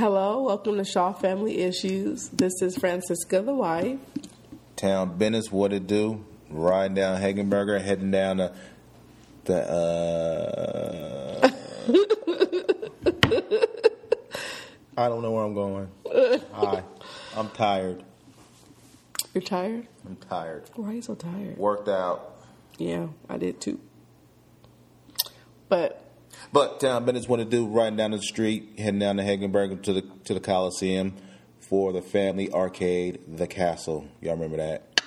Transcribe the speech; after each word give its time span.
Hello, 0.00 0.42
welcome 0.44 0.78
to 0.78 0.84
Shaw 0.86 1.12
Family 1.12 1.58
Issues. 1.58 2.30
This 2.30 2.62
is 2.62 2.74
Francisca, 2.74 3.42
the 3.42 3.52
wife. 3.52 3.98
Town 4.74 5.18
business, 5.18 5.52
what 5.52 5.74
it 5.74 5.86
do? 5.86 6.24
Riding 6.48 6.94
down 6.94 7.20
Hegenberger, 7.20 7.82
heading 7.82 8.10
down 8.10 8.38
the 8.38 8.54
the. 9.44 9.70
Uh, 9.70 11.50
I 14.96 15.08
don't 15.10 15.20
know 15.20 15.32
where 15.32 15.44
I'm 15.44 15.52
going. 15.52 15.90
Hi, 16.54 16.82
I'm 17.36 17.50
tired. 17.50 18.02
You're 19.34 19.42
tired? 19.42 19.86
I'm 20.06 20.16
tired. 20.16 20.64
Why 20.76 20.88
are 20.88 20.94
you 20.94 21.02
so 21.02 21.14
tired? 21.14 21.58
Worked 21.58 21.90
out, 21.90 22.38
Yeah, 22.78 23.08
I 23.28 23.36
did 23.36 23.60
too. 23.60 23.78
But 25.68 26.09
but 26.52 26.80
town 26.80 27.04
business, 27.04 27.28
what 27.28 27.40
it 27.40 27.50
do? 27.50 27.66
Riding 27.66 27.96
down 27.96 28.10
the 28.12 28.20
street, 28.22 28.74
heading 28.78 29.00
down 29.00 29.16
to 29.16 29.22
Hegenberger 29.22 29.82
to 29.82 29.92
the 29.92 30.02
to 30.24 30.34
the 30.34 30.40
Coliseum 30.40 31.14
for 31.60 31.92
the 31.92 32.02
family 32.02 32.52
arcade, 32.52 33.20
the 33.36 33.46
Castle. 33.46 34.06
Y'all 34.20 34.34
remember 34.34 34.56
that? 34.58 35.00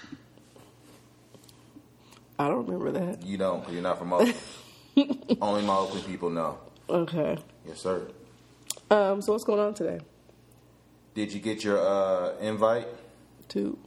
I 2.40 2.48
don't 2.48 2.66
remember 2.68 2.92
that. 2.92 3.24
You 3.24 3.38
don't, 3.38 3.64
'cause 3.64 3.74
you're 3.74 3.82
not 3.84 4.00
from 4.00 4.14
Oakland. 4.14 4.36
Only 5.42 5.62
my 5.64 5.76
Oakland 5.76 6.06
people 6.06 6.30
know. 6.30 6.58
Okay. 6.90 7.38
Yes, 7.68 7.80
sir. 7.80 8.08
Um, 8.90 9.22
so 9.22 9.32
what's 9.34 9.44
going 9.44 9.60
on 9.60 9.74
today? 9.74 10.00
Did 11.14 11.32
you 11.32 11.40
get 11.40 11.64
your 11.64 11.80
uh, 11.80 12.38
invite? 12.40 12.88
to 13.50 13.78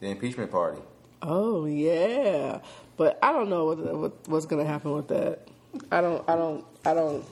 The 0.00 0.08
impeachment 0.08 0.50
party. 0.50 0.80
Oh 1.22 1.64
yeah, 1.64 2.60
but 2.96 3.18
I 3.22 3.32
don't 3.32 3.48
know 3.48 3.64
what, 3.66 3.78
what 3.96 4.28
what's 4.28 4.46
going 4.46 4.62
to 4.64 4.70
happen 4.70 4.92
with 4.92 5.08
that. 5.08 5.48
I 5.90 6.00
don't. 6.00 6.22
I 6.28 6.36
don't. 6.36 6.64
I 6.86 6.94
don't 6.94 7.24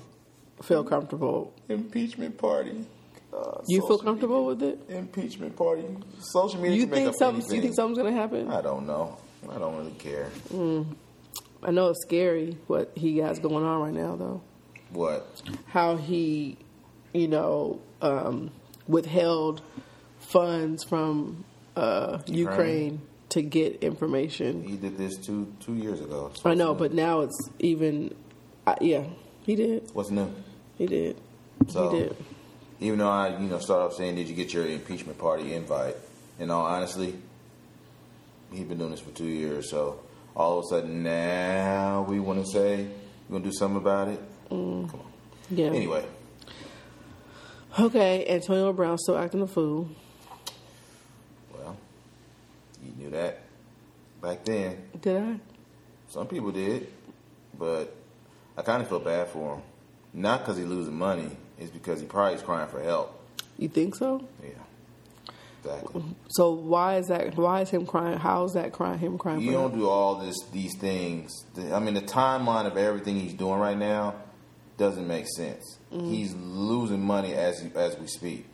feel 0.62 0.82
comfortable. 0.84 1.52
Impeachment 1.68 2.36
party. 2.38 2.84
Uh, 3.32 3.60
You 3.66 3.80
feel 3.86 3.98
comfortable 3.98 4.48
media- 4.50 4.76
with 4.76 4.90
it? 4.90 4.96
Impeachment 4.96 5.56
party. 5.56 5.84
Social 6.20 6.60
media. 6.60 6.76
You 6.78 6.86
think 6.86 7.08
up 7.08 7.14
some? 7.18 7.36
You 7.36 7.42
think 7.62 7.74
something's 7.74 7.98
going 7.98 8.12
to 8.14 8.20
happen? 8.20 8.48
I 8.50 8.60
don't 8.62 8.86
know. 8.86 9.16
I 9.50 9.58
don't 9.58 9.76
really 9.76 9.92
care. 9.92 10.28
I 11.62 11.70
know 11.70 11.88
it's 11.88 12.02
scary 12.02 12.58
what 12.66 12.92
he 12.94 13.18
has 13.18 13.38
going 13.38 13.64
on 13.64 13.80
right 13.80 13.94
now, 13.94 14.16
though. 14.16 14.42
What? 14.90 15.42
How 15.66 15.96
he, 15.96 16.56
you 17.12 17.28
know, 17.28 17.80
um, 18.02 18.50
withheld 18.86 19.62
funds 20.18 20.84
from 20.84 21.44
uh, 21.76 22.18
Ukraine 22.26 23.00
to 23.30 23.42
get 23.42 23.82
information. 23.82 24.62
He 24.64 24.76
did 24.76 24.96
this 24.98 25.16
two 25.16 25.52
two 25.60 25.74
years 25.74 26.00
ago. 26.00 26.30
I 26.44 26.54
know, 26.54 26.74
but 26.74 26.92
now 26.92 27.20
it's 27.20 27.38
even. 27.60 28.14
Uh, 28.66 28.76
yeah, 28.80 29.04
he 29.44 29.54
did. 29.56 29.90
what's 29.92 30.10
new? 30.10 30.32
He 30.78 30.86
did. 30.86 31.16
So 31.68 31.90
he 31.90 31.98
did. 32.00 32.16
even 32.80 32.98
though 32.98 33.10
I 33.10 33.28
you 33.38 33.48
know 33.48 33.58
start 33.58 33.82
off 33.82 33.94
saying, 33.94 34.16
did 34.16 34.28
you 34.28 34.34
get 34.34 34.52
your 34.52 34.66
impeachment 34.66 35.18
party 35.18 35.54
invite? 35.54 35.96
In 36.38 36.50
all 36.50 36.66
honestly, 36.66 37.14
he's 38.52 38.64
been 38.64 38.78
doing 38.78 38.90
this 38.90 39.00
for 39.00 39.10
two 39.12 39.26
years. 39.26 39.70
So 39.70 40.00
all 40.34 40.58
of 40.58 40.64
a 40.64 40.68
sudden 40.68 41.02
now 41.02 42.04
we 42.08 42.18
want 42.20 42.44
to 42.44 42.50
say 42.50 42.88
we're 43.28 43.38
gonna 43.38 43.44
do 43.50 43.52
something 43.56 43.76
about 43.78 44.08
it. 44.08 44.20
Mm. 44.50 44.90
Come 44.90 45.00
on. 45.00 45.06
Yeah. 45.50 45.66
Anyway, 45.66 46.04
Okay, 47.78 48.24
Antonio 48.28 48.72
Brown 48.72 48.98
still 48.98 49.16
acting 49.18 49.42
a 49.42 49.46
fool. 49.48 49.88
well, 51.52 51.76
you 52.84 52.92
knew 52.96 53.10
that 53.10 53.40
back 54.22 54.44
then. 54.44 54.80
Did 55.00 55.16
I? 55.22 55.40
Some 56.08 56.28
people 56.28 56.52
did, 56.52 56.86
but 57.58 57.94
I 58.56 58.62
kind 58.62 58.82
of 58.82 58.88
feel 58.88 59.00
bad 59.00 59.28
for 59.28 59.56
him. 59.56 59.62
Not 60.12 60.40
because 60.40 60.56
he's 60.56 60.66
losing 60.66 60.96
money, 60.96 61.36
it's 61.58 61.70
because 61.70 62.00
he 62.00 62.06
probably 62.06 62.34
is 62.34 62.42
crying 62.42 62.68
for 62.68 62.80
help. 62.80 63.20
You 63.58 63.68
think 63.68 63.96
so? 63.96 64.24
Yeah, 64.42 65.34
exactly. 65.62 66.02
So 66.28 66.52
why 66.52 66.96
is 66.98 67.08
that? 67.08 67.36
Why 67.36 67.62
is 67.62 67.70
him 67.70 67.86
crying? 67.86 68.18
How 68.18 68.44
is 68.44 68.52
that 68.52 68.72
crying? 68.72 68.98
Him 68.98 69.18
crying? 69.18 69.40
You 69.40 69.52
don't 69.52 69.70
help? 69.70 69.74
do 69.74 69.88
all 69.88 70.14
this, 70.16 70.36
these 70.52 70.76
things. 70.78 71.30
I 71.72 71.80
mean, 71.80 71.94
the 71.94 72.02
timeline 72.02 72.66
of 72.66 72.76
everything 72.76 73.18
he's 73.18 73.34
doing 73.34 73.58
right 73.58 73.76
now 73.76 74.14
doesn't 74.76 75.06
make 75.06 75.26
sense. 75.28 75.78
Mm. 75.92 76.10
He's 76.10 76.34
losing 76.34 77.00
money 77.00 77.34
as 77.34 77.64
as 77.74 77.98
we 77.98 78.06
speak. 78.06 78.46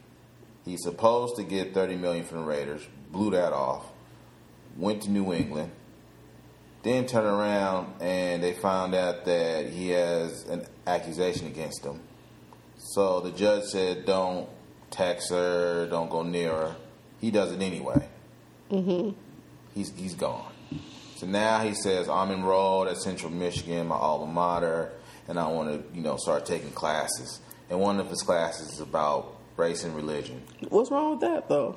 He's 0.64 0.82
supposed 0.82 1.36
to 1.36 1.42
get 1.42 1.74
thirty 1.74 1.96
million 1.96 2.24
from 2.24 2.38
the 2.38 2.44
Raiders, 2.44 2.86
blew 3.10 3.30
that 3.30 3.52
off, 3.52 3.86
went 4.76 5.02
to 5.02 5.10
New 5.10 5.32
England, 5.32 5.72
then 6.82 7.06
turn 7.06 7.24
around 7.24 7.94
and 8.00 8.42
they 8.42 8.52
found 8.52 8.94
out 8.94 9.24
that 9.26 9.68
he 9.68 9.90
has 9.90 10.44
an 10.46 10.66
accusation 10.86 11.46
against 11.46 11.84
him. 11.84 12.00
So 12.76 13.20
the 13.20 13.30
judge 13.30 13.64
said, 13.64 14.06
"Don't 14.06 14.48
text 14.90 15.30
her, 15.30 15.86
don't 15.86 16.10
go 16.10 16.22
near 16.22 16.50
her." 16.50 16.76
He 17.20 17.30
does 17.30 17.52
it 17.52 17.60
anyway. 17.60 18.08
Mm-hmm. 18.70 19.10
He's 19.74 19.92
he's 19.94 20.14
gone. 20.14 20.52
So 21.16 21.26
now 21.26 21.60
he 21.60 21.74
says, 21.74 22.08
"I'm 22.08 22.30
enrolled 22.30 22.88
at 22.88 22.96
Central 22.96 23.30
Michigan, 23.30 23.88
my 23.88 23.96
alma 23.96 24.32
mater, 24.32 24.92
and 25.28 25.38
I 25.38 25.48
want 25.48 25.68
to, 25.68 25.96
you 25.96 26.02
know, 26.02 26.16
start 26.16 26.46
taking 26.46 26.70
classes." 26.70 27.40
And 27.68 27.78
one 27.78 28.00
of 28.00 28.08
his 28.08 28.22
classes 28.22 28.72
is 28.72 28.80
about 28.80 29.36
race 29.56 29.84
and 29.84 29.94
religion. 29.94 30.42
What's 30.70 30.90
wrong 30.90 31.12
with 31.12 31.20
that 31.20 31.48
though? 31.48 31.76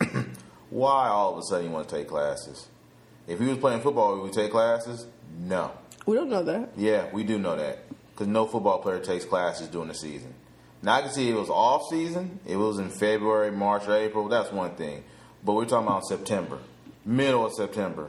Why 0.70 1.08
all 1.08 1.32
of 1.32 1.38
a 1.38 1.42
sudden 1.42 1.68
you 1.68 1.72
want 1.72 1.88
to 1.88 1.96
take 1.96 2.08
classes? 2.08 2.68
If 3.26 3.40
he 3.40 3.46
was 3.46 3.58
playing 3.58 3.80
football, 3.80 4.16
would 4.16 4.24
we 4.24 4.30
take 4.30 4.50
classes? 4.50 5.06
No. 5.38 5.72
We 6.06 6.16
don't 6.16 6.28
know 6.30 6.44
that. 6.44 6.70
Yeah, 6.76 7.06
we 7.12 7.24
do 7.24 7.38
know 7.38 7.56
that 7.56 7.80
because 8.12 8.28
no 8.28 8.46
football 8.46 8.78
player 8.78 9.00
takes 9.00 9.24
classes 9.24 9.68
during 9.68 9.88
the 9.88 9.94
season. 9.94 10.32
Now 10.82 10.94
I 10.94 11.02
can 11.02 11.10
see 11.10 11.28
it 11.28 11.34
was 11.34 11.50
off 11.50 11.88
season. 11.90 12.38
It 12.46 12.56
was 12.56 12.78
in 12.78 12.90
February, 12.90 13.50
March, 13.50 13.88
or 13.88 13.96
April. 13.96 14.28
That's 14.28 14.52
one 14.52 14.74
thing, 14.76 15.02
but 15.44 15.54
we're 15.54 15.64
talking 15.64 15.88
about 15.88 16.04
September, 16.04 16.58
middle 17.04 17.44
of 17.46 17.52
September. 17.54 18.08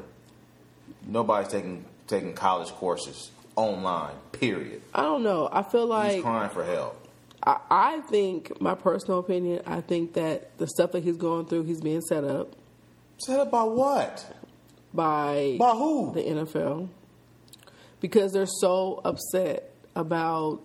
Nobody's 1.05 1.51
taking 1.51 1.85
taking 2.07 2.33
college 2.33 2.69
courses 2.69 3.31
online. 3.55 4.13
Period. 4.31 4.81
I 4.93 5.01
don't 5.01 5.23
know. 5.23 5.49
I 5.51 5.63
feel 5.63 5.87
like 5.87 6.15
He's 6.15 6.21
crying 6.21 6.49
for 6.51 6.63
help. 6.63 7.07
I, 7.43 7.59
I 7.69 7.99
think 8.01 8.61
my 8.61 8.75
personal 8.75 9.19
opinion. 9.19 9.63
I 9.65 9.81
think 9.81 10.13
that 10.13 10.57
the 10.57 10.67
stuff 10.67 10.91
that 10.91 11.03
he's 11.03 11.17
going 11.17 11.45
through, 11.47 11.63
he's 11.63 11.81
being 11.81 12.01
set 12.01 12.23
up 12.23 12.53
Set 13.19 13.39
up 13.39 13.49
by 13.49 13.63
what? 13.63 14.23
By 14.93 15.57
By 15.59 15.71
who? 15.71 16.13
the 16.13 16.21
NFL 16.21 16.89
because 17.99 18.31
they're 18.33 18.45
so 18.45 19.01
upset 19.03 19.73
about 19.95 20.61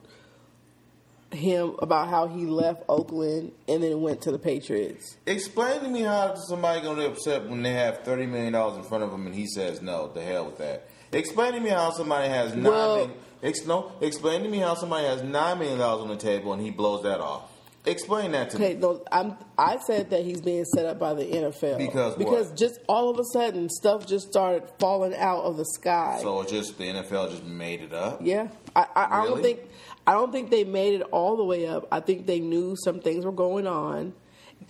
him 1.31 1.77
about 1.79 2.09
how 2.09 2.27
he 2.29 2.45
left 2.45 2.83
Oakland 2.91 3.53
and 3.67 3.83
then 3.83 4.03
went 4.03 4.21
to 4.23 4.31
the 4.31 4.39
Patriots. 4.39 5.17
Explain 5.27 5.81
to 5.81 5.89
me 5.89 6.03
how 6.03 6.35
somebody 6.35 6.83
gonna 6.83 7.01
be 7.01 7.07
upset 7.07 7.49
when 7.49 7.63
they 7.63 7.73
have 7.73 8.01
thirty 8.05 8.27
million 8.27 8.53
dollars 8.53 8.77
in 8.77 8.85
front 8.85 9.03
of 9.05 9.11
them 9.11 9.27
and 9.27 9.35
he 9.35 9.47
says 9.47 9.81
no. 9.81 10.09
The 10.13 10.23
hell 10.23 10.45
with 10.47 10.59
that. 10.59 10.89
Explain 11.13 11.53
to 11.55 11.61
me 11.61 11.71
how 11.71 11.91
somebody 11.91 12.29
has 12.29 12.55
nine. 12.55 12.65
Well- 12.65 12.97
million- 12.97 13.15
ex, 13.43 13.67
no, 13.67 13.93
explain 14.01 14.43
to 14.43 14.49
me 14.49 14.59
how 14.59 14.75
somebody 14.75 15.07
has 15.07 15.23
nine 15.23 15.59
million 15.59 15.79
dollars 15.79 16.03
on 16.03 16.09
the 16.09 16.17
table 16.17 16.53
and 16.53 16.61
he 16.63 16.71
blows 16.71 17.03
that 17.05 17.21
off. 17.21 17.51
Explain 17.85 18.31
that 18.31 18.51
to 18.51 18.57
Okay, 18.59 18.75
me. 18.75 18.81
no, 18.81 19.03
I'm. 19.11 19.37
I 19.59 19.77
said 19.79 20.11
that 20.11 20.25
he's 20.25 20.41
being 20.41 20.65
set 20.65 20.87
up 20.87 21.01
by 21.01 21.15
the 21.15 21.25
NFL 21.25 21.79
Because 21.79 22.15
because 22.15 22.49
what? 22.51 22.57
just 22.57 22.79
all 22.89 23.11
of 23.11 23.19
a 23.19 23.25
sudden 23.33 23.69
stuff 23.69 24.07
just 24.07 24.29
started 24.29 24.63
falling 24.79 25.17
out 25.17 25.43
of 25.43 25.57
the 25.57 25.65
sky. 25.65 26.21
So 26.23 26.45
just 26.45 26.79
the 26.79 26.85
NFL 26.85 27.31
just 27.31 27.43
made 27.45 27.81
it 27.83 27.93
up. 27.93 28.21
yeah, 28.23 28.49
I, 28.77 28.87
I, 28.95 29.21
I 29.23 29.25
don't 29.27 29.43
think 29.43 29.61
I 30.07 30.13
don't 30.13 30.31
think 30.31 30.51
they 30.51 30.63
made 30.63 30.95
it 31.01 31.03
all 31.11 31.37
the 31.37 31.45
way 31.45 31.67
up. 31.67 31.89
I 31.91 31.99
think 31.99 32.27
they 32.27 32.39
knew 32.39 32.77
some 32.85 33.01
things 33.01 33.25
were 33.25 33.33
going 33.33 33.67
on, 33.67 34.13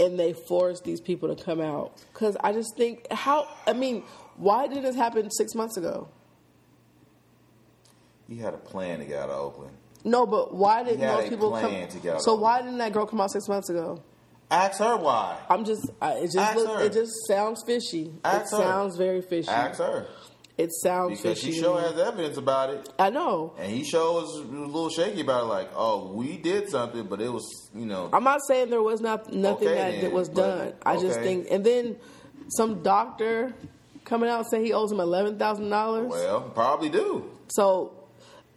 and 0.00 0.18
they 0.18 0.32
forced 0.32 0.84
these 0.84 1.02
people 1.02 1.34
to 1.34 1.44
come 1.44 1.60
out. 1.60 2.02
Because 2.14 2.34
I 2.42 2.52
just 2.52 2.74
think 2.78 3.06
how 3.12 3.46
I 3.66 3.74
mean, 3.74 4.04
why 4.36 4.68
did 4.68 4.82
this 4.84 4.96
happen 4.96 5.30
six 5.30 5.54
months 5.54 5.76
ago? 5.76 6.08
He 8.26 8.38
had 8.38 8.54
a 8.54 8.58
plan 8.58 9.00
to 9.00 9.04
get 9.04 9.18
out 9.20 9.28
of 9.28 9.38
Oakland. 9.38 9.76
No, 10.04 10.26
but 10.26 10.54
why 10.54 10.82
didn't 10.82 11.00
most 11.00 11.26
a 11.26 11.30
people 11.30 11.50
come? 11.52 11.70
to 11.88 11.98
get 11.98 12.20
so 12.22 12.34
why 12.34 12.60
didn't 12.62 12.78
that 12.78 12.92
girl 12.92 13.06
come 13.06 13.20
out 13.20 13.30
six 13.30 13.48
months 13.48 13.70
ago? 13.70 14.02
Ask 14.50 14.80
her 14.80 14.96
why. 14.96 15.38
I'm 15.48 15.64
just, 15.64 15.88
I, 16.00 16.12
it 16.14 16.22
just, 16.24 16.36
Ask 16.36 16.56
look, 16.56 16.78
her. 16.80 16.84
it 16.84 16.92
just 16.92 17.12
sounds 17.26 17.62
fishy. 17.64 18.12
Ask 18.24 18.52
it 18.52 18.56
her. 18.56 18.62
sounds 18.62 18.96
very 18.96 19.22
fishy. 19.22 19.48
Ask 19.48 19.78
her 19.78 20.06
It 20.58 20.70
sounds 20.82 21.22
because 21.22 21.40
fishy. 21.40 21.52
she 21.52 21.58
to 21.58 21.64
sure 21.64 21.76
me. 21.80 21.88
has 21.88 21.98
evidence 21.98 22.36
about 22.36 22.68
it. 22.70 22.86
I 22.98 23.08
know. 23.08 23.54
And 23.58 23.72
he 23.72 23.82
sure 23.84 24.20
was 24.20 24.36
a 24.36 24.42
little 24.42 24.90
shaky 24.90 25.22
about 25.22 25.44
it, 25.44 25.46
like, 25.46 25.70
oh, 25.74 26.12
we 26.12 26.36
did 26.36 26.68
something, 26.68 27.04
but 27.04 27.22
it 27.22 27.32
was, 27.32 27.46
you 27.74 27.86
know, 27.86 28.10
I'm 28.12 28.24
not 28.24 28.40
saying 28.46 28.68
there 28.68 28.82
was 28.82 29.00
not 29.00 29.32
nothing 29.32 29.68
Okay, 29.68 29.76
that, 29.78 29.90
that 29.92 30.00
then, 30.02 30.12
was 30.12 30.28
but- 30.28 30.58
done. 30.58 30.74
I 30.84 30.94
just 30.96 31.18
okay. 31.18 31.22
think, 31.22 31.46
and 31.50 31.64
then 31.64 31.96
some 32.48 32.82
doctor 32.82 33.54
coming 34.04 34.28
out 34.28 34.44
saying 34.50 34.66
he 34.66 34.74
owes 34.74 34.92
him 34.92 35.00
eleven 35.00 35.38
thousand 35.38 35.70
dollars. 35.70 36.10
well, 36.10 36.42
probably 36.42 36.90
do. 36.90 37.30
So 37.48 38.01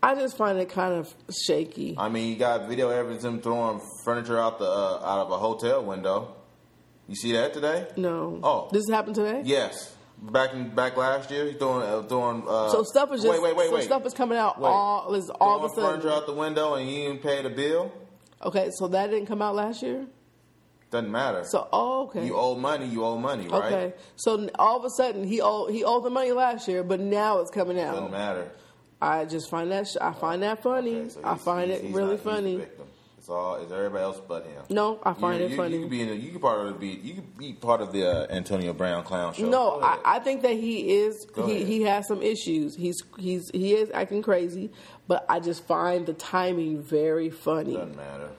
I 0.06 0.14
just 0.14 0.38
find 0.38 0.60
it 0.60 0.70
kind 0.70 0.94
of 0.94 1.12
shaky. 1.48 1.96
I 1.98 2.10
mean, 2.10 2.30
you 2.30 2.36
got 2.36 2.68
video 2.68 2.90
evidence 2.90 3.24
of 3.24 3.34
him 3.34 3.42
throwing 3.42 3.82
furniture 4.04 4.40
out 4.40 4.60
the 4.60 4.66
uh, 4.66 5.00
out 5.04 5.26
of 5.26 5.32
a 5.32 5.38
hotel 5.38 5.84
window. 5.84 6.36
You 7.08 7.16
see 7.16 7.32
that 7.32 7.56
today? 7.56 7.88
No. 7.98 8.40
Oh. 8.44 8.70
this 8.72 8.88
happened 8.88 9.16
today. 9.16 9.42
Yes. 9.46 9.96
Back 10.22 10.54
in 10.54 10.76
back 10.76 10.96
last 10.96 11.32
year, 11.32 11.48
he's 11.48 11.56
throwing 11.56 11.82
uh, 11.82 12.04
throwing. 12.04 12.44
Uh, 12.48 12.70
So 12.70 12.84
stuff 12.84 13.12
is 13.14 13.24
just 13.24 13.32
wait, 13.34 13.42
wait, 13.42 13.56
wait, 13.56 13.70
so 13.70 13.76
wait. 13.78 13.84
stuff 13.86 14.06
is 14.06 14.14
coming 14.14 14.38
out 14.38 14.62
Wait. 14.62 14.70
all 14.70 15.16
is 15.16 15.32
all 15.42 15.66
of 15.66 15.72
a 15.72 15.74
sudden. 15.74 16.02
furniture 16.02 16.12
out 16.12 16.28
the 16.28 16.34
window 16.34 16.76
and 16.76 16.88
he 16.88 17.08
didn't 17.08 17.24
pay 17.24 17.42
the 17.42 17.50
bill. 17.50 17.92
Okay, 18.44 18.70
so 18.78 18.88
that 18.90 19.10
didn't 19.10 19.26
come 19.26 19.42
out 19.42 19.56
last 19.56 19.82
year. 19.82 20.06
Doesn't 20.92 21.12
matter. 21.12 21.46
So 21.46 21.68
oh, 21.74 22.04
okay. 22.04 22.28
you 22.28 22.36
owe 22.36 22.54
money, 22.54 22.86
you 22.86 23.04
owe 23.04 23.18
money, 23.18 23.48
right? 23.48 23.74
Okay, 23.74 23.94
so 24.18 24.48
all 24.60 24.78
of 24.78 24.86
a 24.86 24.90
sudden 24.92 25.24
he 25.24 25.42
owed 25.42 25.72
he 25.72 25.84
owed 25.84 26.04
the 26.04 26.12
money 26.12 26.32
last 26.32 26.68
year, 26.68 26.84
but 26.84 27.00
now 27.00 27.40
it's 27.40 27.50
coming 27.50 27.80
out. 27.80 27.96
Doesn't 27.96 28.12
matter. 28.12 28.52
I 29.02 29.26
just 29.26 29.50
find 29.50 29.72
that 29.72 29.88
sh- 29.88 29.98
I 30.02 30.14
find 30.14 30.42
that 30.44 30.64
funny. 30.64 30.96
Okay, 30.96 31.10
so 31.10 31.22
I 31.24 31.36
find 31.36 31.70
he's- 31.70 31.82
it 31.82 31.86
he's 31.88 31.96
really 31.96 32.12
not- 32.12 32.20
funny. 32.22 32.62
It's 33.18 33.30
all 33.32 33.56
it's 33.56 33.72
everybody 33.72 34.04
else 34.04 34.22
but 34.28 34.46
him. 34.46 34.62
No, 34.70 35.00
I 35.04 35.14
find 35.14 35.40
you, 35.40 35.46
it 35.48 35.52
you, 35.52 35.58
funny. 35.58 35.76
You 35.78 35.82
could 35.82 35.90
be 35.90 36.02
in. 36.04 36.10
A, 36.10 36.14
you 36.14 36.32
could 36.32 36.42
part 36.42 36.60
of 36.68 36.74
the 36.74 36.80
be. 36.80 36.90
You 36.90 37.16
could 37.16 37.38
be 37.38 37.54
part 37.54 37.82
of 37.82 37.92
the 37.92 38.08
uh, 38.08 38.28
Antonio 38.30 38.72
Brown 38.72 39.04
clown 39.04 39.34
show. 39.34 39.50
No, 39.50 39.82
I. 39.82 39.98
I 40.06 40.20
think 40.20 40.44
that 40.44 40.54
he 40.54 40.94
is 40.98 41.26
Go 41.34 41.48
he, 41.48 41.56
ahead. 41.56 41.68
he 41.68 41.82
has 41.84 42.08
some 42.08 42.22
issues. 42.22 42.76
He's 42.76 43.02
he's 43.18 43.50
he 43.52 43.74
is 43.74 43.90
acting 43.96 44.22
crazy, 44.22 44.72
but 45.08 45.26
I 45.28 45.40
just 45.40 45.66
find 45.66 46.06
the 46.06 46.14
timing 46.14 46.84
very 46.84 47.32
funny. 47.32 47.74
doesn't 47.74 47.96
matter. 47.98 48.30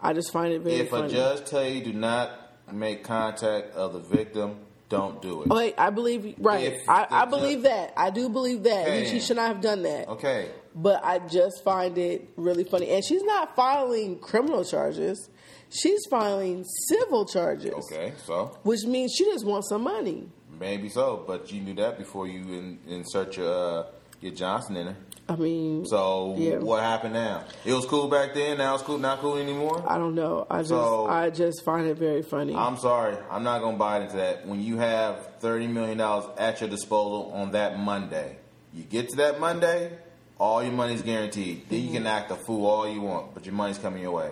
I 0.00 0.14
just 0.14 0.32
find 0.32 0.52
it 0.54 0.62
very 0.62 0.76
funny. 0.78 0.82
If 0.84 0.90
funny. 0.90 1.06
a 1.12 1.36
judge 1.36 1.44
tell 1.50 1.68
you 1.68 1.84
do 1.84 1.92
not 1.92 2.30
make 2.72 3.04
contact 3.04 3.74
of 3.76 3.92
the 3.92 3.98
victim, 4.00 4.56
don't 4.92 5.22
do 5.22 5.42
it. 5.42 5.50
Okay, 5.50 5.74
I 5.76 5.90
believe 5.90 6.34
right. 6.38 6.64
If 6.72 6.88
I, 6.88 7.06
I 7.10 7.24
believe 7.24 7.62
that. 7.62 7.92
I 7.96 8.10
do 8.10 8.28
believe 8.28 8.62
that. 8.64 9.08
She 9.08 9.18
should 9.20 9.36
not 9.36 9.48
have 9.48 9.60
done 9.60 9.82
that. 9.82 10.08
Okay. 10.08 10.50
But 10.74 11.04
I 11.04 11.18
just 11.18 11.64
find 11.64 11.98
it 11.98 12.28
really 12.36 12.64
funny. 12.64 12.88
And 12.90 13.04
she's 13.04 13.22
not 13.22 13.56
filing 13.56 14.18
criminal 14.18 14.64
charges. 14.64 15.28
She's 15.70 16.00
filing 16.10 16.64
civil 16.88 17.24
charges. 17.26 17.74
Okay. 17.90 18.12
So 18.26 18.58
Which 18.62 18.84
means 18.84 19.14
she 19.16 19.24
just 19.24 19.44
wants 19.46 19.68
some 19.70 19.82
money. 19.84 20.28
maybe 20.60 20.88
so, 20.88 21.24
but 21.26 21.50
you 21.52 21.60
knew 21.62 21.74
that 21.74 21.98
before 21.98 22.26
you 22.26 22.40
in, 22.40 22.78
insert 22.86 23.36
your 23.36 23.80
uh, 23.80 23.86
your 24.20 24.32
Johnson 24.32 24.76
in 24.76 24.86
her. 24.88 24.96
I 25.32 25.36
mean, 25.36 25.86
So 25.86 26.34
Yeah. 26.36 26.58
what 26.58 26.82
happened 26.82 27.14
now? 27.14 27.44
It 27.64 27.72
was 27.72 27.86
cool 27.86 28.08
back 28.08 28.34
then. 28.34 28.58
Now 28.58 28.74
it's 28.74 28.82
cool. 28.82 28.98
Not 28.98 29.20
cool 29.20 29.36
anymore. 29.36 29.82
I 29.86 29.96
don't 29.96 30.14
know. 30.14 30.46
I 30.50 30.58
just 30.58 30.68
So- 30.68 31.06
I 31.06 31.30
just 31.30 31.64
find 31.64 31.86
it 31.86 31.96
very 31.96 32.22
funny. 32.22 32.54
I'm 32.54 32.76
sorry. 32.76 33.16
I'm 33.30 33.42
not 33.42 33.60
going 33.62 33.74
to 33.74 33.78
buy 33.78 34.00
into 34.00 34.16
that. 34.16 34.46
When 34.46 34.62
you 34.62 34.76
have 34.78 35.40
$30 35.40 35.66
million 35.68 36.00
at 36.36 36.60
your 36.60 36.68
disposal 36.68 37.32
on 37.34 37.52
that 37.52 37.78
Monday, 37.78 38.36
you 38.74 38.82
get 38.84 39.08
to 39.10 39.16
that 39.16 39.40
Monday, 39.40 39.92
all 40.38 40.62
your 40.62 40.72
money's 40.72 41.02
guaranteed. 41.02 41.68
Then 41.70 41.80
you 41.80 41.88
can 41.88 41.98
mm-hmm. 41.98 42.06
act 42.08 42.30
a 42.30 42.36
fool 42.36 42.66
all 42.66 42.88
you 42.88 43.00
want, 43.00 43.32
but 43.32 43.46
your 43.46 43.54
money's 43.54 43.78
coming 43.78 44.02
your 44.02 44.12
way. 44.12 44.30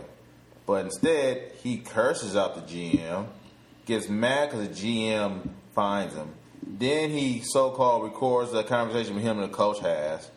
But 0.66 0.84
instead, 0.84 1.52
he 1.62 1.78
curses 1.78 2.36
out 2.36 2.54
the 2.54 2.60
GM, 2.62 3.26
gets 3.86 4.08
mad 4.08 4.50
because 4.50 4.68
the 4.68 4.74
GM 4.74 5.48
finds 5.74 6.14
him. 6.14 6.28
Then 6.62 7.10
he 7.10 7.40
so 7.40 7.70
called 7.70 8.04
records 8.04 8.52
the 8.52 8.62
conversation 8.62 9.14
with 9.14 9.24
him 9.24 9.38
and 9.38 9.50
the 9.50 9.54
coach 9.54 9.80
has. 9.80 10.30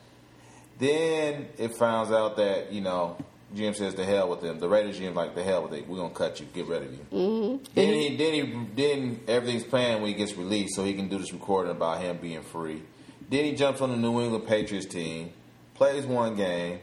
Then 0.80 1.48
it 1.58 1.76
finds 1.76 2.12
out 2.12 2.38
that, 2.38 2.72
you 2.72 2.82
know, 2.82 3.18
GM 3.56 3.76
says 3.76 3.94
to 3.96 4.06
hell 4.06 4.30
with 4.30 4.42
them. 4.42 4.60
The 4.60 4.68
Raiders 4.68 5.00
GM 5.00 5.14
like 5.14 5.36
the 5.36 5.44
hell 5.44 5.64
with 5.64 5.74
it. 5.74 5.88
We're 5.88 5.98
gonna 5.98 6.14
cut 6.14 6.40
you, 6.40 6.48
get 6.54 6.66
rid 6.68 6.84
of 6.84 6.92
you. 6.92 7.06
Mm-hmm. 7.12 7.64
Then 7.76 7.94
he 7.94 8.18
then 8.18 8.34
he 8.34 8.66
then 8.76 9.20
everything's 9.28 9.64
planned 9.64 10.02
when 10.02 10.12
he 10.12 10.18
gets 10.18 10.36
released, 10.36 10.76
so 10.76 10.84
he 10.84 10.94
can 10.94 11.08
do 11.08 11.20
this 11.20 11.32
recording 11.32 11.72
about 11.72 12.02
him 12.02 12.18
being 12.18 12.42
free. 12.42 12.82
Then 13.30 13.46
he 13.46 13.54
jumps 13.54 13.82
on 13.82 13.92
the 13.92 13.98
New 13.98 14.22
England 14.22 14.48
Patriots 14.48 14.88
team, 14.88 15.32
plays 15.76 16.06
one 16.06 16.36
game, 16.36 16.80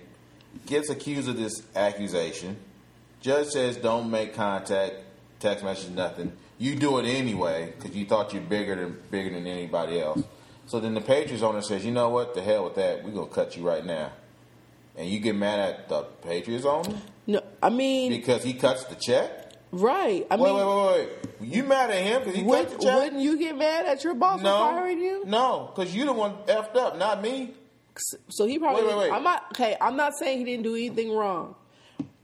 gets 0.66 0.90
accused 0.90 1.28
of 1.28 1.36
this 1.36 1.62
accusation. 1.74 2.56
Judge 3.20 3.48
says 3.48 3.76
don't 3.76 4.10
make 4.10 4.34
contact, 4.34 4.94
text 5.40 5.64
message, 5.64 5.90
nothing. 5.90 6.32
You 6.58 6.76
do 6.76 6.98
it 6.98 7.06
anyway 7.06 7.72
because 7.76 7.96
you 7.96 8.06
thought 8.06 8.32
you're 8.32 8.42
bigger 8.42 8.76
than 8.76 8.96
bigger 9.10 9.30
than 9.30 9.46
anybody 9.46 10.00
else. 10.00 10.22
So 10.70 10.78
then 10.78 10.94
the 10.94 11.00
Patriots 11.00 11.42
owner 11.42 11.62
says, 11.62 11.84
you 11.84 11.90
know 11.90 12.10
what, 12.10 12.32
the 12.32 12.42
hell 12.42 12.62
with 12.62 12.76
that. 12.76 13.02
We're 13.02 13.10
gonna 13.10 13.26
cut 13.26 13.56
you 13.56 13.66
right 13.66 13.84
now. 13.84 14.12
And 14.96 15.08
you 15.10 15.18
get 15.18 15.34
mad 15.34 15.58
at 15.58 15.88
the 15.88 16.02
Patriots 16.22 16.64
owner 16.64 16.96
no, 17.26 17.42
I 17.60 17.70
mean, 17.70 18.12
because 18.12 18.44
he 18.44 18.54
cuts 18.54 18.84
the 18.84 18.94
check. 18.94 19.52
right. 19.72 20.24
I 20.30 20.36
Wait, 20.36 20.48
mean, 20.48 20.56
wait, 20.56 20.66
wait, 20.66 21.08
wait. 21.40 21.50
You 21.52 21.64
mad 21.64 21.90
at 21.90 22.04
him 22.04 22.20
because 22.20 22.36
he 22.36 22.44
would, 22.44 22.68
cut 22.68 22.78
the 22.78 22.84
check? 22.84 22.94
wouldn't 22.98 23.20
you 23.20 23.36
get 23.36 23.58
mad 23.58 23.86
at 23.86 24.04
your 24.04 24.14
boss 24.14 24.42
no, 24.42 24.58
for 24.58 24.72
firing 24.72 25.00
you? 25.00 25.24
no, 25.26 25.72
because 25.74 25.92
you 25.92 26.04
the 26.04 26.12
one 26.12 26.34
effed 26.46 26.76
up, 26.76 26.96
not 26.96 27.20
me. 27.20 27.52
So 28.28 28.46
he 28.46 28.60
probably. 28.60 28.84
Wait, 28.84 28.90
wait, 28.90 28.98
wait. 28.98 29.12
I'm 29.12 29.24
not 29.24 29.46
okay. 29.52 29.76
I'm 29.80 29.96
not 29.96 30.14
saying 30.14 30.38
he 30.38 30.44
didn't 30.44 30.62
do 30.62 30.76
anything 30.76 31.12
wrong. 31.12 31.56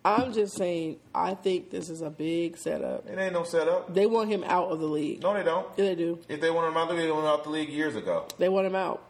I'm 0.07 0.33
just 0.33 0.57
saying 0.57 0.99
I 1.15 1.35
think 1.35 1.71
this 1.71 1.91
is 1.91 2.01
a 2.01 2.11
big 2.11 2.57
setup. 2.57 3.09
It 3.09 3.19
ain't 3.19 3.33
no 3.33 3.43
setup. 3.43 3.93
They 3.93 4.07
want 4.07 4.31
him 4.31 4.45
out 4.45 4.69
of 4.71 4.79
the 4.79 4.87
league. 4.87 5.23
No, 5.23 5.35
they 5.35 5.43
don't. 5.43 5.67
Yeah, 5.77 5.87
they 5.87 5.95
do. 5.97 6.19
If 6.29 6.41
they 6.41 6.51
want 6.51 6.69
him 6.69 6.77
out 6.77 6.85
of 6.85 6.89
the 6.91 6.95
league, 6.95 7.07
they 7.07 7.13
want 7.13 7.25
him 7.25 7.31
out 7.31 7.45
the 7.45 7.51
league 7.51 7.69
years 7.71 7.97
ago. 7.97 8.27
They 8.39 8.49
want 8.49 8.67
him 8.67 8.77
out. 8.77 9.03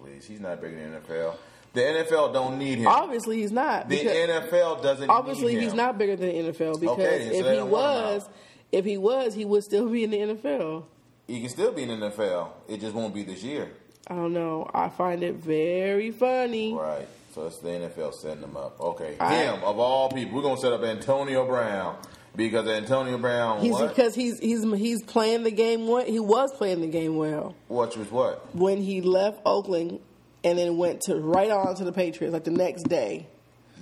Please, 0.00 0.26
he's 0.26 0.40
not 0.40 0.60
bigger 0.60 0.76
than 0.76 0.92
the 0.92 1.00
NFL. 1.00 1.34
The 1.72 1.80
NFL 1.80 2.32
don't 2.32 2.58
need 2.58 2.78
him. 2.78 2.86
Obviously, 2.86 3.40
he's 3.40 3.52
not. 3.52 3.88
the 3.88 3.98
NFL 3.98 4.82
doesn't. 4.82 5.10
obviously, 5.10 5.58
he's 5.58 5.74
not 5.74 5.98
bigger 5.98 6.16
than 6.16 6.28
the 6.28 6.52
NFL 6.52 6.80
because 6.80 6.98
Okay, 6.98 7.18
then, 7.18 7.32
so 7.32 7.38
if 7.38 7.46
he 7.46 7.56
don't 7.56 7.70
want 7.70 7.96
him 7.96 8.14
was, 8.14 8.28
if 8.72 8.84
he 8.84 8.96
was, 8.96 9.34
he 9.34 9.44
would 9.44 9.64
still 9.64 9.88
be 9.88 10.04
in 10.04 10.10
the 10.10 10.18
NFL. 10.18 10.84
He 11.26 11.40
can 11.40 11.48
still 11.48 11.72
be 11.72 11.82
in 11.84 12.00
the 12.00 12.10
NFL. 12.10 12.48
It 12.68 12.80
just 12.80 12.94
won't 12.94 13.14
be 13.14 13.22
this 13.22 13.42
year. 13.42 13.70
I 14.08 14.14
don't 14.14 14.32
know. 14.32 14.68
I 14.74 14.88
find 14.88 15.22
it 15.22 15.36
very 15.36 16.10
funny. 16.10 16.74
Right. 16.74 17.06
So 17.34 17.46
it's 17.46 17.58
the 17.58 17.68
NFL 17.68 18.12
setting 18.14 18.42
him 18.42 18.56
up. 18.56 18.80
Okay. 18.80 19.16
I- 19.20 19.34
him 19.44 19.62
of 19.62 19.78
all 19.78 20.10
people, 20.10 20.36
we're 20.36 20.42
gonna 20.42 20.60
set 20.60 20.72
up 20.72 20.82
Antonio 20.82 21.46
Brown 21.46 21.96
because 22.34 22.66
Antonio 22.68 23.18
Brown. 23.18 23.60
He's 23.60 23.72
what? 23.72 23.88
because 23.88 24.14
he's 24.14 24.38
he's 24.40 24.62
he's 24.74 25.02
playing 25.04 25.44
the 25.44 25.50
game 25.50 25.86
well. 25.86 26.04
He 26.04 26.18
was 26.20 26.52
playing 26.52 26.80
the 26.80 26.86
game 26.88 27.16
well 27.16 27.54
Which 27.68 27.96
was 27.96 28.10
what? 28.10 28.54
when 28.54 28.78
he 28.78 29.00
left 29.00 29.40
Oakland 29.46 30.00
and 30.42 30.58
then 30.58 30.76
went 30.78 31.02
to 31.02 31.16
right 31.16 31.50
on 31.50 31.74
to 31.76 31.84
the 31.84 31.92
Patriots 31.92 32.32
like 32.32 32.44
the 32.44 32.50
next 32.50 32.84
day. 32.84 33.26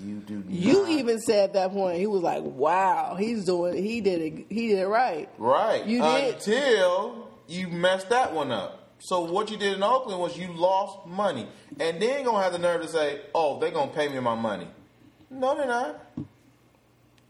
You 0.04 0.16
do. 0.16 0.44
You 0.48 0.86
even 0.88 1.18
said 1.18 1.44
at 1.50 1.52
that 1.54 1.72
point 1.72 1.98
he 1.98 2.06
was 2.06 2.22
like, 2.22 2.42
"Wow, 2.44 3.16
he's 3.18 3.44
doing 3.46 3.82
he 3.82 4.00
did 4.00 4.20
it 4.20 4.46
he 4.48 4.68
did 4.68 4.78
it 4.78 4.86
right." 4.86 5.28
right 5.38 5.84
You 5.86 6.02
did. 6.02 6.34
until 6.34 7.28
you 7.48 7.68
messed 7.68 8.10
that 8.10 8.32
one 8.32 8.52
up. 8.52 8.87
So 8.98 9.20
what 9.20 9.50
you 9.50 9.56
did 9.56 9.74
in 9.74 9.82
Oakland 9.82 10.20
was 10.20 10.36
you 10.36 10.52
lost 10.52 11.06
money, 11.06 11.46
and 11.78 12.00
then 12.02 12.24
gonna 12.24 12.42
have 12.42 12.52
the 12.52 12.58
nerve 12.58 12.82
to 12.82 12.88
say, 12.88 13.20
"Oh, 13.34 13.58
they're 13.58 13.70
gonna 13.70 13.92
pay 13.92 14.08
me 14.08 14.18
my 14.20 14.34
money." 14.34 14.66
No, 15.30 15.56
they're 15.56 15.66
not. 15.66 16.00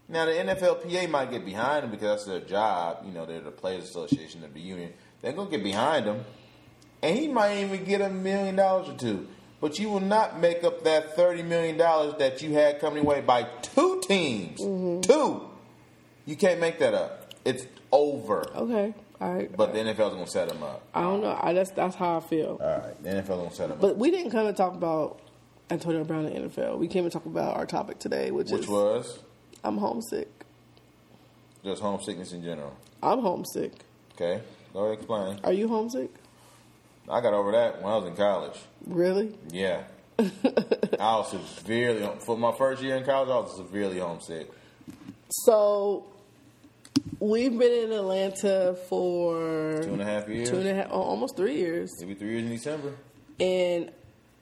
Now 0.07 0.25
the 0.25 0.31
NFLPA 0.39 1.07
might 1.07 1.29
get 1.29 1.45
behind 1.45 1.83
them 1.83 1.91
because 1.91 2.25
that's 2.25 2.25
their 2.25 2.39
job. 2.39 3.03
You 3.05 3.11
know, 3.11 3.25
they're 3.25 3.41
the 3.41 3.51
Players 3.51 3.83
Association 3.83 4.43
of 4.43 4.53
the 4.53 4.59
union. 4.59 4.93
They're 5.21 5.33
gonna 5.33 5.51
get 5.51 5.63
behind 5.63 6.05
him, 6.05 6.25
and 7.03 7.15
he 7.15 7.27
might 7.27 7.57
even 7.57 7.83
get 7.83 8.01
a 8.01 8.09
million 8.09 8.55
dollars 8.55 8.89
or 8.89 8.97
two. 8.97 9.27
But 9.61 9.77
you 9.77 9.89
will 9.89 9.99
not 9.99 10.39
make 10.39 10.63
up 10.63 10.83
that 10.85 11.15
thirty 11.15 11.43
million 11.43 11.77
dollars 11.77 12.15
that 12.17 12.41
you 12.41 12.53
had 12.53 12.79
coming 12.79 13.03
away 13.03 13.21
by 13.21 13.43
two 13.61 14.01
teams. 14.01 14.59
Mm-hmm. 14.59 15.01
Two. 15.01 15.49
You 16.25 16.35
can't 16.35 16.59
make 16.59 16.79
that 16.79 16.93
up. 16.93 17.33
It's 17.45 17.65
over. 17.91 18.49
Okay, 18.55 18.93
all 19.21 19.33
right. 19.33 19.55
But 19.55 19.73
the 19.73 19.79
NFL's 19.79 20.13
gonna 20.13 20.27
set 20.27 20.51
him 20.51 20.63
up. 20.63 20.81
I 20.93 21.01
don't 21.01 21.21
know. 21.21 21.37
I, 21.41 21.53
that's 21.53 21.71
that's 21.71 21.95
how 21.95 22.17
I 22.17 22.19
feel. 22.21 22.59
All 22.61 22.77
right, 22.79 23.03
the 23.03 23.09
NFL's 23.09 23.27
gonna 23.27 23.53
set 23.53 23.65
him 23.65 23.71
up. 23.73 23.81
But 23.81 23.97
we 23.97 24.11
didn't 24.11 24.31
come 24.31 24.45
to 24.47 24.53
talk 24.53 24.73
about 24.73 25.19
Antonio 25.69 26.03
Brown 26.03 26.25
in 26.25 26.43
the 26.43 26.49
NFL. 26.49 26.77
We 26.77 26.87
came 26.87 27.03
to 27.03 27.09
talk 27.09 27.25
about 27.25 27.55
our 27.57 27.65
topic 27.65 27.99
today, 27.99 28.31
which, 28.31 28.49
Which 28.51 28.63
is 28.63 28.67
was 28.67 29.19
I'm 29.63 29.77
homesick. 29.77 30.29
just 31.63 31.81
homesickness 31.81 32.31
in 32.33 32.43
general. 32.43 32.75
I'm 33.03 33.19
homesick. 33.19 33.73
Okay, 34.15 34.41
go 34.73 34.85
ahead, 34.85 34.97
explain. 34.99 35.39
Are 35.43 35.53
you 35.53 35.67
homesick? 35.67 36.09
I 37.09 37.21
got 37.21 37.33
over 37.33 37.51
that 37.53 37.81
when 37.81 37.91
I 37.91 37.97
was 37.97 38.07
in 38.07 38.15
college. 38.15 38.57
Really? 38.85 39.35
Yeah, 39.49 39.83
I 40.19 40.23
was 41.17 41.31
severely 41.57 42.07
for 42.19 42.37
my 42.37 42.51
first 42.53 42.81
year 42.83 42.95
in 42.97 43.03
college. 43.03 43.29
I 43.29 43.37
was 43.39 43.55
severely 43.57 43.99
homesick. 43.99 44.49
So 45.29 46.05
we've 47.19 47.57
been 47.57 47.71
in 47.85 47.91
Atlanta 47.91 48.75
for 48.87 49.81
Two 49.83 49.93
and 49.93 50.01
a 50.01 50.05
half 50.05 50.27
years, 50.29 50.49
two 50.49 50.57
and 50.57 50.67
a 50.67 50.73
half, 50.75 50.87
oh, 50.91 51.01
almost 51.01 51.35
three 51.35 51.55
years, 51.57 51.91
maybe 51.99 52.13
three 52.15 52.31
years 52.31 52.43
in 52.43 52.49
December. 52.49 52.93
and 53.39 53.91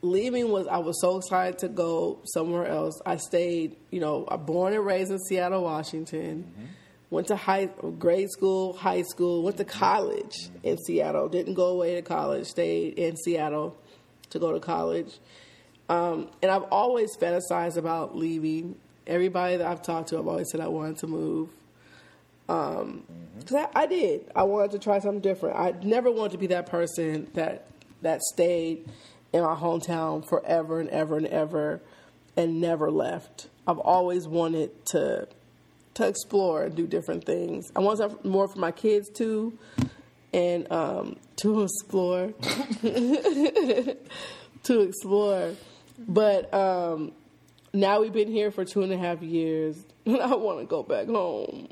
leaving 0.01 0.49
was 0.49 0.67
I 0.67 0.77
was 0.77 0.99
so 1.01 1.17
excited 1.17 1.59
to 1.59 1.67
go 1.69 2.19
somewhere 2.25 2.67
else. 2.67 3.01
I 3.05 3.17
stayed, 3.17 3.75
you 3.91 3.99
know, 3.99 4.25
I'm 4.29 4.45
born 4.45 4.73
and 4.73 4.85
raised 4.85 5.11
in 5.11 5.19
Seattle, 5.19 5.63
Washington. 5.63 6.53
Went 7.09 7.27
to 7.27 7.37
high 7.37 7.67
grade 7.97 8.29
school, 8.29 8.73
high 8.73 9.01
school, 9.03 9.41
went 9.41 9.55
to 9.57 9.63
college 9.63 10.49
in 10.61 10.77
Seattle. 10.77 11.29
Didn't 11.29 11.53
go 11.53 11.67
away 11.67 11.95
to 11.95 12.01
college. 12.01 12.47
Stayed 12.47 12.95
in 12.99 13.15
Seattle 13.15 13.77
to 14.31 14.39
go 14.39 14.51
to 14.51 14.59
college. 14.59 15.17
Um, 15.87 16.29
and 16.41 16.51
I've 16.51 16.63
always 16.63 17.15
fantasized 17.15 17.77
about 17.77 18.17
leaving. 18.17 18.75
Everybody 19.07 19.55
that 19.55 19.65
I've 19.65 19.81
talked 19.81 20.09
to, 20.09 20.19
I've 20.19 20.27
always 20.27 20.51
said 20.51 20.59
I 20.59 20.67
wanted 20.67 20.97
to 20.97 21.07
move. 21.07 21.47
Um, 22.49 23.03
'cause 23.45 23.65
I, 23.75 23.81
I 23.83 23.85
did. 23.87 24.31
I 24.35 24.43
wanted 24.43 24.71
to 24.71 24.79
try 24.79 24.99
something 24.99 25.21
different. 25.21 25.57
I 25.57 25.73
never 25.83 26.11
wanted 26.11 26.31
to 26.33 26.37
be 26.37 26.47
that 26.47 26.65
person 26.67 27.29
that 27.33 27.67
that 28.01 28.21
stayed 28.21 28.87
in 29.33 29.41
my 29.43 29.55
hometown 29.55 30.27
forever 30.27 30.79
and 30.79 30.89
ever 30.89 31.17
and 31.17 31.27
ever 31.27 31.81
and 32.35 32.61
never 32.61 32.89
left. 32.91 33.47
I've 33.67 33.79
always 33.79 34.27
wanted 34.27 34.85
to 34.87 35.27
to 35.95 36.07
explore 36.07 36.63
and 36.63 36.75
do 36.75 36.85
different 36.87 37.25
things. 37.25 37.71
I 37.75 37.79
want 37.79 37.97
something 37.97 38.29
more 38.29 38.47
for 38.47 38.59
my 38.59 38.71
kids 38.71 39.09
too, 39.09 39.57
and 40.31 40.71
um, 40.71 41.15
to 41.37 41.63
explore, 41.63 42.33
to 44.63 44.79
explore. 44.81 45.53
But 46.07 46.53
um, 46.53 47.13
now 47.73 48.01
we've 48.01 48.13
been 48.13 48.31
here 48.31 48.51
for 48.51 48.63
two 48.63 48.83
and 48.83 48.93
a 48.93 48.97
half 48.97 49.23
years, 49.23 49.83
and 50.05 50.17
I 50.21 50.35
want 50.35 50.59
to 50.59 50.65
go 50.65 50.83
back 50.83 51.07
home. 51.07 51.67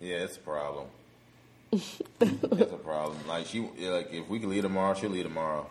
Yeah, 0.00 0.16
it's 0.16 0.36
a 0.36 0.40
problem. 0.40 0.86
it's 1.72 2.00
a 2.20 2.78
problem. 2.82 3.18
Like 3.26 3.46
she, 3.46 3.60
like 3.60 4.12
if 4.12 4.28
we 4.28 4.38
could 4.38 4.48
leave 4.48 4.62
tomorrow, 4.62 4.94
she'll 4.94 5.10
leave 5.10 5.24
tomorrow, 5.24 5.68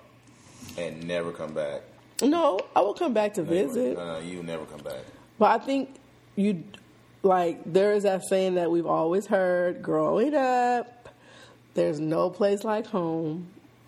and 0.77 1.07
never 1.07 1.31
come 1.31 1.53
back. 1.53 1.81
No, 2.21 2.59
I 2.75 2.81
will 2.81 2.93
come 2.93 3.13
back 3.13 3.33
to 3.35 3.43
Never. 3.43 3.53
visit. 3.53 3.97
No, 3.97 4.13
no, 4.13 4.19
you 4.19 4.41
never 4.43 4.65
come 4.65 4.81
back. 4.81 5.03
But 5.37 5.61
I 5.61 5.63
think 5.63 5.95
you 6.35 6.63
like 7.23 7.61
there 7.65 7.93
is 7.93 8.03
that 8.03 8.23
saying 8.27 8.55
that 8.55 8.71
we've 8.71 8.85
always 8.85 9.27
heard 9.27 9.81
growing 9.81 10.33
up. 10.33 11.09
There's 11.73 11.99
no 11.99 12.29
place 12.29 12.63
like 12.63 12.87
home, 12.87 13.47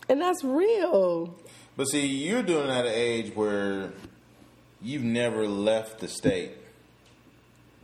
and 0.09 0.21
that's 0.21 0.43
real. 0.43 1.35
But 1.77 1.85
see, 1.85 2.05
you're 2.05 2.43
doing 2.43 2.69
it 2.69 2.71
at 2.71 2.85
an 2.85 2.93
age 2.93 3.33
where 3.35 3.91
you've 4.81 5.03
never 5.03 5.47
left 5.47 5.99
the 5.99 6.07
state 6.07 6.51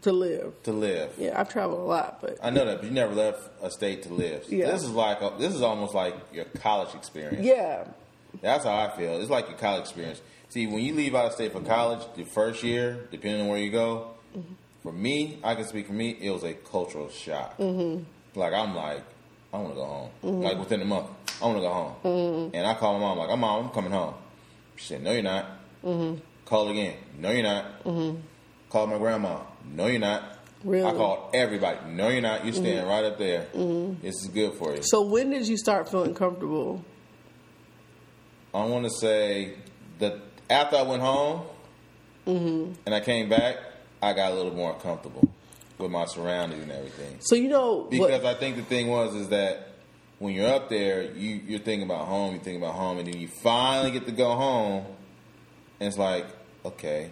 To 0.04 0.12
live, 0.12 0.54
to 0.64 0.72
live. 0.74 1.12
yeah, 1.18 1.40
I've 1.40 1.48
traveled 1.50 1.80
a 1.80 1.84
lot, 1.84 2.20
but 2.22 2.38
I 2.44 2.50
know 2.50 2.66
that, 2.66 2.78
but 2.80 2.86
you 2.86 2.92
never 2.92 3.14
left 3.16 3.40
a 3.62 3.72
state 3.72 4.04
to 4.04 4.14
live. 4.14 4.44
Yeah. 4.50 4.70
This 4.72 4.84
is 4.84 4.90
like 4.90 5.22
a, 5.22 5.34
this 5.40 5.54
is 5.54 5.62
almost 5.62 5.94
like 5.94 6.14
your 6.34 6.44
college 6.46 6.94
experience. 6.94 7.46
yeah, 7.46 7.86
That's 8.42 8.66
how 8.66 8.76
I 8.76 8.90
feel. 8.98 9.22
It's 9.22 9.30
like 9.30 9.48
your 9.48 9.58
college 9.58 9.84
experience. 9.84 10.22
See, 10.50 10.68
when 10.68 10.84
you 10.84 10.94
leave 10.94 11.16
out 11.16 11.28
of 11.28 11.32
state 11.34 11.54
for 11.54 11.62
college, 11.62 12.06
the 12.16 12.26
first 12.26 12.64
year, 12.64 13.08
depending 13.12 13.42
on 13.44 13.48
where 13.48 13.60
you 13.60 13.72
go, 13.72 14.12
for 14.84 14.92
me, 14.92 15.40
I 15.44 15.56
can 15.56 15.64
speak 15.66 15.88
for 15.88 15.94
me, 15.94 16.18
it 16.20 16.30
was 16.32 16.44
a 16.44 16.54
cultural 16.54 17.10
shock. 17.10 17.58
Mm-hmm. 17.58 18.04
Like 18.38 18.54
I'm 18.54 18.76
like, 18.76 19.04
I 19.54 19.58
want 19.58 19.70
to 19.70 19.76
go 19.76 19.86
home. 19.86 20.10
Mm-hmm. 20.24 20.42
Like 20.42 20.60
within 20.60 20.82
a 20.82 20.86
month, 20.86 21.08
I 21.42 21.46
want 21.46 21.58
to 21.60 21.62
go 21.62 21.70
home. 21.70 21.96
Mm-hmm. 22.04 22.56
And 22.56 22.68
I 22.68 22.74
call 22.74 22.94
my 22.94 23.00
mom 23.00 23.18
like, 23.20 23.30
"I'm 23.30 23.40
mom, 23.40 23.66
I'm 23.68 23.72
coming 23.72 23.92
home." 23.92 24.16
She 24.76 24.86
said, 24.88 25.02
"No, 25.04 25.12
you're 25.14 25.24
not." 25.24 25.46
Mm-hmm. 25.86 26.20
Call 26.46 26.70
again. 26.70 26.98
No, 27.18 27.32
you're 27.32 27.44
not. 27.44 27.84
Call 28.70 28.88
my 28.88 28.98
grandma. 28.98 29.40
No, 29.66 29.88
you're 29.88 30.00
not. 30.00 30.40
Really? 30.64 30.88
I 30.88 30.94
called 30.94 31.36
everybody. 31.36 31.80
No, 31.90 32.10
you're 32.10 32.22
not. 32.22 32.46
You're 32.46 32.54
standing 32.54 32.78
mm-hmm. 32.78 32.88
right 32.88 33.04
up 33.04 33.18
there. 33.18 33.48
Mm-hmm. 33.54 34.02
This 34.02 34.16
is 34.16 34.28
good 34.28 34.54
for 34.54 34.76
you. 34.76 34.82
So 34.84 35.02
when 35.02 35.30
did 35.30 35.48
you 35.48 35.58
start 35.58 35.90
feeling 35.90 36.14
comfortable? 36.14 36.84
I 38.54 38.66
want 38.66 38.86
to 38.86 38.92
say 38.92 39.56
that 40.00 40.18
after 40.50 40.78
I 40.78 40.84
went 40.84 41.02
home 41.02 41.44
mm-hmm. 42.28 42.74
and 42.86 42.96
I 42.96 43.00
came 43.00 43.28
back, 43.30 43.58
I 44.02 44.14
got 44.14 44.32
a 44.32 44.36
little 44.36 44.54
more 44.54 44.78
comfortable 44.80 45.28
with 45.78 45.92
my 45.92 46.06
surroundings 46.06 46.64
and 46.64 46.72
everything. 46.72 47.18
So 47.20 47.36
you 47.36 47.50
know 47.50 47.88
Because 47.90 48.22
what? 48.22 48.36
I 48.36 48.40
think 48.40 48.58
the 48.58 48.64
thing 48.64 48.88
was 48.88 49.16
is 49.16 49.30
that 49.30 49.70
when 50.20 50.34
you're 50.34 50.54
up 50.54 50.70
there, 50.70 51.04
you 51.04 51.42
you're 51.46 51.60
thinking 51.60 51.84
about 51.84 52.08
home, 52.08 52.36
you're 52.36 52.44
thinking 52.44 52.62
about 52.62 52.76
home, 52.76 53.00
and 53.00 53.08
then 53.08 53.20
you 53.20 53.28
finally 53.28 53.92
get 53.92 54.06
to 54.06 54.12
go 54.12 54.36
home, 54.36 54.86
and 55.80 55.88
it's 55.88 55.98
like, 55.98 56.26
okay, 56.64 57.12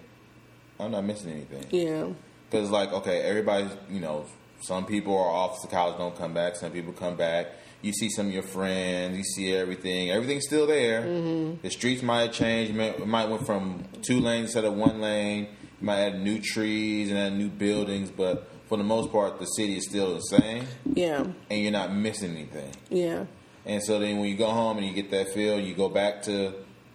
I'm 0.80 0.92
not 0.92 1.04
missing 1.04 1.32
anything. 1.32 1.66
Yeah, 1.72 2.14
Because 2.52 2.70
like, 2.70 2.92
okay, 2.92 3.22
everybody, 3.22 3.68
you 3.90 4.02
know, 4.02 4.26
some 4.62 4.86
people 4.86 5.18
are 5.18 5.30
off 5.30 5.62
to 5.62 5.68
college, 5.68 5.98
don't 5.98 6.16
come 6.18 6.34
back. 6.34 6.56
Some 6.58 6.72
people 6.72 6.92
come 6.94 7.16
back. 7.16 7.48
You 7.82 7.94
see 7.94 8.10
some 8.10 8.28
of 8.28 8.34
your 8.34 8.44
friends. 8.44 9.18
You 9.18 9.24
see 9.24 9.54
everything. 9.56 10.12
Everything's 10.12 10.46
still 10.46 10.68
there. 10.68 11.02
Mm-hmm. 11.02 11.62
The 11.64 11.72
streets 11.72 12.04
might 12.04 12.22
have 12.24 12.32
changed. 12.34 12.76
It 12.78 13.08
might- 13.08 13.30
went 13.30 13.46
from 13.48 13.86
two 14.04 14.20
lanes 14.20 14.48
instead 14.48 14.66
of 14.66 14.74
one 14.74 15.00
lane. 15.02 15.48
You 15.80 15.86
might 15.88 16.00
add 16.02 16.22
new 16.22 16.40
trees 16.40 17.10
and 17.10 17.18
add 17.18 17.34
new 17.34 17.48
buildings, 17.50 18.12
but 18.12 18.48
for 18.68 18.78
the 18.78 18.84
most 18.84 19.12
part, 19.12 19.40
the 19.40 19.46
city 19.46 19.78
is 19.78 19.88
still 19.90 20.14
the 20.14 20.22
same, 20.22 20.66
yeah, 20.94 21.26
and 21.50 21.62
you're 21.62 21.72
not 21.72 21.92
missing 21.94 22.32
anything. 22.38 22.72
yeah, 22.90 23.26
And 23.66 23.84
so 23.84 24.00
then 24.00 24.20
when 24.20 24.30
you 24.30 24.38
go 24.38 24.48
home 24.50 24.78
and 24.78 24.86
you 24.86 24.94
get 24.94 25.10
that 25.12 25.34
feel, 25.34 25.60
you 25.60 25.74
go 25.74 25.90
back 25.90 26.22
to 26.24 26.54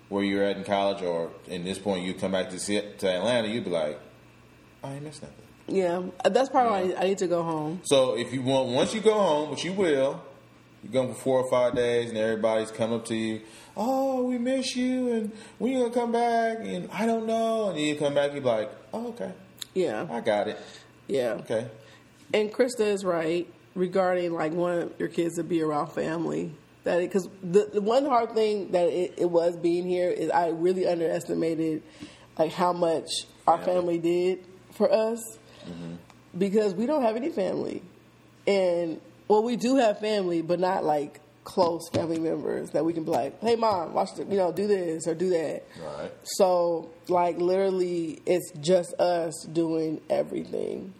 where 0.08 0.22
you're 0.24 0.44
at 0.44 0.56
in 0.56 0.62
college, 0.64 1.02
or 1.02 1.30
in 1.48 1.64
this 1.64 1.78
point, 1.78 2.04
you 2.06 2.14
come 2.14 2.30
back 2.32 2.48
to 2.50 2.58
see- 2.60 2.80
to 2.98 3.08
Atlanta, 3.12 3.48
you'd 3.48 3.64
be 3.64 3.70
like, 3.70 3.98
I 4.84 4.94
ain't 4.94 5.02
missed 5.02 5.20
nothing. 5.22 5.36
Yeah. 5.68 6.02
That's 6.24 6.48
probably 6.48 6.92
why 6.94 7.00
I 7.00 7.04
need 7.04 7.18
to 7.18 7.26
go 7.26 7.42
home. 7.42 7.80
So 7.84 8.16
if 8.16 8.32
you 8.32 8.42
want, 8.42 8.68
once 8.70 8.94
you 8.94 9.00
go 9.00 9.14
home, 9.14 9.50
which 9.50 9.64
you 9.64 9.72
will, 9.72 10.22
you 10.82 10.90
go 10.90 11.08
for 11.08 11.14
four 11.14 11.40
or 11.40 11.50
five 11.50 11.74
days, 11.74 12.10
and 12.10 12.18
everybody's 12.18 12.70
come 12.70 12.92
up 12.92 13.04
to 13.06 13.16
you. 13.16 13.40
Oh, 13.76 14.24
we 14.24 14.38
miss 14.38 14.74
you, 14.76 15.12
and 15.12 15.32
when 15.58 15.72
you 15.72 15.80
gonna 15.80 15.92
come 15.94 16.12
back? 16.12 16.58
And 16.60 16.88
I 16.92 17.04
don't 17.06 17.26
know. 17.26 17.68
And 17.70 17.78
then 17.78 17.84
you 17.84 17.96
come 17.96 18.14
back, 18.14 18.32
you 18.34 18.40
be 18.40 18.46
like, 18.46 18.70
Oh, 18.94 19.08
okay, 19.08 19.32
Yeah, 19.74 20.06
I 20.10 20.20
got 20.20 20.48
it. 20.48 20.58
yeah. 21.08 21.32
Okay, 21.40 21.66
And 22.32 22.50
Krista 22.52 22.80
is 22.86 23.04
right 23.04 23.46
regarding 23.74 24.32
like 24.32 24.52
wanting 24.52 24.90
your 24.98 25.08
kids 25.08 25.36
to 25.36 25.44
be 25.44 25.60
around 25.60 25.88
family. 25.88 26.52
That 26.84 27.00
because 27.00 27.28
the, 27.42 27.68
the 27.74 27.80
one 27.80 28.04
hard 28.06 28.32
thing 28.32 28.70
that 28.70 28.88
it, 28.88 29.14
it 29.18 29.30
was 29.30 29.56
being 29.56 29.86
here 29.88 30.08
is 30.08 30.30
I 30.30 30.48
really 30.50 30.86
underestimated 30.86 31.82
like 32.38 32.52
how 32.52 32.72
much 32.72 33.08
our 33.46 33.58
family 33.58 33.98
did 33.98 34.38
for 34.72 34.90
us 34.92 35.18
Mm-hmm. 35.68 35.94
because 36.38 36.74
we 36.74 36.86
don't 36.86 37.02
have 37.02 37.16
any 37.16 37.30
family, 37.30 37.82
and 38.46 39.00
well 39.28 39.42
we 39.42 39.56
do 39.56 39.76
have 39.76 39.98
family, 40.00 40.42
but 40.42 40.60
not 40.60 40.84
like 40.84 41.20
close 41.44 41.88
family 41.90 42.18
members 42.18 42.70
that 42.70 42.84
we 42.84 42.92
can 42.92 43.04
be 43.04 43.10
like, 43.10 43.40
hey 43.40 43.54
mom, 43.56 43.92
watch 43.94 44.14
the, 44.16 44.24
you 44.24 44.36
know 44.36 44.52
do 44.52 44.66
this 44.66 45.06
or 45.06 45.14
do 45.14 45.30
that. 45.30 45.64
right. 45.98 46.10
So 46.24 46.90
like 47.08 47.38
literally, 47.38 48.20
it's 48.26 48.50
just 48.60 48.94
us 48.94 49.44
doing 49.52 50.00
everything. 50.10 50.92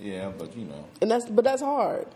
Yeah, 0.00 0.30
but 0.36 0.56
you 0.56 0.66
know, 0.66 0.84
and 1.00 1.10
that's 1.10 1.26
but 1.26 1.44
that's 1.44 1.62
hard. 1.62 2.06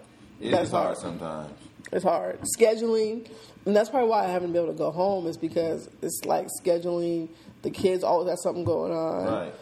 it 0.40 0.50
that's 0.50 0.66
is 0.66 0.70
hard 0.72 0.98
sometimes. 0.98 1.52
It's 1.92 2.04
hard 2.04 2.38
scheduling, 2.58 3.28
and 3.64 3.74
that's 3.74 3.88
probably 3.88 4.10
why 4.10 4.24
I 4.24 4.28
haven't 4.28 4.52
been 4.52 4.62
able 4.62 4.72
to 4.72 4.78
go 4.78 4.90
home. 4.90 5.26
Is 5.26 5.36
because 5.38 5.88
it's 6.02 6.24
like 6.24 6.48
scheduling. 6.62 7.28
The 7.62 7.70
kids 7.70 8.04
always 8.04 8.28
have 8.30 8.38
something 8.42 8.64
going 8.64 8.92
on, 8.92 9.24
Right. 9.26 9.54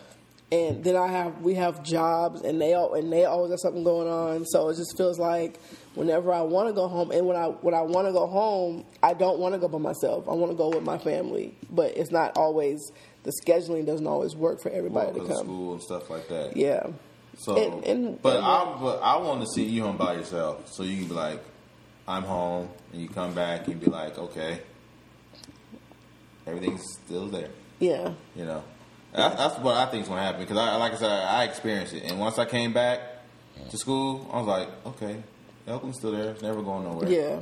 And 0.50 0.82
then 0.82 0.96
I 0.96 1.08
have 1.08 1.42
we 1.42 1.54
have 1.54 1.82
jobs, 1.82 2.42
and 2.42 2.60
they 2.60 2.74
all 2.74 2.94
and 2.94 3.12
they 3.12 3.24
always 3.24 3.50
have 3.50 3.60
something 3.60 3.84
going 3.84 4.08
on. 4.08 4.44
So 4.46 4.68
it 4.70 4.76
just 4.76 4.96
feels 4.96 5.18
like 5.18 5.58
whenever 5.94 6.32
I 6.32 6.40
want 6.42 6.68
to 6.68 6.72
go 6.72 6.88
home, 6.88 7.10
and 7.10 7.26
when 7.26 7.36
I 7.36 7.46
when 7.48 7.74
I 7.74 7.82
want 7.82 8.06
to 8.06 8.12
go 8.12 8.26
home, 8.26 8.84
I 9.02 9.12
don't 9.14 9.38
want 9.38 9.54
to 9.54 9.58
go 9.58 9.68
by 9.68 9.78
myself. 9.78 10.28
I 10.28 10.32
want 10.32 10.50
to 10.52 10.56
go 10.56 10.68
with 10.70 10.82
my 10.84 10.98
family, 10.98 11.54
but 11.70 11.96
it's 11.96 12.10
not 12.10 12.36
always 12.36 12.80
the 13.24 13.32
scheduling 13.44 13.84
doesn't 13.84 14.06
always 14.06 14.34
work 14.34 14.62
for 14.62 14.70
everybody 14.70 15.12
Well, 15.18 15.26
to 15.28 15.34
come. 15.34 15.44
school 15.44 15.72
and 15.74 15.82
stuff 15.82 16.08
like 16.08 16.28
that. 16.28 16.56
Yeah, 16.56 16.86
So, 17.36 17.56
And- 17.56 17.84
and- 17.84 18.22
but 18.22 18.36
and- 18.36 18.44
I 18.46 18.76
but 18.80 19.00
I 19.02 19.16
want 19.18 19.42
to 19.42 19.46
see 19.48 19.64
you 19.64 19.82
home 19.82 19.96
by 19.96 20.14
yourself, 20.14 20.72
so 20.72 20.82
you 20.82 20.98
can 20.98 21.08
be 21.08 21.14
like, 21.14 21.40
I'm 22.08 22.22
home, 22.24 22.68
and 22.92 23.02
you 23.02 23.08
come 23.08 23.34
back 23.34 23.68
and 23.68 23.78
be 23.78 23.86
like, 23.90 24.18
okay, 24.18 24.60
everything's 26.46 26.82
still 27.04 27.26
there. 27.26 27.50
yeah, 27.80 28.12
You 28.34 28.44
know, 28.44 28.62
That- 29.12 29.36
that's 29.36 29.58
what 29.58 29.74
I 29.76 29.86
think 29.86 30.02
is 30.04 30.08
gonna 30.08 30.22
happen 30.22 30.40
because 30.40 30.56
I, 30.58 30.76
like 30.76 30.92
I 30.92 30.96
said, 30.96 31.10
I 31.10 31.44
experienced 31.44 31.94
it, 31.94 32.04
and 32.04 32.18
once 32.20 32.38
I 32.38 32.44
came 32.44 32.72
back 32.72 33.00
to 33.70 33.76
school, 33.78 34.28
I 34.32 34.38
was 34.38 34.46
like, 34.46 34.68
okay, 34.86 35.16
Oakland's 35.66 35.98
still 35.98 36.12
there. 36.12 36.30
It's 36.30 36.42
never 36.42 36.62
going 36.62 36.84
nowhere. 36.84 37.08
yeah. 37.10 37.40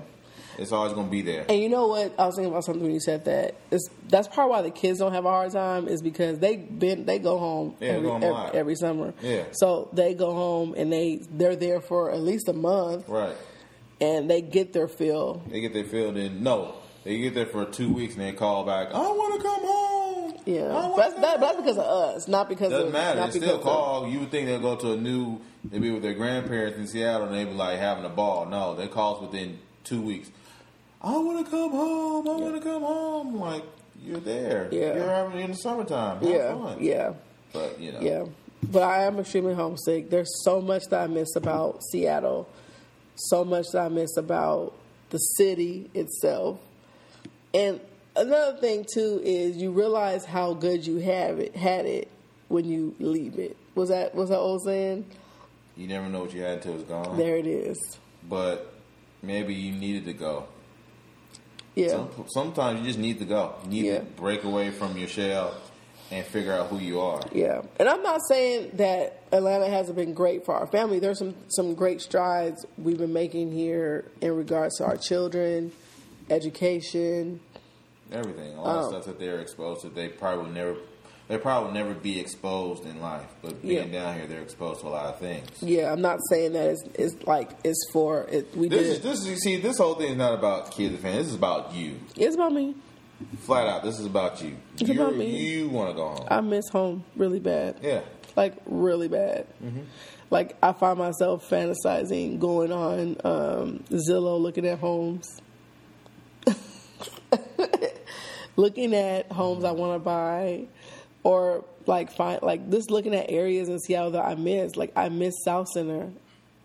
it's 0.58 0.73
always 0.73 0.92
gonna 0.94 1.11
be 1.11 1.20
there. 1.23 1.44
And 1.49 1.61
you 1.61 1.68
know 1.68 1.87
what? 1.88 2.14
I 2.18 2.25
was 2.26 2.35
thinking 2.37 2.50
about 2.50 2.64
something 2.64 2.82
when 2.82 2.92
you 2.92 3.00
said 3.00 3.25
that. 3.26 3.56
It's, 3.70 3.88
that's 4.08 4.26
part 4.28 4.49
why 4.49 4.62
the 4.62 4.70
kids 4.70 4.99
don't 5.00 5.12
have 5.12 5.25
a 5.26 5.28
hard 5.28 5.52
time 5.52 5.87
is 5.87 6.00
because 6.00 6.38
they 6.38 6.56
been 6.56 7.04
they 7.04 7.18
go 7.18 7.37
home 7.38 7.75
Yeah, 7.80 7.88
every, 7.90 8.02
go 8.08 8.12
home 8.12 8.23
every, 8.25 8.58
every 8.58 8.75
summer. 8.76 9.12
Yeah. 9.20 9.44
So 9.52 9.90
they 9.92 10.14
go 10.14 10.32
home 10.32 10.75
and 10.76 10.90
they 10.92 11.20
they're 11.30 11.56
there 11.56 11.80
for 11.80 12.11
at 12.11 12.20
least 12.20 12.49
a 12.49 12.52
month 12.54 13.06
Right. 13.08 13.37
and 14.00 14.30
they 14.30 14.40
get 14.40 14.73
their 14.73 14.88
fill. 14.88 15.42
They 15.50 15.61
get 15.61 15.75
their 15.75 15.85
fill, 15.85 16.12
then 16.12 16.42
no, 16.42 16.76
they 17.04 17.18
get 17.18 17.35
there 17.35 17.46
for 17.46 17.66
two 17.66 17.92
weeks 17.92 18.14
and 18.14 18.23
they 18.23 18.32
call 18.32 18.64
back. 18.64 18.94
I 18.94 18.99
want 18.99 19.35
to 19.37 19.42
come 19.46 19.61
home. 19.62 19.96
I 20.47 20.50
Yeah, 20.50 20.69
wanna 20.73 20.88
but 20.88 20.97
that's, 20.97 21.15
that, 21.15 21.41
but 21.41 21.47
that's 21.47 21.57
because 21.57 21.79
of 21.79 21.85
us, 21.85 22.29
not 22.29 22.49
because 22.49 22.71
Doesn't 22.71 22.87
of 22.88 22.93
matter. 22.93 23.19
Not 23.21 23.33
They 23.33 23.41
because 23.41 23.49
still 23.49 23.57
of- 23.59 23.62
call. 23.65 24.09
You 24.09 24.21
would 24.21 24.31
think 24.31 24.47
they'll 24.47 24.61
go 24.61 24.76
to 24.76 24.93
a 24.93 24.97
new. 24.97 25.41
They 25.65 25.79
be 25.81 25.91
with 25.91 26.03
their 26.03 26.15
grandparents 26.15 26.79
in 26.79 26.87
Seattle 26.87 27.26
and 27.26 27.35
they'd 27.35 27.45
be 27.47 27.53
like 27.55 27.79
having 27.81 28.05
a 28.05 28.09
ball. 28.09 28.47
No, 28.47 28.75
they 28.76 28.87
call 28.87 29.17
us 29.17 29.23
within 29.23 29.59
two 29.83 30.00
weeks. 30.00 30.31
I 31.03 31.11
want 31.19 31.45
to 31.45 31.50
come 31.50 31.71
home. 31.73 32.29
I 32.29 32.33
want 32.37 32.55
to 32.55 32.61
come 32.61 32.83
home. 32.83 33.35
Like 33.41 33.65
you're 34.05 34.21
there. 34.21 34.69
Yeah. 34.71 34.95
You're 34.95 35.09
having 35.09 35.41
in 35.41 35.50
the 35.50 35.57
summertime. 35.57 36.21
Have 36.21 36.29
yeah, 36.31 36.55
fun. 36.55 36.76
yeah, 36.81 37.12
But 37.53 37.81
you 37.81 37.93
know. 37.93 38.00
yeah. 38.00 38.25
But 38.62 38.83
I 38.85 39.03
am 39.05 39.19
extremely 39.19 39.55
homesick. 39.55 40.11
There's 40.11 40.31
so 40.45 40.61
much 40.61 40.85
that 40.91 41.03
I 41.03 41.07
miss 41.09 41.35
about 41.37 41.83
Seattle, 41.91 42.49
so 43.17 43.45
much 43.45 43.67
that 43.73 43.83
I 43.87 43.88
miss 43.88 44.17
about 44.17 44.73
the 45.11 45.19
city 45.19 45.91
itself. 45.95 46.59
And 47.53 47.81
another 48.16 48.58
thing 48.58 48.85
too 48.92 49.20
is 49.25 49.56
you 49.56 49.70
realize 49.73 50.25
how 50.25 50.54
good 50.54 50.87
you 50.87 50.96
have 50.99 51.38
it 51.38 51.54
had 51.56 51.87
it 51.87 52.08
when 52.49 52.64
you 52.64 52.94
leave 52.99 53.38
it. 53.38 53.56
Was 53.75 53.88
that 53.90 54.14
was 54.14 54.28
that 54.30 54.38
old 54.38 54.62
saying? 54.64 55.04
You 55.76 55.87
never 55.88 56.08
know 56.08 56.20
what 56.20 56.32
you 56.32 56.42
had 56.42 56.58
until 56.58 56.75
it's 56.75 56.85
gone. 56.85 57.16
There 57.18 57.37
it 57.37 57.46
is. 57.46 57.99
But 58.28 58.73
maybe 59.23 59.54
you 59.54 59.73
needed 59.73 60.06
to 60.06 60.12
go. 60.14 60.44
Yeah. 61.75 61.88
Some, 61.88 62.11
sometimes 62.28 62.80
you 62.80 62.87
just 62.87 62.99
need 62.99 63.18
to 63.18 63.26
go. 63.26 63.54
You 63.64 63.68
need 63.70 63.85
Yeah. 63.87 63.99
to 63.99 64.04
break 64.04 64.44
away 64.44 64.70
from 64.70 64.96
your 64.96 65.08
shell 65.08 65.54
and 66.11 66.25
figure 66.25 66.52
out 66.52 66.68
who 66.68 66.78
you 66.78 67.00
are. 67.00 67.20
Yeah, 67.32 67.62
and 67.80 67.88
I'm 67.88 68.02
not 68.02 68.20
saying 68.28 68.70
that 68.75 69.25
Atlanta 69.32 69.68
hasn't 69.68 69.96
been 69.96 70.14
great 70.14 70.44
for 70.46 70.54
our 70.54 70.66
family. 70.68 71.00
There's 71.00 71.18
some 71.18 71.35
some 71.49 71.75
great 71.75 72.00
strides 72.00 72.64
we've 72.78 72.96
been 72.96 73.12
making 73.12 73.52
here 73.52 74.04
in 74.23 74.35
regards 74.37 74.76
to 74.78 74.85
our 74.85 74.96
children, 74.96 75.73
education, 76.30 77.40
everything, 78.13 78.55
a 78.57 78.63
lot 78.63 78.79
Um, 78.79 78.85
of 78.85 78.91
stuff 78.91 79.05
that 79.07 79.19
they're 79.19 79.41
exposed 79.41 79.83
to. 79.83 79.89
They 79.89 80.09
probably 80.09 80.45
will 80.45 80.53
never, 80.53 80.77
they 81.29 81.39
probably 81.39 81.69
will 81.69 81.75
never 81.75 81.95
be 81.95 82.21
exposed 82.21 82.85
in 82.87 83.01
life. 83.01 83.27
But 83.43 83.61
being 83.63 83.93
Yeah. 83.93 84.01
down 84.03 84.15
here, 84.17 84.27
they're 84.27 84.43
exposed 84.43 84.81
to 84.83 84.89
a 84.89 84.91
lot 84.91 85.07
of 85.07 85.19
things. 85.19 85.49
Yeah, 85.61 85.93
I'm 85.93 86.01
not 86.01 86.21
saying 86.31 86.53
that 86.53 86.71
it's, 86.71 86.83
it's 86.95 87.27
like 87.27 87.51
it's 87.65 87.85
for 87.93 88.23
it. 88.31 88.57
We 88.57 88.69
This 88.69 88.83
did. 88.83 88.91
is 88.91 89.01
this 89.01 89.19
is 89.21 89.29
you 89.29 89.37
see 89.37 89.57
this 89.61 89.79
whole 89.79 89.95
thing 89.95 90.13
is 90.13 90.17
not 90.17 90.35
about 90.35 90.71
kids 90.71 90.95
and 90.95 91.03
fans. 91.03 91.17
This 91.19 91.27
is 91.29 91.35
about 91.35 91.75
you, 91.75 91.97
it's 92.17 92.35
about 92.37 92.53
me. 92.53 92.75
flat 93.41 93.67
out. 93.67 93.83
This 93.83 93.99
is 93.99 94.07
about 94.07 94.43
you. 94.43 94.57
It's 94.75 94.83
You're- 94.83 95.01
about 95.03 95.17
me. 95.17 95.27
You 95.37 95.69
want 95.71 95.91
to 95.91 95.95
go 95.97 96.09
home? 96.09 96.27
I 96.31 96.41
miss 96.43 96.69
home 96.71 97.03
really 97.17 97.41
bad. 97.41 97.77
yeah. 97.83 98.01
like 98.37 98.53
really 98.67 99.09
bad. 99.09 99.47
Like 100.31 100.57
I 100.63 100.73
find 100.73 100.99
myself 100.99 101.49
fantasizing 101.49 102.39
going 102.41 102.71
on 102.73 103.17
um, 103.25 103.85
Zillow, 103.91 104.39
looking 104.41 104.67
at 104.67 104.79
homes, 104.81 105.41
looking 108.57 108.95
at 108.95 109.31
homes 109.31 109.65
I 109.65 109.71
mm-hmm. 109.71 109.79
want 109.79 109.95
to 109.95 110.05
buy, 110.05 110.67
or 111.23 111.65
like 111.87 112.13
find 112.13 112.43
like 112.43 112.71
just 112.71 112.91
looking 112.91 113.15
at 113.15 113.31
areas 113.31 113.69
in 113.69 113.79
Seattle 113.79 114.13
that 114.13 114.25
I 114.25 114.35
miss. 114.35 114.77
Like 114.77 114.93
I 114.97 115.09
miss 115.09 115.35
Southcenter, 115.47 116.13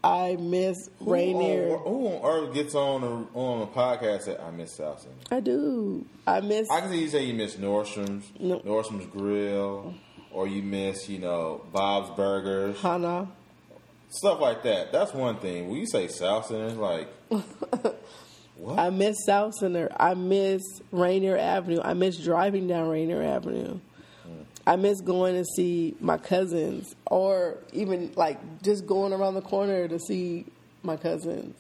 I 0.04 0.36
miss 0.40 0.90
Rainier. 1.00 1.70
Who 1.70 1.74
on, 1.76 1.84
who 1.84 2.08
on 2.08 2.26
earth 2.26 2.54
gets 2.54 2.76
on 2.76 3.04
a, 3.04 3.38
on 3.38 3.62
a 3.62 3.68
podcast 3.68 4.26
that 4.26 4.42
I 4.42 4.52
miss 4.52 4.78
Southcenter? 4.78 5.32
I 5.32 5.40
do. 5.40 6.06
I 6.26 6.42
miss. 6.42 6.70
I 6.72 6.82
can 6.82 6.90
see 6.90 7.02
you 7.02 7.08
say 7.08 7.26
you 7.26 7.34
miss 7.34 7.56
Nordstrom's, 7.56 8.26
No. 8.40 8.60
Nordstrom's 8.60 9.06
Grill, 9.08 9.94
or 10.32 10.48
you 10.48 10.64
miss, 10.64 11.08
you 11.08 11.20
know, 11.20 11.62
Bob's 11.72 12.10
Burgers, 12.16 12.80
Hana. 12.80 13.28
stuff 14.10 14.40
like 14.40 14.64
that. 14.64 14.92
That's 14.92 15.14
one 15.14 15.38
thing. 15.38 15.70
When 15.70 15.80
you 15.80 15.88
say 15.88 16.08
Southcenter, 16.08 16.70
it's 16.70 16.78
like, 16.78 17.08
what? 18.62 18.77
I 18.77 18.91
miss 18.91 19.18
Southcenter. 19.27 19.91
I 20.00 20.13
miss 20.13 20.62
Rainier 20.91 21.36
Avenue. 21.36 21.82
I 21.84 21.96
miss 21.96 22.18
driving 22.18 22.68
down 22.68 22.89
Rainier 22.89 23.24
Avenue. 23.24 23.80
Mm. 24.27 24.46
I 24.68 24.75
miss 24.75 25.01
going 25.01 25.34
to 25.34 25.44
see 25.56 25.96
my 26.00 26.20
cousins, 26.20 26.96
or 27.08 27.58
even 27.74 28.12
like 28.15 28.38
just 28.62 28.86
going 28.86 29.13
around 29.13 29.34
the 29.34 29.41
corner 29.41 29.88
to 29.88 30.00
see 30.00 30.46
my 30.84 30.96
cousins. 30.96 31.56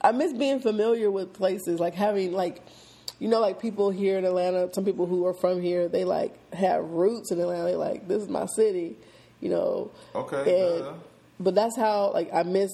I 0.00 0.10
miss 0.10 0.32
being 0.32 0.58
familiar 0.58 1.08
with 1.08 1.32
places, 1.32 1.78
like 1.78 1.94
having 1.94 2.32
like, 2.32 2.60
you 3.20 3.28
know, 3.28 3.38
like 3.38 3.60
people 3.60 3.90
here 3.90 4.18
in 4.18 4.24
Atlanta. 4.24 4.70
Some 4.74 4.84
people 4.84 5.06
who 5.06 5.24
are 5.26 5.34
from 5.34 5.62
here, 5.62 5.86
they 5.86 6.04
like 6.04 6.34
have 6.52 6.82
roots 6.84 7.30
in 7.30 7.38
Atlanta. 7.38 7.62
They 7.62 7.76
like 7.76 8.08
this 8.08 8.24
is 8.24 8.28
my 8.28 8.46
city, 8.56 8.96
you 9.40 9.50
know. 9.50 9.92
Okay, 10.16 10.80
And, 10.80 11.00
but 11.38 11.54
that's 11.54 11.76
how 11.76 12.10
like 12.12 12.34
I 12.34 12.42
miss 12.42 12.72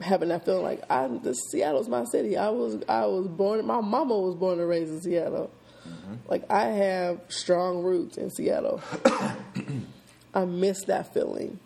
having 0.00 0.28
that 0.28 0.44
feeling 0.44 0.62
like 0.62 0.82
I 0.90 1.06
the 1.08 1.34
Seattle's 1.34 1.88
my 1.88 2.04
city. 2.04 2.36
I 2.36 2.50
was 2.50 2.82
I 2.88 3.06
was 3.06 3.26
born. 3.26 3.64
My 3.66 3.80
mama 3.80 4.18
was 4.18 4.34
born 4.34 4.58
and 4.60 4.68
raised 4.68 4.92
in 4.92 5.00
Seattle. 5.00 5.50
Mm-hmm. 5.88 6.14
Like 6.28 6.50
I 6.50 6.66
have 6.66 7.20
strong 7.28 7.82
roots 7.82 8.16
in 8.16 8.30
Seattle. 8.30 8.80
I 10.34 10.44
miss 10.44 10.84
that 10.84 11.12
feeling. 11.12 11.58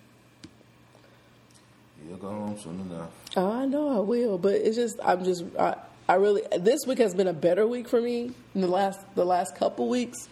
You'll 2.08 2.18
go 2.18 2.28
home 2.28 2.58
soon 2.58 2.80
enough. 2.80 3.10
Oh, 3.36 3.50
I 3.50 3.66
know 3.66 3.96
I 3.96 4.00
will, 4.00 4.38
but 4.38 4.54
it's 4.54 4.76
just 4.76 4.98
I'm 5.04 5.24
just 5.24 5.44
I, 5.58 5.76
I 6.08 6.14
really 6.14 6.42
this 6.58 6.80
week 6.86 6.98
has 6.98 7.14
been 7.14 7.28
a 7.28 7.32
better 7.32 7.66
week 7.66 7.88
for 7.88 8.00
me 8.00 8.32
in 8.54 8.60
the 8.60 8.66
last 8.66 9.00
the 9.14 9.24
last 9.24 9.54
couple 9.56 9.88
weeks, 9.88 10.28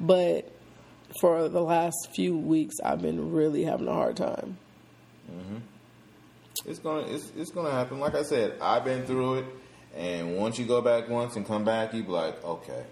but 0.00 0.50
for 1.20 1.48
the 1.48 1.62
last 1.62 2.08
few 2.14 2.36
weeks 2.36 2.76
I've 2.84 3.00
been 3.00 3.32
really 3.32 3.64
having 3.64 3.88
a 3.88 3.92
hard 3.92 4.16
time. 4.16 4.58
Mm-hmm. 5.30 5.56
It's 6.66 6.78
gonna 6.78 7.06
it's 7.06 7.30
it's 7.36 7.50
gonna 7.50 7.70
happen. 7.70 8.00
Like 8.00 8.14
I 8.14 8.22
said, 8.22 8.54
I've 8.60 8.84
been 8.84 9.04
through 9.04 9.34
it, 9.40 9.44
and 9.96 10.36
once 10.36 10.58
you 10.58 10.64
go 10.66 10.80
back 10.80 11.08
once 11.08 11.36
and 11.36 11.46
come 11.46 11.64
back, 11.64 11.92
you 11.94 12.02
be 12.02 12.10
like, 12.10 12.42
okay, 12.44 12.84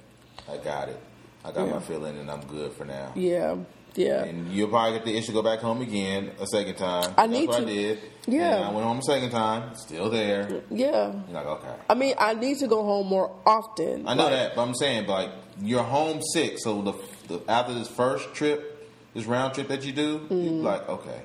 I 0.50 0.57
got 0.59 0.88
it. 0.88 1.00
I 1.45 1.52
got 1.52 1.67
Yeah. 1.67 1.75
my 1.75 1.81
feeling, 1.81 2.19
and 2.19 2.31
I'm 2.31 2.43
good 2.47 2.73
for 2.73 2.85
now. 2.85 3.12
Yeah, 3.17 3.57
yeah. 3.95 4.25
And 4.25 4.52
you'll 4.52 4.69
probably 4.69 4.93
get 4.99 5.05
the 5.07 5.17
issue 5.17 5.33
go 5.33 5.43
back 5.43 5.59
home 5.61 5.81
again 5.83 6.31
a 6.41 6.47
second 6.47 6.76
time. 6.76 7.14
I 7.17 7.26
That's 7.26 7.33
need 7.33 7.49
what 7.49 7.57
to. 7.59 7.62
I 7.62 7.67
did. 7.67 7.99
Yeah. 8.26 8.56
And 8.56 8.65
I 8.67 8.71
went 8.73 8.87
home 8.87 8.99
a 8.99 9.02
second 9.02 9.30
time, 9.30 9.75
still 9.75 10.08
there. 10.11 10.63
Yeah. 10.71 11.13
You're 11.26 11.35
like, 11.35 11.47
okay. 11.47 11.75
I 11.91 11.95
mean, 11.95 12.15
I 12.19 12.35
need 12.35 12.58
to 12.58 12.69
go 12.69 12.85
home 12.85 13.08
more 13.08 13.35
often. 13.45 14.06
I 14.06 14.15
know 14.15 14.25
Like, 14.25 14.32
that, 14.35 14.54
but 14.54 14.63
I'm 14.63 14.75
saying, 14.76 15.06
like, 15.08 15.30
you're 15.61 15.82
homesick. 15.82 16.58
So 16.61 16.82
the, 16.82 16.93
the 17.26 17.50
after 17.50 17.75
this 17.75 17.89
first 17.89 18.32
trip, 18.35 18.89
this 19.15 19.26
round 19.26 19.54
trip 19.54 19.67
that 19.69 19.85
you 19.85 19.93
do, 19.93 20.19
Mm-hmm. 20.21 20.35
you're 20.45 20.52
like, 20.63 20.89
okay, 20.89 21.23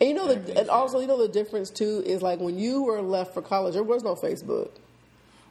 And 0.00 0.08
you 0.08 0.14
know, 0.14 0.32
the, 0.34 0.58
and 0.58 0.70
also 0.70 1.00
you 1.00 1.06
know 1.06 1.18
the 1.20 1.28
difference 1.28 1.70
too 1.70 2.02
is 2.06 2.22
like 2.22 2.40
when 2.40 2.58
you 2.58 2.82
were 2.84 3.02
left 3.02 3.34
for 3.34 3.42
college, 3.42 3.74
there 3.74 3.82
was 3.82 4.02
no 4.02 4.14
Facebook. 4.14 4.70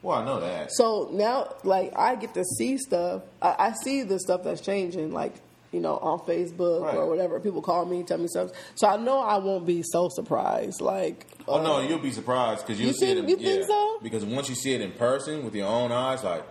well, 0.01 0.17
I 0.17 0.25
know 0.25 0.39
that. 0.39 0.69
So 0.71 1.09
now, 1.11 1.53
like, 1.63 1.91
I 1.97 2.15
get 2.15 2.33
to 2.33 2.43
see 2.43 2.77
stuff. 2.77 3.21
I, 3.41 3.55
I 3.59 3.71
see 3.83 4.01
the 4.03 4.19
stuff 4.19 4.43
that's 4.43 4.61
changing, 4.61 5.11
like, 5.11 5.33
you 5.71 5.79
know, 5.81 5.97
on 5.97 6.19
Facebook 6.21 6.81
Right. 6.83 6.95
or 6.95 7.05
whatever. 7.07 7.39
People 7.39 7.61
call 7.61 7.85
me, 7.85 8.01
tell 8.03 8.17
me 8.17 8.27
stuff. 8.27 8.49
So 8.75 8.87
I 8.87 8.97
know 8.97 9.19
I 9.19 9.37
won't 9.37 9.67
be 9.67 9.83
so 9.83 10.09
surprised. 10.09 10.81
Like, 10.81 11.27
Oh 11.47 11.61
no, 11.61 11.75
uh, 11.77 11.81
you'll 11.81 11.99
be 11.99 12.11
surprised 12.11 12.65
because 12.65 12.79
you'll 12.79 12.87
You 12.89 12.93
see 12.93 13.11
it. 13.11 13.17
In, 13.19 13.27
you 13.29 13.35
think 13.37 13.65
so? 13.65 13.99
Because 14.01 14.23
once 14.25 14.49
you 14.49 14.55
see 14.55 14.73
it 14.73 14.81
in 14.81 14.91
person 14.93 15.43
with 15.45 15.53
your 15.53 15.67
own 15.67 15.91
eyes, 15.91 16.23
like, 16.23 16.43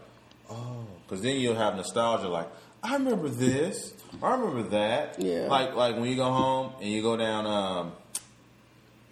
oh, 0.51 0.87
because 1.07 1.23
then 1.23 1.37
you'll 1.41 1.55
have 1.57 1.75
nostalgia. 1.75 2.29
Like, 2.29 2.49
I 2.83 2.95
remember 2.95 3.29
this. 3.29 3.93
I 4.23 4.35
remember 4.35 4.63
that. 4.71 5.21
Yeah. 5.21 5.47
Like, 5.49 5.75
like 5.75 5.97
when 5.97 6.05
you 6.07 6.17
go 6.17 6.25
home 6.31 6.73
and 6.81 6.89
you 6.91 7.03
go 7.03 7.17
down 7.17 7.47
um, 7.47 7.93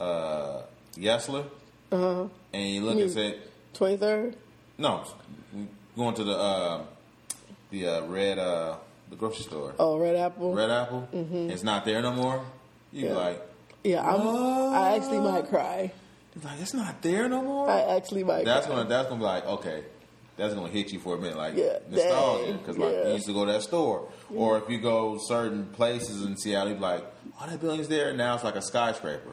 uh, 0.01 0.63
Yesler, 0.97 1.45
uh-huh. 1.93 2.27
and 2.53 2.69
you 2.69 2.81
look 2.83 2.97
You 2.97 3.05
and 3.05 3.13
say, 3.13 3.39
twenty 3.75 3.97
third. 3.97 4.37
no, 4.79 5.05
going 5.97 6.15
to 6.15 6.25
the 6.25 6.33
uh, 6.37 6.83
the 7.71 7.87
uh, 7.89 8.07
red 8.07 8.39
uh, 8.39 8.77
the 9.11 9.17
grocery 9.17 9.45
store, 9.45 9.75
Oh, 9.79 9.99
Red 9.99 10.17
Apple. 10.17 10.55
Red 10.55 10.71
Apple. 10.71 11.09
It's 11.13 11.63
not 11.63 11.85
there 11.85 12.03
no 12.03 12.13
more. 12.13 12.45
You 12.93 13.07
Yeah. 13.09 13.15
like, 13.15 13.43
yeah, 13.85 14.01
I'm, 14.09 14.21
I 14.75 14.97
actually 14.97 15.21
might 15.21 15.49
cry. 15.49 15.93
like 16.43 16.61
it's 16.61 16.75
not 16.75 17.03
there 17.03 17.29
no 17.29 17.43
more. 17.43 17.69
I 17.71 17.97
actually 17.97 18.25
might. 18.25 18.45
That's 18.45 18.67
cry. 18.67 18.77
gonna 18.77 18.89
that's 18.89 19.09
gonna 19.09 19.19
be 19.21 19.25
like 19.25 19.47
okay, 19.47 19.85
that's 20.37 20.55
gonna 20.55 20.69
hit 20.69 20.93
you 20.93 20.99
for 20.99 21.15
a 21.17 21.19
minute, 21.19 21.37
like 21.37 21.55
Yeah, 21.57 21.79
nostalgia, 21.91 22.53
because 22.55 22.77
like 22.79 22.93
yeah. 22.93 23.07
you 23.09 23.13
used 23.15 23.27
to 23.27 23.33
go 23.33 23.45
to 23.45 23.53
that 23.53 23.63
store, 23.63 24.09
or 24.35 24.59
if 24.59 24.69
you 24.69 24.79
go 24.79 25.19
certain 25.27 25.67
places 25.67 26.25
in 26.25 26.37
Seattle, 26.37 26.71
you 26.71 26.75
be 26.77 26.81
like, 26.81 27.05
oh, 27.41 27.47
that 27.49 27.61
building's 27.61 27.89
there. 27.89 28.13
Now 28.13 28.35
it's 28.35 28.45
like 28.45 28.57
a 28.57 28.63
skyscraper, 28.63 29.33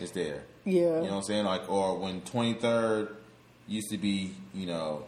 it's 0.00 0.12
there. 0.12 0.42
Yeah. 0.64 0.80
You 0.82 0.86
know 0.88 1.00
what 1.02 1.12
I'm 1.12 1.22
saying? 1.22 1.44
Like, 1.44 1.70
or 1.70 1.96
when 1.98 2.20
23rd 2.22 3.10
used 3.68 3.90
to 3.90 3.98
be, 3.98 4.34
you 4.54 4.66
know, 4.66 5.04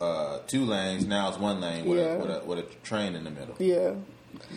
uh, 0.00 0.38
two 0.46 0.64
lanes, 0.64 1.06
now 1.06 1.28
it's 1.28 1.38
one 1.38 1.60
lane 1.60 1.84
with, 1.86 1.98
Yeah. 1.98 2.04
a, 2.04 2.18
with, 2.18 2.30
a, 2.30 2.44
with 2.44 2.58
a 2.58 2.62
train 2.86 3.14
in 3.14 3.24
the 3.24 3.30
middle. 3.30 3.54
Yeah. 3.58 3.94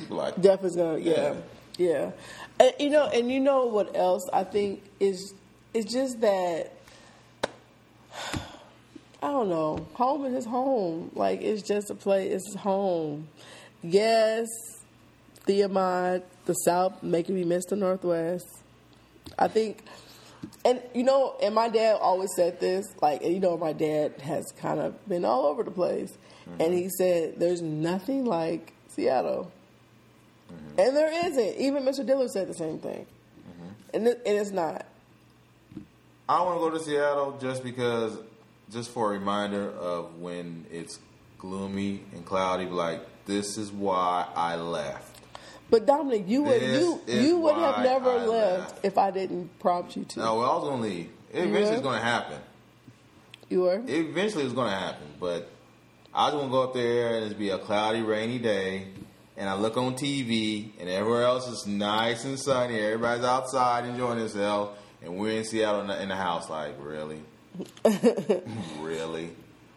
Like, 0.10 0.42
Definitely 0.42 0.78
gonna, 0.82 0.98
yeah, 1.00 1.34
yeah. 1.78 2.12
And, 2.60 2.74
you 2.80 2.90
know, 2.90 3.08
and 3.08 3.32
you 3.32 3.40
know 3.40 3.66
what 3.66 3.96
else 3.96 4.28
I 4.34 4.44
think 4.44 4.84
is 5.00 5.34
it's 5.74 5.92
just 5.92 6.20
that 6.22 6.74
I 9.22 9.32
don't 9.32 9.50
know. 9.50 9.88
Home 9.94 10.26
is 10.26 10.34
just 10.34 10.48
home. 10.48 11.12
Like 11.16 11.42
it's 11.42 11.64
just 11.64 11.90
a 11.90 11.96
place. 11.96 12.32
It's 12.32 12.56
home. 12.56 13.28
Yes, 13.82 14.48
Theomod, 15.48 16.24
the 16.46 16.54
South 16.54 17.02
making 17.02 17.36
me 17.36 17.44
miss 17.44 17.66
the 17.66 17.76
Northwest. 17.76 18.46
I 19.38 19.48
think, 19.48 19.84
and 20.64 20.82
you 20.94 21.04
know, 21.04 21.36
and 21.42 21.56
my 21.56 21.70
dad 21.70 21.98
always 22.00 22.30
said 22.36 22.60
this. 22.60 22.86
Like, 23.02 23.24
you 23.24 23.40
know, 23.40 23.58
my 23.58 23.74
dad 23.74 24.22
has 24.22 24.46
kind 24.60 24.80
of 24.80 25.08
been 25.08 25.26
all 25.26 25.46
over 25.46 25.64
the 25.64 25.72
place, 25.72 26.16
mm-hmm. 26.48 26.62
and 26.62 26.74
he 26.74 26.90
said, 26.90 27.40
"There's 27.40 27.62
nothing 27.62 28.26
like 28.26 28.74
Seattle." 28.90 29.52
Mm-hmm. 30.52 30.80
And 30.80 30.96
there 30.96 31.28
isn't. 31.28 31.58
Even 31.58 31.84
Mr. 31.84 32.06
Diller 32.06 32.28
said 32.28 32.48
the 32.48 32.54
same 32.54 32.80
thing. 32.80 33.06
Mm-hmm. 33.50 33.96
And, 33.96 34.08
it, 34.08 34.22
and 34.26 34.38
it's 34.38 34.52
not. 34.52 34.86
I 36.30 36.42
want 36.42 36.60
to 36.60 36.60
go 36.60 36.70
to 36.78 36.80
Seattle 36.84 37.38
just 37.42 37.64
because, 37.64 38.18
just 38.72 38.92
for 38.92 39.14
a 39.14 39.18
reminder 39.18 39.70
of 39.72 40.20
when 40.20 40.66
it's 40.72 41.00
gloomy 41.38 42.02
and 42.14 42.26
cloudy. 42.26 42.66
Like 42.66 43.02
this 43.26 43.58
is 43.58 43.72
why 43.72 44.28
I 44.36 44.56
left. 44.56 45.16
But 45.70 45.86
Dominic, 45.86 46.24
you 46.28 46.44
would 46.44 46.62
you 46.62 47.02
you 47.08 47.38
would 47.40 47.56
have 47.56 47.84
never 47.84 48.12
I 48.12 48.26
left 48.26 48.72
left. 48.72 48.86
if 48.86 48.98
I 48.98 49.12
didn't 49.12 49.58
prompt 49.60 49.96
you 49.98 50.06
to. 50.06 50.20
No, 50.20 50.38
well, 50.38 50.52
I 50.52 50.56
was 50.56 50.64
gonna 50.70 50.82
leave. 50.82 51.10
It 51.34 51.40
eventually 51.40 51.64
Yeah. 51.64 51.72
it's 51.74 51.82
gonna 51.82 52.00
happen. 52.02 52.40
You 53.50 53.62
were. 53.64 53.76
It 53.86 53.90
eventually 54.08 54.44
it's 54.46 54.54
gonna 54.54 54.78
happen. 54.78 55.08
But 55.20 55.50
I 56.14 56.28
just 56.28 56.38
want 56.38 56.48
to 56.48 56.52
go 56.52 56.64
up 56.64 56.74
there 56.74 57.16
and 57.18 57.26
it's 57.26 57.34
be 57.34 57.50
a 57.50 57.58
cloudy, 57.58 58.02
rainy 58.02 58.40
day, 58.40 58.88
and 59.36 59.50
I 59.50 59.56
look 59.56 59.78
on 59.78 59.96
TV 59.96 60.72
and 60.80 60.90
everywhere 60.90 61.24
else 61.24 61.48
is 61.48 61.68
nice 61.68 62.24
and 62.24 62.40
sunny. 62.40 62.80
Everybody's 62.80 63.26
outside 63.26 63.86
enjoying 63.86 64.20
themselves, 64.20 64.78
and 65.04 65.18
we're 65.18 65.38
in 65.38 65.44
Seattle 65.44 65.82
in 65.92 66.08
the 66.10 66.16
house. 66.16 66.50
Like 66.50 66.76
really, 66.80 67.22
really. 68.80 69.30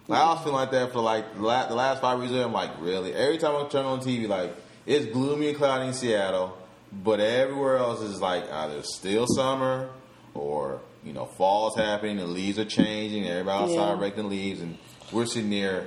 Like, 0.08 0.20
I 0.20 0.26
was 0.32 0.38
feeling 0.40 0.54
like 0.56 0.70
that 0.72 0.92
for 0.92 1.00
like 1.00 1.34
the 1.34 1.40
last 1.42 2.00
five 2.00 2.18
years. 2.20 2.32
I'm 2.32 2.52
like, 2.52 2.70
really. 2.80 3.12
Every 3.14 3.38
time 3.38 3.54
I 3.64 3.68
turn 3.68 3.84
on 3.84 4.00
TV, 4.00 4.26
like 4.28 4.54
it's 4.86 5.06
gloomy 5.06 5.48
and 5.48 5.56
cloudy 5.56 5.86
in 5.88 5.94
Seattle, 5.94 6.56
but 6.92 7.20
everywhere 7.20 7.76
else 7.76 8.00
is 8.00 8.20
like 8.20 8.50
either 8.50 8.82
still 8.82 9.26
summer 9.26 9.90
or 10.34 10.80
you 11.04 11.12
know 11.12 11.26
fall's 11.26 11.76
happening, 11.76 12.16
the 12.16 12.26
leaves 12.26 12.58
are 12.58 12.64
changing, 12.64 13.26
everybody 13.26 13.62
outside 13.74 13.94
Yeah. 13.94 14.00
raking 14.00 14.28
leaves, 14.28 14.60
and 14.60 14.76
we're 15.12 15.26
sitting 15.26 15.50
there 15.50 15.86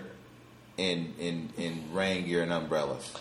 in 0.77 1.13
in 1.19 1.49
in 1.57 1.83
rain 1.93 2.25
gear 2.25 2.43
and 2.43 2.53
umbrellas. 2.53 3.11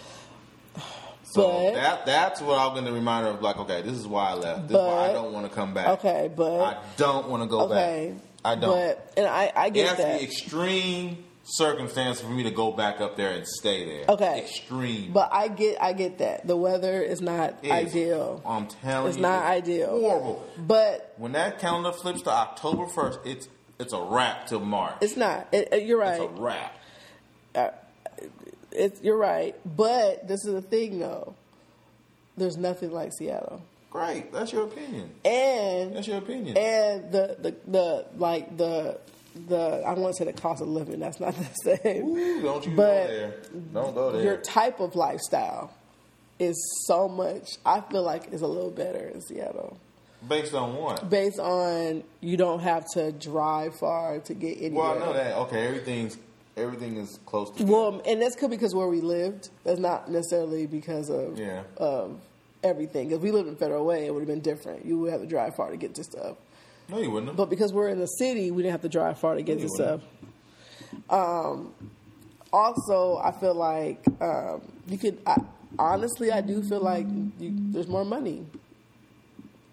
So 1.35 1.48
But- 1.50 1.74
that 1.74 2.06
that's 2.06 2.40
what 2.42 2.58
I'm 2.58 2.74
going 2.74 2.85
to 2.85 2.92
remind 2.92 3.26
her 3.26 3.32
of. 3.32 3.42
Like, 3.42 3.56
okay, 3.58 3.82
this 3.82 3.94
is 3.94 4.06
why 4.06 4.30
I 4.30 4.35
left. 4.35 4.68
This 4.68 4.76
is 4.76 4.82
why 4.82 5.08
I 5.11 5.12
don't 5.12 5.32
want 5.32 5.48
to 5.48 5.54
come 5.54 5.72
back. 5.74 5.88
Okay, 5.98 6.30
but 6.35 6.61
I 6.61 6.76
don't 6.96 7.28
want 7.28 7.42
to 7.42 7.48
go 7.48 7.62
okay, 7.62 8.12
back. 8.14 8.22
I 8.44 8.55
don't. 8.57 8.70
But 8.70 9.12
and 9.16 9.26
I, 9.26 9.52
I 9.55 9.70
get 9.70 9.85
it 9.85 9.88
has 9.88 9.98
that. 9.98 10.12
to 10.14 10.18
be 10.18 10.24
extreme 10.24 11.24
circumstance 11.44 12.20
for 12.20 12.28
me 12.28 12.44
to 12.44 12.50
go 12.50 12.70
back 12.72 13.00
up 13.00 13.16
there 13.16 13.31
and 13.33 13.46
stay 13.46 13.85
there. 13.85 14.05
Okay. 14.09 14.38
extreme. 14.40 15.12
But 15.12 15.31
I 15.33 15.48
get 15.48 15.81
I 15.83 15.92
get 15.92 16.18
that 16.18 16.46
the 16.46 16.57
weather 16.57 17.02
is 17.02 17.20
not 17.20 17.57
It's- 17.62 17.72
ideal. 17.88 18.40
I'm 18.46 18.66
telling 18.66 19.05
you. 19.05 19.09
It's 19.09 19.16
you, 19.16 19.22
not 19.22 19.44
ideal. 19.44 19.88
Horrible. 20.00 20.48
But 20.59 21.14
When 21.16 21.33
that 21.33 21.59
calendar 21.59 21.92
flips 21.92 22.22
to 22.22 22.31
October 22.31 22.87
first, 22.87 23.18
it's 23.24 23.48
it's 23.78 23.92
a 23.92 24.00
wrap 24.00 24.46
till 24.46 24.61
March. 24.61 24.96
it's 25.00 25.16
not. 25.16 25.48
It, 25.52 25.85
you're 25.85 25.98
right. 25.98 26.20
It's 26.20 26.38
a 26.38 26.40
wrap. 26.42 26.78
Uh, 27.55 27.68
it's 28.70 29.02
you're 29.02 29.16
right. 29.16 29.55
But 29.64 30.28
this 30.28 30.44
is 30.44 30.52
the 30.55 30.62
thing 30.62 30.98
though. 31.00 31.35
There's 32.37 32.57
nothing 32.57 32.92
like 32.92 33.12
Seattle. 33.12 33.62
Great, 33.92 34.33
that's 34.33 34.52
your 34.52 34.64
opinion. 34.64 35.11
And 35.22 35.94
That's 35.94 36.07
your 36.09 36.16
opinion. 36.18 36.57
and 36.57 37.12
the, 37.12 37.37
the 37.38 37.55
the 37.70 38.07
like 38.16 38.57
the 38.57 38.98
the 39.48 39.83
I 39.87 39.92
want 39.92 40.14
to 40.16 40.18
say 40.18 40.24
the 40.24 40.33
cost 40.40 40.62
of 40.62 40.68
living. 40.68 40.98
That's 40.98 41.20
not 41.20 41.35
the 41.64 41.76
same. 41.76 42.07
Ooh, 42.07 42.40
don't 42.42 42.64
you 42.66 42.72
But 42.74 43.07
go 43.07 43.07
there. 43.09 43.35
Don't 43.74 43.94
go 43.94 44.12
there. 44.12 44.22
Your 44.24 44.37
type 44.38 44.81
of 44.81 44.94
lifestyle 44.96 45.74
is 46.38 46.57
so 46.87 47.07
much. 47.07 47.46
I 47.66 47.83
feel 47.83 48.02
like 48.02 48.33
is 48.33 48.40
a 48.40 48.46
little 48.46 48.70
better 48.70 49.09
in 49.09 49.20
Seattle, 49.20 49.76
Based 50.26 50.55
on 50.55 50.74
what? 50.76 51.11
based 51.11 51.38
on 51.38 52.02
you 52.22 52.38
don't 52.38 52.61
have 52.61 52.87
to 52.94 53.12
drive 53.12 53.78
far 53.78 54.20
to 54.20 54.33
get 54.35 54.57
anywhere. 54.59 54.87
Well, 54.94 54.96
I 54.96 54.98
know 55.07 55.12
that. 55.12 55.37
Okay, 55.37 55.66
everything's 55.66 56.16
everything 56.57 56.96
is 56.96 57.18
close 57.26 57.50
to. 57.57 57.64
Well, 57.64 58.00
and 58.07 58.22
that's 58.22 58.37
could 58.37 58.50
because 58.50 58.74
where 58.74 58.88
we 58.88 59.02
lived. 59.02 59.50
That's 59.64 59.78
not 59.81 60.11
necessarily 60.11 60.66
because 60.66 61.11
of 61.11 61.38
Yeah. 61.38 61.64
of 61.76 62.18
everything. 62.62 63.11
If 63.11 63.20
we 63.20 63.31
lived 63.31 63.48
in 63.48 63.57
Federal 63.57 63.85
Way, 63.85 64.07
it 64.07 64.12
would 64.12 64.20
have 64.20 64.29
been 64.29 64.40
different. 64.40 64.85
You 64.85 64.98
would 64.98 65.12
have 65.12 65.20
to 65.20 65.27
drive 65.27 65.57
far 65.57 65.70
to 65.70 65.77
get 65.77 65.94
to 65.96 66.05
stuff. 66.05 66.37
no, 66.88 66.98
you 66.98 67.11
wouldn't. 67.11 67.31
Have. 67.31 67.37
But 67.37 67.51
because 67.51 67.72
we're 67.72 67.88
in 67.88 67.98
the 67.98 68.07
city, 68.07 68.51
we 68.51 68.62
didn't 68.62 68.72
have 68.72 68.83
to 68.83 68.88
drive 68.88 69.18
far 69.18 69.35
to 69.35 69.42
get 69.42 69.59
You 69.59 69.68
to 69.68 69.68
stuff. 69.68 70.01
Um, 71.09 71.75
also, 72.53 73.18
I 73.22 73.33
feel 73.33 73.55
like 73.55 74.05
um, 74.20 74.62
you 74.87 74.98
could. 74.98 75.18
I, 75.27 75.37
honestly, 75.79 76.31
I 76.31 76.40
do 76.40 76.62
feel 76.62 76.81
like 76.81 77.07
you, 77.38 77.53
there's 77.72 77.88
more 77.88 78.05
money. 78.05 78.46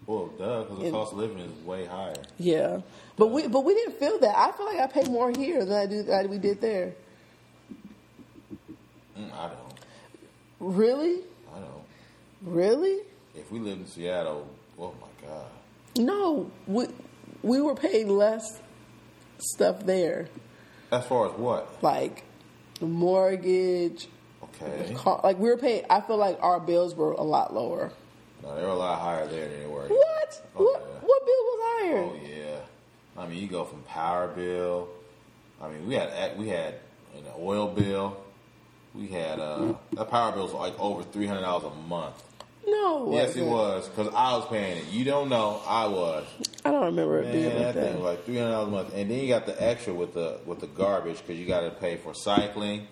well, 0.06 0.26
duh, 0.38 0.62
because 0.62 0.78
the 0.82 0.90
cost 0.90 1.12
of 1.12 1.18
living 1.18 1.38
is 1.38 1.52
way 1.64 1.84
higher. 1.84 2.14
Yeah, 2.38 2.80
but 3.16 3.28
we 3.28 3.46
but 3.48 3.64
we 3.64 3.74
didn't 3.74 3.98
feel 3.98 4.18
that. 4.20 4.36
I 4.36 4.52
feel 4.52 4.66
like 4.66 4.78
I 4.80 4.86
pay 4.86 5.04
more 5.10 5.30
here 5.30 5.64
than 5.64 5.76
I 5.76 5.86
do 5.86 6.02
that 6.04 6.28
we 6.28 6.38
did 6.38 6.60
there. 6.60 6.94
Mm, 9.18 9.32
I 9.34 9.48
don't. 9.48 9.74
Really, 10.58 11.20
I 11.54 11.58
don't. 11.58 11.84
Really? 12.42 12.98
If 13.34 13.50
we 13.50 13.58
lived 13.58 13.80
in 13.80 13.86
Seattle, 13.86 14.48
oh 14.78 14.94
my 15.00 15.28
god. 15.28 15.46
No, 15.96 16.50
we 16.66 16.86
we 17.42 17.60
were 17.60 17.74
paying 17.74 18.08
less 18.08 18.60
stuff 19.38 19.84
there, 19.86 20.28
As 20.92 21.04
far 21.06 21.26
as 21.26 21.32
what? 21.32 21.82
like 21.82 22.24
mortgage. 22.80 24.08
Okay. 24.42 24.94
Car, 24.94 25.20
like 25.22 25.38
we 25.38 25.48
were 25.48 25.56
paying. 25.56 25.84
I 25.90 26.00
feel 26.00 26.16
like 26.16 26.38
our 26.42 26.60
bills 26.60 26.94
were 26.94 27.12
a 27.12 27.22
lot 27.22 27.54
lower. 27.54 27.92
No, 28.42 28.54
they 28.56 28.62
were 28.62 28.68
a 28.68 28.74
lot 28.74 29.00
higher 29.00 29.26
there 29.26 29.48
than 29.48 29.60
they 29.60 29.66
were. 29.66 29.86
What? 29.88 30.42
Oh, 30.56 30.64
what? 30.64 30.80
yeah. 30.80 30.98
What 31.06 31.26
bill 31.26 31.44
was 31.44 31.60
higher? 31.62 32.04
Oh 32.04 32.20
yeah. 32.26 33.22
I 33.22 33.26
mean, 33.28 33.38
you 33.38 33.48
go 33.48 33.64
from 33.64 33.82
power 33.82 34.28
bill. 34.28 34.88
I 35.60 35.68
mean, 35.68 35.86
we 35.86 35.94
had 35.94 36.38
we 36.38 36.48
had 36.48 36.74
an 37.14 37.24
oil 37.38 37.68
bill. 37.68 38.16
We 38.94 39.06
had 39.08 39.38
uh, 39.38 39.74
that 39.92 40.10
power 40.10 40.32
bill 40.32 40.44
was 40.44 40.52
like 40.54 40.78
over 40.80 41.02
three 41.02 41.26
hundred 41.26 41.42
dollars 41.42 41.64
a 41.72 41.88
month. 41.88 42.22
No, 42.66 43.12
Yes, 43.12 43.36
it 43.36 43.44
wasn't. 43.44 43.96
because 43.96 44.14
I 44.14 44.36
was 44.36 44.46
paying 44.48 44.78
it. 44.78 44.84
You 44.92 45.04
don't 45.04 45.28
know, 45.28 45.60
I 45.66 45.86
was. 45.86 46.26
I 46.64 46.70
don't 46.70 46.84
remember 46.86 47.20
it 47.20 47.32
being 47.32 47.46
like 47.56 47.58
that 47.58 47.74
thing 47.74 47.94
was 47.94 48.04
like 48.04 48.24
three 48.24 48.36
hundred 48.36 48.50
dollars 48.50 48.68
a 48.68 48.70
month, 48.70 48.94
and 48.94 49.10
then 49.10 49.18
you 49.18 49.28
got 49.28 49.46
the 49.46 49.60
extra 49.62 49.94
with 49.94 50.12
the 50.14 50.38
with 50.44 50.60
the 50.60 50.66
garbage 50.66 51.18
because 51.18 51.38
you 51.40 51.46
got 51.46 51.60
to 51.62 51.70
pay 51.70 51.96
for 51.96 52.14
cycling, 52.14 52.86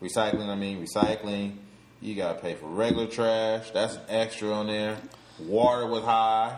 recycling. 0.00 0.48
I 0.48 0.54
mean, 0.54 0.84
recycling. 0.86 1.56
You 2.00 2.14
got 2.14 2.34
to 2.36 2.40
pay 2.40 2.54
for 2.54 2.66
regular 2.66 3.06
trash. 3.06 3.70
That's 3.72 3.96
an 3.96 4.02
extra 4.08 4.52
on 4.52 4.68
there. 4.68 4.96
Water 5.40 5.86
was 5.86 6.02
high, 6.04 6.56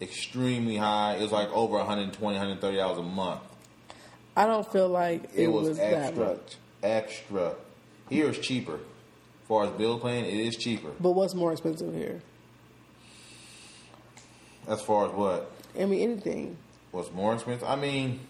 extremely 0.00 0.76
high. 0.76 1.16
It 1.16 1.22
was 1.22 1.32
like 1.32 1.50
over 1.52 1.76
120 1.76 2.24
130 2.38 2.76
dollars 2.76 2.98
a 2.98 3.02
month. 3.02 3.40
I 4.36 4.46
don't 4.46 4.66
feel 4.72 4.88
like 4.88 5.24
it, 5.34 5.44
It, 5.44 5.46
was, 5.48 5.68
was, 5.68 5.78
that 5.78 6.16
much. 6.16 6.56
extra. 6.82 7.54
Here 8.08 8.30
is 8.30 8.38
cheaper. 8.38 8.78
As 9.50 9.52
far 9.52 9.64
as 9.64 9.70
bill 9.72 9.98
paying, 9.98 10.26
it 10.26 10.46
is 10.46 10.56
cheaper. 10.56 10.92
But 11.00 11.10
what's 11.10 11.34
more 11.34 11.50
expensive 11.50 11.92
here? 11.92 12.22
As 14.68 14.80
far 14.80 15.06
as 15.06 15.12
what? 15.12 15.50
I 15.76 15.86
mean, 15.86 16.08
anything. 16.08 16.56
What's 16.92 17.10
more 17.10 17.34
expensive? 17.34 17.66
I 17.66 17.74
mean, 17.74 18.20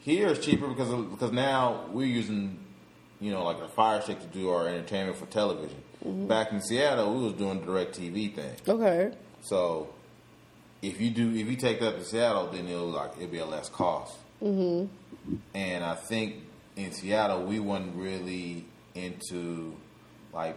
here 0.00 0.26
it's 0.30 0.44
cheaper 0.44 0.66
because 0.66 0.90
of, 0.90 1.12
because 1.12 1.30
now 1.30 1.84
we're 1.92 2.08
using, 2.08 2.58
you 3.20 3.30
know, 3.30 3.44
like 3.44 3.60
a 3.60 3.68
Fire 3.68 4.02
Stick 4.02 4.18
to 4.18 4.26
do 4.26 4.50
our 4.50 4.66
entertainment 4.66 5.16
for 5.16 5.26
television. 5.26 5.80
Back 6.04 6.50
in 6.50 6.60
Seattle, 6.60 7.14
we 7.14 7.22
was 7.22 7.34
doing 7.34 7.60
DirecTV 7.60 8.34
thing. 8.34 8.56
Okay. 8.66 9.12
So 9.42 9.94
if 10.82 11.00
you 11.00 11.10
do, 11.10 11.30
if 11.30 11.46
you 11.46 11.54
take 11.54 11.78
that 11.78 11.96
to 11.96 12.04
Seattle, 12.04 12.48
then 12.48 12.66
it'll 12.66 12.88
like 12.88 13.12
it'll 13.16 13.28
be 13.28 13.38
a 13.38 13.46
less 13.46 13.68
cost. 13.68 14.16
Mm-hmm. 14.42 15.36
And 15.54 15.84
I 15.84 15.94
think 15.94 16.42
in 16.78 16.92
Seattle, 16.92 17.42
we 17.44 17.58
weren't 17.60 17.94
really 17.96 18.64
into 18.94 19.74
like 20.32 20.56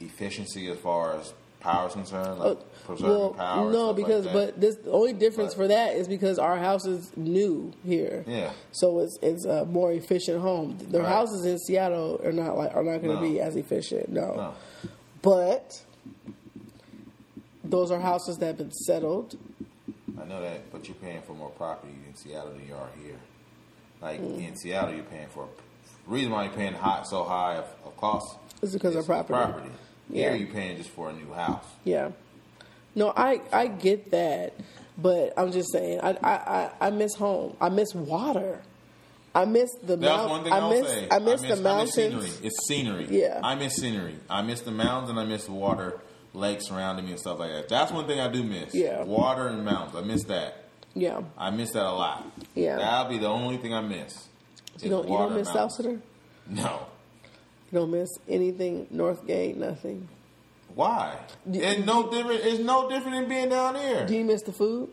efficiency 0.00 0.68
as 0.70 0.78
far 0.78 1.16
as 1.18 1.32
power 1.60 1.86
is 1.88 1.92
concerned, 1.92 2.38
like 2.38 2.52
Uh, 2.58 2.60
preserving 2.86 3.10
well, 3.18 3.30
power. 3.34 3.70
no, 3.70 3.72
stuff 3.72 3.86
like 3.88 3.96
because 3.96 4.26
but 4.28 4.60
this 4.60 4.76
the 4.76 4.90
only 4.90 5.12
difference 5.12 5.54
But- 5.54 5.62
for 5.62 5.68
that 5.68 5.94
is 5.96 6.08
because 6.08 6.38
our 6.38 6.56
house 6.56 6.86
is 6.86 7.10
new 7.16 7.72
here. 7.84 8.24
Yeah. 8.26 8.50
So 8.72 9.00
it's 9.00 9.18
it's 9.22 9.44
a 9.44 9.64
more 9.66 9.92
efficient 9.92 10.40
home. 10.40 10.76
The 10.90 11.00
Right. 11.00 11.08
houses 11.08 11.44
in 11.44 11.58
Seattle 11.58 12.20
are 12.24 12.32
not 12.32 12.56
like 12.56 12.74
are 12.74 12.82
not 12.82 13.02
going 13.02 13.16
to 13.16 13.22
No. 13.22 13.28
be 13.28 13.40
as 13.40 13.56
efficient. 13.56 14.08
No. 14.10 14.34
No. 14.34 14.52
But 15.22 15.82
those 17.62 17.90
are 17.90 18.00
houses 18.00 18.38
that 18.38 18.46
have 18.46 18.56
been 18.58 18.72
settled. 18.72 19.36
I 20.20 20.24
know 20.24 20.40
that, 20.40 20.70
but 20.72 20.86
you're 20.88 20.94
paying 20.96 21.20
for 21.22 21.34
more 21.34 21.50
property 21.50 21.92
in 22.08 22.14
Seattle 22.14 22.50
than 22.52 22.66
you 22.66 22.74
are 22.74 22.88
here. 23.02 23.16
Like 24.02 24.20
Mm. 24.20 24.48
in 24.48 24.56
Seattle, 24.56 24.94
you're 24.94 25.04
paying 25.04 25.28
for 25.28 25.48
reason 26.06 26.32
why 26.32 26.44
you're 26.44 26.52
paying 26.52 26.72
high, 26.72 27.02
so 27.04 27.22
high 27.24 27.56
of, 27.56 27.66
of 27.84 27.96
cost. 27.96 28.36
It's 28.62 28.72
because 28.72 28.94
of 28.94 29.00
is 29.02 29.06
the 29.06 29.24
property. 29.24 29.70
Here, 30.12 30.34
you're 30.34 30.48
paying 30.48 30.76
just 30.76 30.90
for 30.90 31.10
a 31.10 31.12
new 31.12 31.32
house. 31.32 31.64
Yeah. 31.84 32.10
No, 32.94 33.12
I 33.16 33.40
I 33.52 33.68
get 33.68 34.10
that, 34.10 34.54
but 34.98 35.32
I'm 35.36 35.52
just 35.52 35.70
saying 35.72 36.00
I 36.02 36.10
I 36.22 36.32
I, 36.32 36.70
I 36.88 36.90
miss 36.90 37.14
home. 37.14 37.56
I 37.60 37.68
miss 37.68 37.94
water. 37.94 38.60
I 39.32 39.44
miss 39.44 39.70
the 39.84 39.96
mountains. 39.96 40.28
mount- 40.28 40.44
one 40.50 40.52
I 40.52 40.68
miss. 40.70 41.06
I 41.12 41.18
miss 41.20 41.40
the 41.42 41.46
I 41.46 41.50
miss 41.50 41.60
mountains. 41.60 41.94
scenery. 41.94 42.30
It's 42.42 42.66
scenery. 42.66 43.06
Yeah. 43.08 43.40
I 43.44 43.54
miss 43.54 43.76
scenery. 43.76 44.16
I 44.28 44.42
miss 44.42 44.62
the 44.62 44.72
mountains 44.72 45.10
and 45.10 45.20
I 45.20 45.24
miss 45.24 45.44
the 45.44 45.52
water, 45.52 46.00
lakes 46.34 46.66
surrounding 46.66 47.04
me 47.04 47.12
and 47.12 47.20
stuff 47.20 47.38
like 47.38 47.52
that. 47.52 47.68
That's 47.68 47.92
one 47.92 48.08
thing 48.08 48.18
I 48.18 48.26
do 48.28 48.42
miss. 48.42 48.74
Yeah. 48.74 49.04
Water 49.04 49.46
and 49.46 49.64
mountains. 49.64 49.94
I 49.94 50.00
miss 50.00 50.24
that. 50.24 50.59
Yeah. 50.94 51.22
I 51.38 51.50
miss 51.50 51.72
that 51.72 51.84
a 51.84 51.92
lot. 51.92 52.26
Yeah. 52.54 52.76
That'll 52.76 53.10
be 53.10 53.18
the 53.18 53.28
only 53.28 53.56
thing 53.58 53.72
I 53.74 53.80
miss. 53.80 54.26
You 54.80 54.90
don't 54.90 55.08
you 55.08 55.16
don't 55.16 55.34
miss 55.34 55.48
South. 55.52 55.72
Center? 55.72 56.00
No. 56.48 56.86
You 57.70 57.78
don't 57.78 57.90
miss 57.90 58.08
anything 58.28 58.86
Northgate, 58.92 59.56
nothing. 59.56 60.08
Why? 60.74 61.16
Do- 61.48 61.60
It's 61.60 61.84
no 61.86 62.10
different. 62.10 62.40
It's 62.44 62.58
no 62.60 62.88
different 62.88 63.16
than 63.20 63.28
being 63.28 63.48
down 63.48 63.74
here. 63.76 64.06
Do 64.06 64.14
you 64.16 64.24
miss 64.24 64.42
the 64.42 64.52
food? 64.52 64.88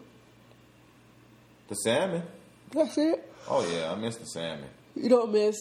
The 1.70 1.76
salmon. 1.76 2.24
That's 2.72 2.98
it. 2.98 3.32
Oh 3.50 3.68
yeah, 3.74 3.92
I 3.92 3.96
miss 3.96 4.18
the 4.18 4.26
salmon. 4.26 4.68
You 4.96 5.10
don't 5.10 5.32
miss 5.32 5.58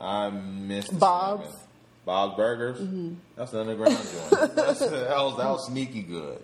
I 0.00 0.30
miss 0.30 0.88
the 0.88 0.96
Bob's? 0.96 1.44
salmon. 1.44 1.60
Bob's 2.04 2.36
Burgers. 2.36 2.80
Mm-hmm. 2.80 3.14
That's 3.36 3.50
the 3.52 3.60
underground 3.60 3.96
joint. 3.96 4.30
That's, 4.56 4.78
that 4.80 4.90
was 5.18 5.36
that 5.36 5.48
was 5.50 5.66
sneaky 5.66 6.02
good. 6.02 6.42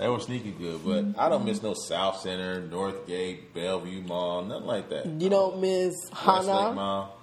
That 0.00 0.10
was 0.10 0.24
sneaky 0.24 0.52
good, 0.52 0.80
but 0.82 1.22
I 1.22 1.28
don't 1.28 1.44
miss 1.44 1.62
no 1.62 1.74
Southcenter, 1.74 2.66
Northgate, 2.70 3.52
Bellevue 3.52 4.00
Mall, 4.00 4.42
nothing 4.42 4.66
like 4.66 4.88
that. 4.88 5.04
you 5.04 5.28
don't 5.28 5.60
miss 5.60 5.94
Hana. 6.10 6.72
Mall. 6.72 7.18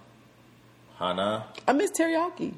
Hana. 1.00 1.48
I 1.68 1.74
miss 1.74 1.90
teriyaki. 1.90 2.54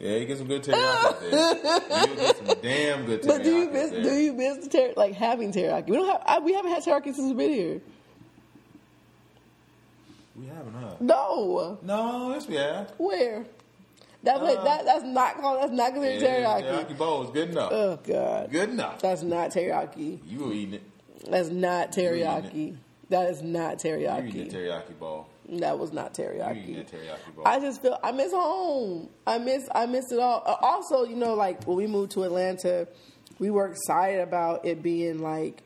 Yeah, 0.00 0.16
you 0.16 0.26
get 0.26 0.38
some 0.38 0.48
good 0.48 0.64
teriyaki 0.64 1.20
there. 1.30 2.08
You 2.08 2.16
get 2.16 2.36
some 2.38 2.46
damn 2.62 3.06
good 3.06 3.22
teriyaki. 3.22 3.26
But 3.28 3.44
do 3.44 3.56
you 3.56 3.70
miss 3.70 3.90
do 3.92 4.14
you 4.16 4.32
miss 4.32 4.64
the 4.64 4.68
ter- 4.68 4.94
like 4.96 5.12
having 5.14 5.52
teriyaki? 5.52 5.90
We 5.90 5.96
don't 5.96 6.08
have 6.08 6.22
I, 6.26 6.40
we 6.40 6.54
haven't 6.54 6.72
had 6.72 6.82
teriyaki 6.82 7.14
since 7.14 7.18
we've 7.18 7.36
been 7.36 7.52
here. 7.52 7.80
We 10.34 10.46
haven't, 10.46 10.74
huh? 10.74 10.96
No. 10.98 11.78
No, 11.82 12.32
yes, 12.32 12.48
we 12.48 12.56
have. 12.56 12.90
Where? 12.98 13.46
That 14.24 14.38
place, 14.40 14.56
Uh, 14.56 14.64
that 14.64 14.84
that's 14.84 15.04
not 15.04 15.40
called 15.40 15.60
that's 15.62 15.72
not 15.72 15.94
considered 15.94 16.20
Yeah, 16.22 16.44
teriyaki. 16.60 16.86
teriyaki 16.88 16.98
bowl 16.98 17.22
is 17.24 17.30
good 17.30 17.50
enough. 17.50 17.72
Oh 17.72 17.98
god. 18.04 18.50
good 18.50 18.70
enough. 18.70 19.00
That's 19.00 19.22
not 19.22 19.50
teriyaki. 19.50 20.18
You 20.26 20.44
were 20.44 20.52
eating 20.52 20.74
it. 20.74 20.82
That's 21.30 21.50
not 21.50 21.92
teriyaki. 21.92 22.76
That 23.10 23.30
is 23.30 23.42
not 23.42 23.78
teriyaki. 23.78 24.22
You 24.22 24.28
eating 24.42 24.48
the 24.48 24.56
teriyaki 24.56 24.98
bowl. 24.98 25.26
That 25.50 25.78
was 25.78 25.92
not 25.92 26.14
teriyaki. 26.14 26.56
You 26.66 26.72
eating 26.72 26.84
teriyaki. 26.84 26.86
that 27.06 27.20
teriyaki 27.26 27.34
bowl. 27.36 27.44
I 27.46 27.60
just 27.60 27.80
feel 27.80 27.96
I 28.02 28.12
miss 28.12 28.32
home. 28.32 29.08
I 29.26 29.38
miss 29.38 29.68
I 29.74 29.86
miss 29.86 30.10
it 30.10 30.18
all. 30.18 30.42
Uh, 30.44 30.56
Also, 30.62 31.04
you 31.04 31.16
know, 31.16 31.34
like 31.34 31.64
when 31.64 31.76
we 31.76 31.86
moved 31.86 32.10
to 32.12 32.24
Atlanta, 32.24 32.88
we 33.38 33.50
were 33.50 33.68
excited 33.68 34.20
about 34.20 34.64
it 34.66 34.82
being 34.82 35.20
like 35.20 35.62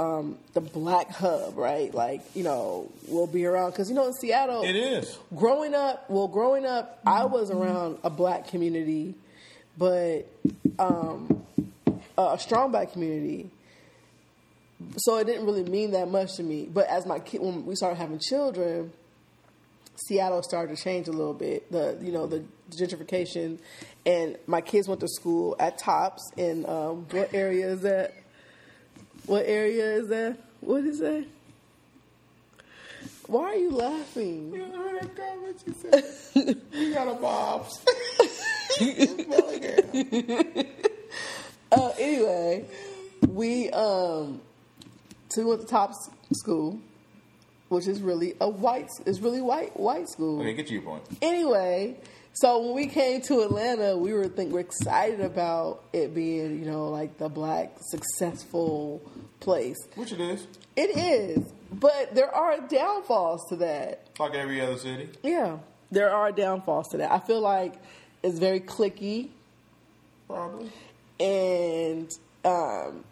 um, 0.00 0.38
the 0.54 0.60
black 0.62 1.10
hub, 1.10 1.56
right? 1.58 1.92
Like 1.92 2.22
you 2.34 2.42
know, 2.42 2.90
we'll 3.06 3.26
be 3.26 3.44
around 3.44 3.72
because 3.72 3.90
you 3.90 3.94
know 3.94 4.06
in 4.06 4.14
Seattle, 4.14 4.62
it 4.62 4.76
is. 4.76 5.18
growing 5.36 5.74
up, 5.74 6.08
well, 6.08 6.28
growing 6.28 6.64
up, 6.64 7.00
I 7.06 7.26
was 7.26 7.50
around 7.50 7.98
a 8.02 8.08
black 8.10 8.48
community, 8.48 9.14
but 9.76 10.22
um, 10.78 11.44
a 12.16 12.38
strong 12.38 12.70
black 12.70 12.92
community. 12.92 13.50
So 14.96 15.18
it 15.18 15.26
didn't 15.26 15.44
really 15.44 15.64
mean 15.64 15.90
that 15.90 16.08
much 16.08 16.36
to 16.36 16.42
me. 16.42 16.66
But 16.72 16.88
as 16.88 17.04
my 17.04 17.18
kid, 17.18 17.42
when 17.42 17.66
we 17.66 17.74
started 17.76 17.96
having 17.96 18.18
children, 18.18 18.92
Seattle 20.06 20.42
started 20.42 20.74
to 20.74 20.82
change 20.82 21.08
a 21.08 21.12
little 21.12 21.34
bit. 21.34 21.70
The 21.70 21.98
you 22.00 22.12
know 22.12 22.26
the 22.26 22.42
gentrification, 22.70 23.58
and 24.06 24.38
my 24.46 24.62
kids 24.62 24.88
went 24.88 25.02
to 25.02 25.08
school 25.08 25.56
at 25.60 25.76
Tops. 25.76 26.22
In 26.38 26.64
um, 26.64 27.06
what 27.10 27.34
area 27.34 27.68
is 27.68 27.82
that? 27.82 28.14
What 29.26 29.44
area 29.46 29.92
is 29.92 30.08
that? 30.08 30.36
What 30.60 30.84
is 30.84 30.98
that? 31.00 31.24
Why 33.26 33.44
are 33.44 33.56
you 33.56 33.70
laughing? 33.70 34.52
You 34.52 34.64
heard 34.64 35.02
that 35.02 35.16
comment 35.16 35.62
you 35.66 35.74
said? 35.74 36.56
you 36.72 36.94
got 36.94 37.08
a 37.08 37.14
Bob's. 37.14 37.84
Uh, 41.72 41.92
anyway, 42.00 42.64
we 43.28 43.70
um, 43.70 44.40
so 45.28 45.42
we 45.42 45.50
went 45.50 45.60
to 45.60 45.66
top 45.68 45.92
school, 46.32 46.80
which 47.68 47.86
is 47.86 48.02
really 48.02 48.34
a 48.40 48.48
white. 48.48 48.88
It's 49.06 49.20
really 49.20 49.40
white 49.40 49.78
white 49.78 50.08
school. 50.08 50.40
okay, 50.40 50.52
get 50.52 50.66
to 50.66 50.72
your 50.72 50.82
point. 50.82 51.04
Anyway, 51.22 51.96
so 52.32 52.60
when 52.60 52.74
we 52.74 52.86
came 52.86 53.20
to 53.22 53.40
Atlanta, 53.40 53.96
we 53.96 54.12
were 54.12 54.28
think 54.28 54.52
we're 54.52 54.60
excited 54.60 55.20
about 55.20 55.84
it 55.92 56.14
being 56.14 56.62
you 56.62 56.70
know 56.70 56.88
like 56.88 57.18
the 57.18 57.28
black 57.28 57.76
successful 57.80 59.02
place. 59.40 59.76
Which 59.94 60.12
it 60.12 60.20
is. 60.20 60.46
It 60.76 60.96
is, 60.96 61.52
but 61.72 62.14
there 62.14 62.34
are 62.34 62.60
downfalls 62.60 63.48
to 63.48 63.56
that. 63.56 64.06
Like 64.18 64.34
every 64.34 64.60
other 64.60 64.78
city. 64.78 65.08
Yeah, 65.22 65.58
there 65.90 66.10
are 66.10 66.30
downfalls 66.32 66.88
to 66.88 66.98
that. 66.98 67.10
I 67.10 67.18
feel 67.18 67.40
like 67.40 67.74
it's 68.22 68.38
very 68.38 68.60
clicky. 68.60 69.28
Probably. 70.28 70.70
and 71.18 72.08
um, 72.44 73.04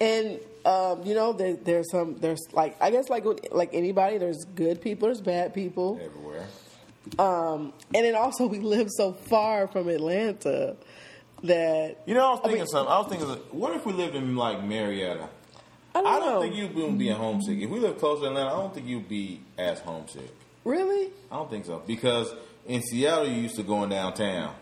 and 0.00 0.40
um, 0.64 1.04
you 1.04 1.14
know 1.14 1.32
there, 1.32 1.54
there's 1.54 1.90
some 1.90 2.18
there's 2.18 2.40
like 2.52 2.76
I 2.82 2.90
guess 2.90 3.08
like 3.08 3.24
like 3.52 3.70
anybody 3.72 4.18
there's 4.18 4.44
good 4.56 4.80
people 4.82 5.08
there's 5.08 5.20
bad 5.20 5.54
people 5.54 6.00
Everywhere. 6.02 6.46
Um, 7.18 7.72
and 7.94 8.04
then 8.04 8.14
also 8.14 8.46
we 8.46 8.60
live 8.60 8.88
so 8.90 9.12
far 9.12 9.66
from 9.68 9.88
Atlanta 9.88 10.76
that 11.42 12.02
You 12.06 12.14
know, 12.14 12.26
I 12.26 12.30
was 12.32 12.40
thinking 12.40 12.58
mean- 12.58 12.66
something. 12.66 12.92
I 12.92 12.98
was 12.98 13.08
thinking, 13.08 13.28
what 13.50 13.74
if 13.74 13.84
we 13.86 13.92
lived 13.92 14.14
in 14.14 14.36
like 14.36 14.62
Marietta? 14.62 15.28
I 15.94 16.02
don't, 16.02 16.06
I 16.06 16.18
don't 16.20 16.42
think 16.42 16.54
you 16.54 16.68
wouldn't 16.68 16.98
be 16.98 17.08
homesick. 17.08 17.58
If 17.58 17.68
we 17.68 17.80
live 17.80 17.98
close 17.98 18.20
to 18.20 18.26
Atlanta, 18.26 18.48
I 18.50 18.52
don't 18.52 18.72
think 18.72 18.86
you'd 18.86 19.08
be 19.08 19.40
as 19.58 19.80
homesick. 19.80 20.30
really 20.64 21.10
I 21.32 21.36
don't 21.36 21.50
think 21.50 21.64
so 21.64 21.82
because 21.86 22.32
in 22.66 22.82
Seattle 22.82 23.26
you 23.26 23.40
used 23.42 23.56
to 23.56 23.62
going 23.64 23.88
downtown. 23.90 24.54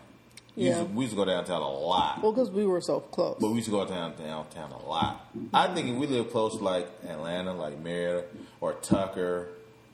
You 0.55 0.65
used 0.67 0.77
Yeah. 0.79 0.83
to- 0.85 0.89
we 0.91 1.03
used 1.05 1.13
to 1.13 1.17
go 1.17 1.25
downtown 1.25 1.61
a 1.61 1.69
lot, 1.71 2.23
well 2.23 2.31
because 2.31 2.49
we 2.49 2.65
were 2.65 2.81
so 2.81 2.99
close 3.01 3.37
but 3.39 3.49
we 3.49 3.55
used 3.57 3.65
to 3.65 3.71
go 3.71 3.85
down 3.85 4.15
downtown 4.17 4.71
a 4.71 4.87
lot. 4.89 5.27
I 5.53 5.67
think 5.67 5.87
if 5.89 5.95
we 5.97 6.07
live 6.07 6.31
close 6.31 6.57
to 6.57 6.63
like 6.63 6.87
Atlanta, 7.07 7.53
like 7.53 7.77
Marietta 7.79 8.23
or 8.59 8.73
Tucker 8.73 9.49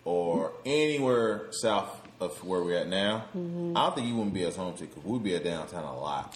or 0.06 0.54
anywhere 0.66 1.48
south 1.52 1.90
of 2.26 2.44
where 2.44 2.62
we're 2.64 2.78
at 2.78 2.88
now, 2.88 3.26
Mm-hmm. 3.38 3.78
I 3.78 3.84
don't 3.86 3.96
think 3.96 4.08
you 4.08 4.16
wouldn't 4.16 4.34
be 4.34 4.44
as 4.44 4.56
homesick 4.56 4.90
because 4.94 5.04
we'd 5.10 5.24
be 5.24 5.36
at 5.36 5.44
downtown 5.44 5.84
a 5.84 5.98
lot. 6.00 6.36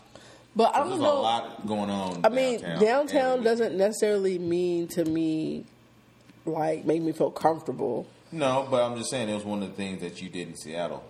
but 0.55 0.75
I 0.75 0.79
don't 0.79 0.93
a 0.93 0.97
know 0.97 1.21
lot 1.21 1.67
going 1.67 1.89
on. 1.89 2.21
I 2.25 2.29
mean 2.29 2.61
downtown, 2.61 3.43
doesn't 3.43 3.75
necessarily 3.77 4.39
mean 4.39 4.87
to 4.89 5.05
me 5.05 5.65
like 6.45 6.85
make 6.85 7.01
me 7.01 7.11
feel 7.11 7.31
comfortable 7.31 8.07
No, 8.31 8.67
but 8.69 8.83
I'm 8.83 8.97
just 8.97 9.09
saying 9.09 9.29
it 9.29 9.33
was 9.35 9.43
one 9.45 9.61
of 9.63 9.69
the 9.69 9.75
things 9.75 10.01
that 10.01 10.21
you 10.21 10.29
did 10.29 10.47
in 10.47 10.55
Seattle 10.55 11.03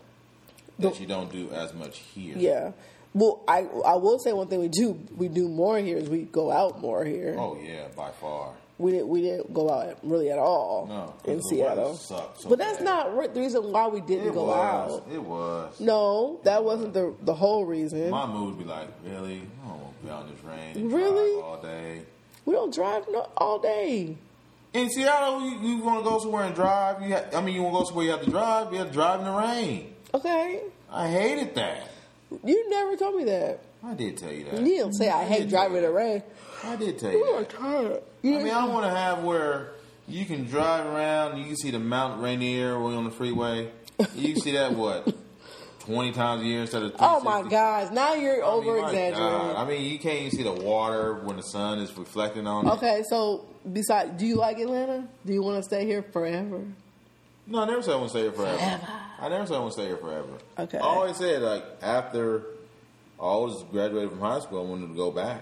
that 0.79 0.93
The- 0.95 0.99
you 1.01 1.07
don't 1.07 1.31
do 1.31 1.49
as 1.51 1.73
much 1.73 1.99
here. 2.13 2.35
yeah 2.37 2.71
well 3.13 3.41
I 3.47 3.59
I 3.85 3.95
will 3.95 4.19
say 4.19 4.33
one 4.33 4.47
thing 4.47 4.59
we 4.59 4.67
do 4.67 4.99
we 5.17 5.27
do 5.29 5.47
more 5.47 5.77
here 5.79 5.97
is 5.97 6.09
we 6.09 6.23
go 6.23 6.51
out 6.51 6.79
more 6.81 7.03
here 7.05 7.35
Oh 7.39 7.57
yeah, 7.61 7.87
by 7.95 8.11
far. 8.11 8.53
We 8.79 8.91
didn't 8.91 9.07
we 9.09 9.21
didn't 9.21 9.53
go 9.53 9.69
out 9.69 9.97
really 10.01 10.31
at 10.31 10.39
all 10.39 10.87
No, 10.87 11.13
in 11.31 11.41
Seattle. 11.43 11.93
so 11.95 12.31
but 12.49 12.57
that's 12.57 12.77
bad. 12.77 12.85
not 12.85 13.33
the 13.33 13.39
reason 13.39 13.71
why 13.71 13.87
we 13.87 14.01
didn't 14.01 14.29
It 14.29 14.33
go 14.33 14.45
was. 14.45 15.01
out. 15.01 15.07
It 15.13 15.21
was. 15.21 15.79
No, 15.79 16.39
that 16.45 16.63
wasn't 16.63 16.93
the 16.93 17.13
the 17.21 17.33
whole 17.35 17.65
reason. 17.65 18.09
My 18.09 18.25
mood 18.25 18.55
would 18.55 18.63
be 18.65 18.69
like, 18.69 18.87
really? 19.05 19.41
I 19.63 19.67
don't 19.67 19.81
want 19.81 19.99
to 19.99 20.05
be 20.05 20.09
out 20.11 20.25
in 20.25 20.31
this 20.33 20.43
rain. 20.43 20.89
Really? 20.91 21.41
all 21.41 21.61
day. 21.61 22.01
we 22.45 22.53
don't 22.53 22.73
drive 22.73 23.03
no, 23.11 23.29
all 23.37 23.59
day. 23.59 24.17
In 24.71 24.89
Seattle, 24.89 25.41
you, 25.41 25.59
you 25.67 25.77
want 25.83 26.03
to 26.03 26.09
go 26.09 26.19
somewhere 26.19 26.43
and 26.43 26.53
drive. 26.55 27.01
You 27.01 27.15
ha- 27.15 27.25
I 27.35 27.41
mean, 27.41 27.55
you 27.55 27.63
want 27.63 27.73
to 27.75 27.79
go 27.79 27.85
somewhere 27.85 28.05
you 28.05 28.11
have 28.11 28.21
to 28.23 28.29
drive. 28.29 28.71
You 28.71 28.77
have 28.79 28.87
to 28.87 28.93
drive 28.93 29.19
in 29.19 29.25
the 29.25 29.31
rain. 29.31 29.93
Okay, 30.13 30.61
I 30.91 31.07
hated 31.09 31.55
that. 31.55 31.88
You 32.43 32.69
never 32.69 32.95
told 32.95 33.15
me 33.15 33.23
that. 33.25 33.59
I 33.83 33.93
did 33.93 34.17
tell 34.17 34.31
you 34.31 34.45
that. 34.45 34.59
You 34.59 34.65
didn't 34.65 34.93
say 34.93 35.09
I 35.09 35.23
hate 35.25 35.49
driving 35.49 35.77
in 35.77 35.83
the 35.83 35.91
rain. 35.91 36.23
I 36.63 36.75
did 36.75 36.99
tell 36.99 37.11
You 37.11 37.17
you 37.19 37.23
are 37.25 37.43
tired. 37.45 38.01
I 38.23 38.27
mean, 38.27 38.49
I 38.49 38.65
want 38.65 38.85
to 38.85 38.89
have 38.89 39.23
where 39.23 39.71
you 40.07 40.25
can 40.25 40.45
drive 40.45 40.85
around. 40.85 41.37
You 41.39 41.45
can 41.45 41.55
see 41.55 41.71
the 41.71 41.79
Mount 41.79 42.21
Rainier 42.21 42.69
you're 42.71 42.93
on 42.95 43.05
the 43.05 43.11
freeway. 43.11 43.71
You 44.15 44.33
can 44.33 44.41
see 44.41 44.51
that 44.51 44.73
what 44.73 45.13
twenty 45.79 46.11
times 46.11 46.41
a 46.41 46.45
year 46.45 46.61
instead 46.61 46.83
of. 46.83 46.95
oh 46.99 47.21
my 47.21 47.41
gosh! 47.49 47.91
Now 47.91 48.13
you're 48.15 48.43
I 48.43 48.47
over 48.47 48.77
exaggerating. 48.79 49.55
I 49.55 49.65
mean, 49.65 49.89
you 49.91 49.97
can't 49.99 50.19
even 50.19 50.31
see 50.31 50.43
the 50.43 50.51
water 50.51 51.15
when 51.15 51.37
the 51.37 51.43
sun 51.43 51.79
is 51.79 51.95
reflecting 51.97 52.47
on 52.47 52.67
it. 52.67 52.71
Okay, 52.73 53.03
so 53.09 53.45
besides, 53.71 54.11
do 54.19 54.25
you 54.25 54.35
like 54.35 54.59
Atlanta? 54.59 55.07
Do 55.25 55.33
you 55.33 55.41
want 55.41 55.57
to 55.57 55.63
stay 55.63 55.85
here 55.85 56.03
forever? 56.03 56.63
No, 57.47 57.59
I 57.61 57.65
never 57.65 57.81
said 57.81 57.93
I 57.93 57.97
want 57.97 58.11
to 58.11 58.17
stay 58.17 58.21
here 58.23 58.31
forever. 58.33 58.81
I 59.21 59.29
never 59.29 59.45
said 59.45 59.55
I 59.55 59.59
want 59.59 59.73
to 59.73 59.79
stay 59.79 59.87
here 59.87 59.97
forever. 59.97 60.27
Okay. 60.57 60.77
I 60.77 60.81
always 60.81 61.17
said 61.17 61.41
like 61.41 61.63
after 61.81 62.41
I 63.19 63.23
always 63.23 63.61
graduated 63.71 64.11
from 64.11 64.19
high 64.19 64.39
school, 64.39 64.65
I 64.65 64.69
wanted 64.69 64.87
to 64.87 64.95
go 64.95 65.11
back. 65.11 65.41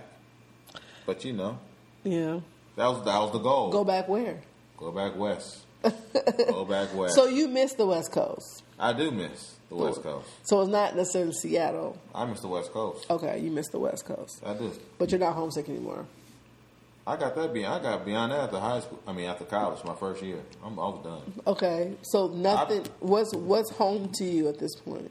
But 1.05 1.23
you 1.25 1.33
know, 1.33 1.59
Yeah. 2.03 2.39
that 2.75 2.87
was 2.87 3.05
that 3.05 3.19
was 3.19 3.31
the 3.31 3.39
goal. 3.39 3.71
Go 3.71 3.83
back 3.83 4.07
where? 4.07 4.41
Go 4.77 4.91
back 4.91 5.15
west. 5.17 5.63
go 5.83 6.65
back 6.65 6.93
west. 6.95 7.15
So 7.15 7.25
you 7.27 7.47
miss 7.47 7.73
the 7.73 7.85
West 7.85 8.11
Coast. 8.11 8.63
I 8.79 8.93
do 8.93 9.11
miss 9.11 9.55
the 9.69 9.75
West 9.75 10.01
Coast. 10.03 10.27
So 10.43 10.61
it's 10.61 10.69
not 10.71 10.95
necessarily 10.95 11.31
Seattle. 11.33 11.97
I 12.13 12.25
miss 12.25 12.41
the 12.41 12.47
West 12.47 12.71
Coast. 12.71 13.05
Okay, 13.09 13.39
you 13.39 13.51
miss 13.51 13.69
the 13.69 13.79
West 13.79 14.05
Coast, 14.05 14.41
I 14.45 14.53
do. 14.53 14.71
but 14.97 15.11
you're 15.11 15.19
not 15.19 15.33
homesick 15.33 15.69
anymore. 15.69 16.05
I 17.07 17.15
got 17.15 17.35
that 17.35 17.53
beyond. 17.53 17.87
I 17.87 17.91
got 17.91 18.05
beyond 18.05 18.33
that 18.33 18.39
after 18.41 18.59
high 18.59 18.81
school. 18.81 19.01
I 19.07 19.13
mean, 19.13 19.29
after 19.29 19.45
college, 19.45 19.81
my 19.85 19.95
first 19.95 20.21
year. 20.21 20.39
I'm, 20.61 20.77
I 20.77 20.89
was 20.89 21.03
done. 21.05 21.41
Okay, 21.47 21.93
so 22.01 22.27
nothing. 22.27 22.85
what's 22.99 23.33
what's 23.33 23.71
home 23.71 24.11
to 24.15 24.25
you 24.25 24.49
at 24.49 24.59
this 24.59 24.75
point? 24.75 25.09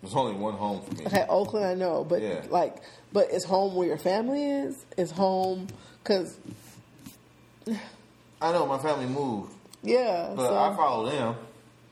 There's 0.00 0.14
only 0.14 0.34
one 0.34 0.54
home 0.54 0.80
for 0.82 0.94
me. 0.94 1.06
Okay, 1.06 1.24
Oakland, 1.28 1.66
I 1.66 1.74
know, 1.74 2.04
but 2.04 2.22
Yeah. 2.22 2.44
like, 2.48 2.76
but 3.12 3.26
it's 3.32 3.44
home 3.44 3.74
where 3.74 3.88
your 3.88 3.98
family 3.98 4.44
is? 4.44 4.86
It's 4.96 5.10
home 5.10 5.66
because 6.04 6.38
I 8.40 8.52
know 8.52 8.64
my 8.64 8.78
family 8.78 9.06
moved, 9.06 9.52
yeah. 9.82 10.32
but 10.36 10.46
so 10.46 10.56
I 10.56 10.76
follow 10.76 11.10
them. 11.10 11.34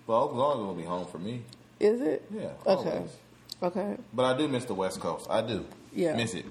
But 0.07 0.23
Oklahoma 0.23 0.67
gonna 0.67 0.79
be 0.79 0.85
home 0.85 1.07
for 1.07 1.19
me. 1.19 1.43
is 1.81 2.01
it? 2.01 2.25
Yeah. 2.33 2.51
Okay. 2.65 2.91
always. 2.91 3.17
Okay. 3.61 3.97
But 4.13 4.25
I 4.27 4.39
do 4.39 4.47
miss 4.47 4.65
the 4.65 4.75
West 4.75 5.01
Coast. 5.01 5.27
I 5.29 5.43
do. 5.43 5.67
Yeah. 5.93 6.15
Miss 6.15 6.35
it. 6.35 6.45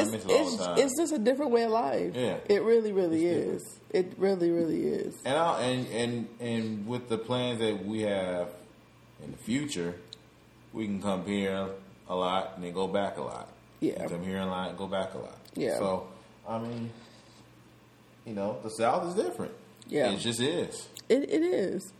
I 0.00 0.02
It's, 0.02 0.10
miss 0.12 0.24
it 0.24 0.30
all 0.30 0.50
the 0.56 0.64
time. 0.64 0.78
it's 0.78 0.96
just 0.96 1.12
a 1.12 1.18
different 1.18 1.50
way 1.52 1.62
of 1.64 1.70
life. 1.70 2.14
Yeah. 2.14 2.36
It 2.48 2.62
really, 2.62 2.92
really 2.92 3.26
It's 3.26 3.62
is. 3.64 3.80
It 3.90 4.12
really, 4.18 4.50
really 4.50 4.82
is. 4.86 5.14
and, 5.24 5.36
I, 5.36 5.60
and 5.62 5.86
and 5.88 6.28
and 6.40 6.86
with 6.86 7.08
the 7.08 7.18
plans 7.18 7.58
that 7.60 7.84
we 7.84 8.02
have 8.02 8.48
in 9.22 9.32
the 9.32 9.36
future, 9.38 9.94
we 10.72 10.86
can 10.86 11.02
come 11.02 11.24
here 11.26 11.68
a 12.08 12.14
lot 12.14 12.52
and 12.54 12.64
then 12.64 12.72
go 12.72 12.86
back 12.88 13.16
a 13.18 13.22
lot. 13.22 13.48
Yeah. 13.80 14.06
Come 14.08 14.22
here 14.24 14.38
a 14.38 14.46
lot 14.46 14.68
and 14.70 14.78
go 14.78 14.86
back 14.86 15.14
a 15.14 15.18
lot. 15.18 15.36
Yeah. 15.54 15.78
So 15.78 16.06
I 16.48 16.58
mean, 16.58 16.90
you 18.26 18.34
know, 18.34 18.58
the 18.62 18.70
South 18.70 19.08
is 19.08 19.14
different. 19.14 19.52
Yeah. 19.88 20.10
It 20.12 20.18
just 20.18 20.40
is. 20.40 20.88
It, 21.08 21.28
it 21.28 21.42
is. 21.42 21.92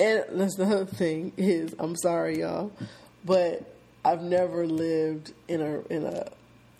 And 0.00 0.24
that's 0.32 0.54
the 0.56 0.64
other 0.64 0.86
thing 0.86 1.32
is, 1.36 1.74
I'm 1.78 1.96
sorry, 1.96 2.40
y'all, 2.40 2.72
but 3.24 3.62
I've 4.04 4.22
never 4.22 4.66
lived 4.66 5.32
in 5.48 5.60
a 5.60 5.80
in 5.92 6.04
a 6.04 6.30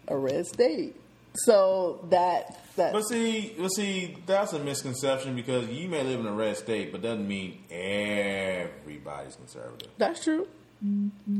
a 0.09 0.17
red 0.17 0.47
state. 0.47 0.97
So 1.45 2.05
that 2.11 2.59
that 2.77 2.93
But 2.93 3.03
see, 3.03 3.55
but 3.59 3.69
see, 3.69 4.17
that's 4.27 4.53
a 4.55 4.59
misconception 4.59 5.37
because 5.37 5.69
you 5.69 5.89
may 5.89 6.03
live 6.03 6.21
in 6.21 6.27
a 6.27 6.33
red 6.33 6.57
state, 6.57 6.91
but 6.91 7.03
doesn't 7.03 7.29
mean 7.29 7.59
everybody's 7.71 9.37
conservative. 9.37 9.89
that's 9.99 10.25
true. 10.25 10.49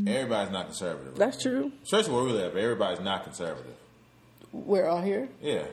Everybody's 0.07 0.53
not 0.53 0.67
conservative. 0.67 1.17
That's 1.17 1.41
true. 1.41 1.73
Especially 1.85 2.13
where 2.15 2.25
we 2.25 2.33
live, 2.33 2.57
everybody's 2.57 3.01
not 3.01 3.25
conservative. 3.25 3.75
We're 4.53 4.87
all 4.87 5.01
here. 5.03 5.29
Yeah. 5.41 5.65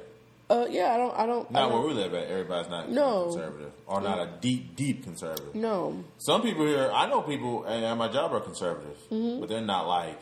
Uh, 0.49 0.67
yeah, 0.69 0.93
I 0.93 0.97
don't. 0.97 1.15
I 1.17 1.25
don't. 1.25 1.47
I 1.49 1.53
Not 1.53 1.69
don't 1.69 1.79
where 1.79 1.87
we 1.87 1.93
live 1.95 2.13
at. 2.13 2.27
Everybody's 2.27 2.69
not 2.69 2.91
No. 2.91 3.23
conservative, 3.31 3.71
or 3.87 3.99
not 4.01 4.19
a 4.19 4.29
deep, 4.41 4.75
deep 4.75 5.03
conservative. 5.03 5.55
no. 5.55 6.03
Some 6.19 6.43
people 6.43 6.67
here, 6.67 6.91
I 6.93 7.07
know 7.09 7.21
people 7.23 7.65
at 7.67 7.95
my 7.97 8.07
job 8.09 8.31
are 8.31 8.39
conservatives, 8.39 8.99
Mm-hmm. 9.11 9.39
but 9.39 9.49
they're 9.49 9.61
not 9.61 9.87
like 9.87 10.19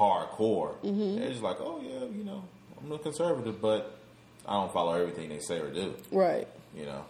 hardcore. 0.00 0.74
They're 0.82 1.30
just 1.30 1.42
like, 1.42 1.58
oh 1.60 1.80
yeah, 1.82 2.06
you 2.16 2.24
know, 2.24 2.42
I'm 2.82 2.90
a 2.90 2.98
conservative, 2.98 3.60
but 3.60 3.98
I 4.46 4.54
don't 4.54 4.72
follow 4.72 4.94
everything 4.94 5.28
they 5.28 5.38
say 5.40 5.58
or 5.58 5.70
do. 5.70 5.94
Right. 6.10 6.48
You 6.74 6.86
know, 6.86 7.04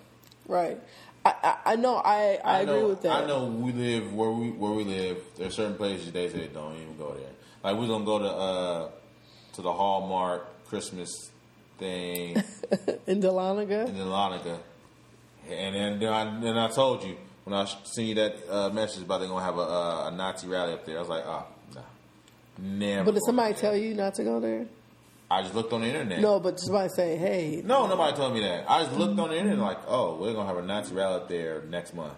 Right. 0.48 0.80
I, 1.24 1.34
I, 1.42 1.72
I 1.72 1.76
know. 1.76 1.96
I, 1.96 2.38
I, 2.42 2.60
agree 2.60 2.74
know, 2.80 2.88
with 2.88 3.02
that. 3.02 3.24
I 3.24 3.26
know 3.26 3.44
we 3.44 3.72
live 3.72 4.12
where 4.14 4.30
we 4.30 4.50
where 4.50 4.72
we 4.72 4.84
live. 4.84 5.18
There's 5.36 5.54
certain 5.54 5.76
places 5.76 6.10
they 6.12 6.28
say 6.30 6.48
don't 6.48 6.74
even 6.76 6.96
go 6.96 7.12
there. 7.12 7.30
Like 7.62 7.78
we're 7.78 7.88
gonna 7.88 8.06
go 8.06 8.18
to 8.18 8.24
uh 8.28 8.88
to 9.52 9.62
the 9.62 9.72
Hallmark 9.72 10.66
Christmas 10.66 11.30
thing 11.78 12.36
In 13.06 13.20
Dahlonega. 13.20 13.88
in 13.88 13.96
Atlantica, 13.96 14.58
and 15.50 15.74
then 15.74 15.98
then 16.00 16.12
I, 16.12 16.40
then 16.40 16.56
I 16.56 16.68
told 16.68 17.04
you 17.04 17.16
when 17.44 17.54
I 17.54 17.66
sent 17.84 18.08
you 18.08 18.14
that 18.14 18.36
uh, 18.50 18.70
message 18.70 19.02
about 19.02 19.18
they're 19.20 19.28
gonna 19.28 19.44
have 19.44 19.58
a, 19.58 19.60
uh, 19.60 20.08
a 20.08 20.16
Nazi 20.16 20.46
rally 20.48 20.72
up 20.72 20.86
there. 20.86 20.96
I 20.96 21.00
was 21.00 21.08
like, 21.08 21.24
oh, 21.26 21.30
nah, 21.30 21.44
never. 22.60 23.04
But 23.04 23.14
did 23.14 23.22
somebody 23.24 23.54
tell 23.54 23.76
you 23.76 23.94
not 23.94 24.14
to 24.14 24.24
go 24.24 24.40
there? 24.40 24.66
I 25.30 25.42
just 25.42 25.54
looked 25.54 25.72
on 25.72 25.82
the 25.82 25.86
internet. 25.86 26.20
No, 26.20 26.40
but 26.40 26.58
somebody 26.58 26.88
say, 26.88 27.16
"Hey, 27.16 27.62
no, 27.64 27.86
nobody 27.86 28.16
told 28.16 28.34
me 28.34 28.40
that. 28.40 28.68
I 28.68 28.82
just 28.84 28.96
looked 28.96 29.18
on 29.18 29.28
the 29.30 29.36
internet 29.38 29.58
like, 29.60 29.78
oh, 29.86 30.16
we're 30.16 30.32
gonna 30.32 30.48
have 30.48 30.56
a 30.56 30.62
Nazi 30.66 30.92
rally 30.94 31.16
up 31.16 31.28
there 31.28 31.62
next 31.70 31.94
month. 31.94 32.14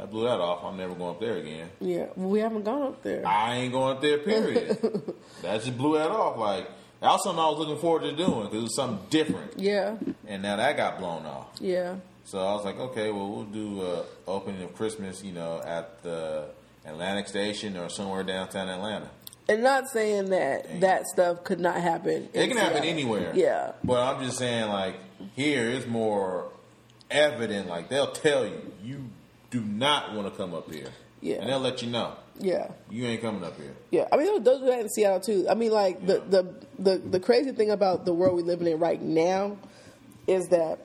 I 0.00 0.04
blew 0.04 0.24
that 0.24 0.40
off. 0.40 0.62
I'm 0.64 0.76
never 0.76 0.94
going 0.94 1.10
up 1.10 1.20
there 1.20 1.36
again. 1.36 1.68
yeah, 1.80 2.06
well, 2.16 2.28
we 2.30 2.40
haven't 2.40 2.64
gone 2.64 2.82
up 2.82 3.02
there." 3.02 3.26
I 3.26 3.56
ain't 3.56 3.72
going 3.72 3.96
up 3.96 4.02
there. 4.02 4.18
Period. 4.18 4.78
that 5.42 5.62
just 5.62 5.76
blew 5.76 5.98
that 5.98 6.10
off. 6.10 6.38
Like 6.38 6.66
that 7.00 7.10
was 7.10 7.22
something 7.24 7.42
I 7.42 7.48
was 7.50 7.58
looking 7.58 7.78
forward 7.78 8.02
to 8.02 8.12
doing 8.16 8.44
because 8.44 8.58
it 8.58 8.62
was 8.62 8.74
something 8.76 9.06
different, 9.10 9.58
yeah, 9.58 9.96
and 10.26 10.42
now 10.42 10.56
that 10.56 10.76
got 10.78 10.98
blown 10.98 11.26
off. 11.26 11.48
yeah, 11.60 11.96
So 12.24 12.38
I 12.38 12.54
was 12.54 12.64
like, 12.64 12.78
okay, 12.78 13.10
well, 13.10 13.28
we'll 13.30 13.44
do 13.44 13.82
uh, 13.82 14.02
opening 14.26 14.62
of 14.62 14.74
Christmas, 14.74 15.22
you 15.22 15.32
know, 15.32 15.60
at 15.62 16.02
the 16.02 16.46
Atlantic 16.86 17.28
Station 17.28 17.76
or 17.76 17.88
somewhere 17.88 18.22
downtown 18.22 18.68
Atlanta. 18.68 19.10
and 19.48 19.62
not 19.62 19.88
saying 19.88 20.30
that 20.30 20.80
that 20.80 21.06
stuff 21.06 21.44
could 21.44 21.60
not 21.60 21.76
happen. 21.80 22.28
It 22.32 22.48
can 22.48 22.56
happen 22.56 22.84
anywhere. 22.84 23.32
Yeah, 23.34 23.72
But 23.84 24.02
I'm 24.02 24.24
just 24.24 24.38
saying, 24.38 24.68
like, 24.70 24.96
here 25.34 25.68
it's 25.70 25.86
more 25.86 26.50
evident. 27.10 27.68
Like, 27.68 27.88
they'll 27.88 28.12
tell 28.12 28.44
you, 28.46 28.72
you 28.82 29.04
do 29.50 29.60
not 29.60 30.14
want 30.14 30.30
to 30.30 30.36
come 30.36 30.54
up 30.54 30.70
here. 30.72 30.88
Yeah. 31.20 31.36
And 31.36 31.48
they'll 31.48 31.60
let 31.60 31.80
you 31.82 31.90
know, 31.90 32.14
yeah. 32.38 32.68
you 32.90 33.06
ain't 33.06 33.22
coming 33.22 33.42
up 33.42 33.56
here. 33.56 33.74
Yeah, 33.90 34.06
I 34.12 34.16
mean 34.16 34.42
those, 34.44 34.60
do 34.60 34.66
that 34.66 34.80
in 34.80 34.88
Seattle 34.90 35.20
too. 35.20 35.46
I 35.48 35.54
mean, 35.54 35.72
like 35.72 36.04
the, 36.06 36.20
the 36.20 36.54
the 36.78 36.98
the 36.98 37.20
crazy 37.20 37.52
thing 37.52 37.70
about 37.70 38.04
the 38.04 38.12
world 38.12 38.36
we 38.36 38.42
live 38.42 38.60
in 38.60 38.78
right 38.78 39.00
now 39.00 39.56
is 40.26 40.48
that 40.48 40.80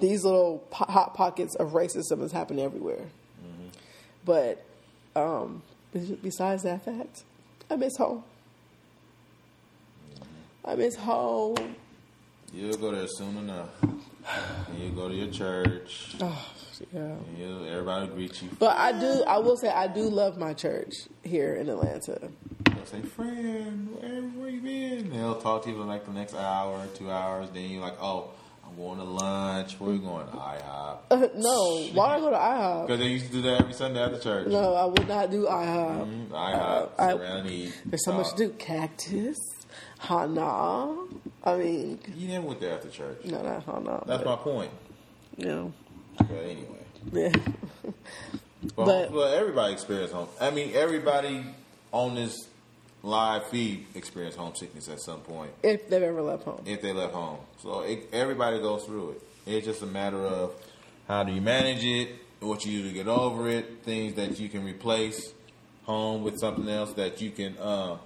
these 0.00 0.24
little 0.24 0.58
po- 0.70 0.90
hot 0.92 1.14
pockets 1.14 1.54
of 1.54 1.72
racism 1.72 2.22
is 2.22 2.32
happening 2.32 2.64
everywhere. 2.64 3.04
Mm-hmm. 3.40 3.68
But 4.24 4.65
um, 5.16 5.62
besides 6.22 6.62
that 6.64 6.84
fact, 6.84 7.24
I 7.70 7.76
miss 7.76 7.96
home. 7.96 8.22
I 10.64 10.74
miss 10.74 10.96
home. 10.96 11.76
You'll 12.52 12.76
go 12.76 12.92
there 12.92 13.06
soon 13.08 13.36
enough. 13.38 13.70
And 13.82 14.78
you'll 14.78 14.92
go 14.92 15.08
to 15.08 15.14
your 15.14 15.30
church. 15.30 16.16
Oh, 16.20 16.52
yeah. 16.92 17.00
And 17.00 17.38
you'll, 17.38 17.64
everybody 17.68 18.08
will 18.08 18.16
greet 18.16 18.42
you. 18.42 18.48
But 18.58 18.76
I 18.76 18.92
do. 18.92 19.22
I 19.26 19.38
will 19.38 19.56
say 19.56 19.68
I 19.68 19.86
do 19.86 20.02
love 20.02 20.36
my 20.36 20.52
church 20.52 20.94
here 21.22 21.54
in 21.54 21.68
Atlanta. 21.68 22.30
They'll 22.64 22.86
say, 22.86 23.02
friend, 23.02 23.96
where, 24.00 24.22
where 24.22 24.50
you 24.50 24.60
been? 24.60 25.10
They'll 25.10 25.40
talk 25.40 25.62
to 25.64 25.70
you 25.70 25.76
for 25.76 25.84
like 25.84 26.04
the 26.06 26.12
next 26.12 26.34
hour, 26.34 26.86
two 26.94 27.10
hours. 27.10 27.50
Then 27.50 27.70
you're 27.70 27.80
like, 27.80 28.00
oh, 28.00 28.30
I'm 28.68 28.76
going 28.76 28.98
to 28.98 29.04
lunch. 29.04 29.78
Where 29.80 29.90
are 29.90 29.92
you 29.94 30.00
going? 30.00 30.26
To 30.26 30.32
IHOP. 30.32 31.34
no, 31.36 31.86
why 31.94 32.16
would 32.18 32.18
I 32.18 32.20
go 32.20 32.30
to 32.30 32.36
IHOP? 32.36 32.86
Because 32.86 33.00
they 33.00 33.06
used 33.08 33.26
to 33.26 33.32
do 33.32 33.42
that 33.42 33.60
every 33.60 33.72
Sunday 33.74 34.00
after 34.00 34.18
church. 34.18 34.48
No, 34.48 34.74
I 34.74 34.84
would 34.86 35.08
not 35.08 35.30
do 35.30 35.44
IHOP. 35.46 36.06
Mhm, 36.06 36.28
IHOP, 36.28 36.88
I- 36.98 37.12
around 37.12 37.46
and. 37.46 37.72
There's 37.86 38.04
so 38.04 38.12
much 38.12 38.30
to 38.30 38.36
do. 38.36 38.48
Cactus, 38.50 39.36
Hana. 39.98 40.96
I 41.44 41.56
mean, 41.56 41.98
You 42.16 42.28
never 42.28 42.46
went 42.48 42.60
there 42.60 42.74
after 42.74 42.88
church. 42.90 43.24
no, 43.24 43.40
not 43.42 43.64
Hana. 43.64 44.02
That's 44.06 44.22
but, 44.24 44.26
my 44.26 44.36
point. 44.36 44.70
know, 45.38 45.72
But 46.18 46.30
anyway. 46.30 46.84
yeah. 47.12 47.32
But, 48.74 48.84
But- 48.86 49.12
but 49.12 49.34
everybody 49.34 49.72
experienced 49.74 50.12
home. 50.14 50.28
I 50.40 50.50
mean, 50.50 50.72
everybody 50.74 51.44
on 51.92 52.14
this 52.16 52.34
live 53.06 53.44
feed 53.46 53.86
experience 53.94 54.34
homesickness 54.34 54.88
at 54.88 55.00
some 55.00 55.20
point 55.20 55.50
if 55.62 55.88
they've 55.88 56.02
ever 56.02 56.20
left 56.22 56.42
home. 56.44 56.60
if 56.66 56.82
they 56.82 56.92
left 56.92 57.14
home. 57.14 57.38
So 57.62 57.82
it, 57.82 58.08
everybody 58.12 58.58
goes 58.58 58.84
through 58.84 59.10
it. 59.12 59.22
It's 59.46 59.64
just 59.66 59.82
a 59.82 59.86
matter 59.86 60.18
of 60.20 60.54
how 61.06 61.22
do 61.22 61.32
you 61.32 61.40
manage 61.40 61.84
it, 61.84 62.08
what 62.40 62.66
you 62.66 62.82
do 62.82 62.88
to 62.88 62.94
get 62.94 63.06
over 63.06 63.48
it, 63.48 63.84
things 63.84 64.14
that 64.14 64.38
you 64.40 64.48
can 64.48 64.64
replace 64.64 65.32
home 65.84 66.24
with 66.24 66.36
something 66.40 66.68
else 66.68 66.92
that 66.94 67.20
you 67.20 67.30
can 67.30 67.56
uh, 67.58 67.96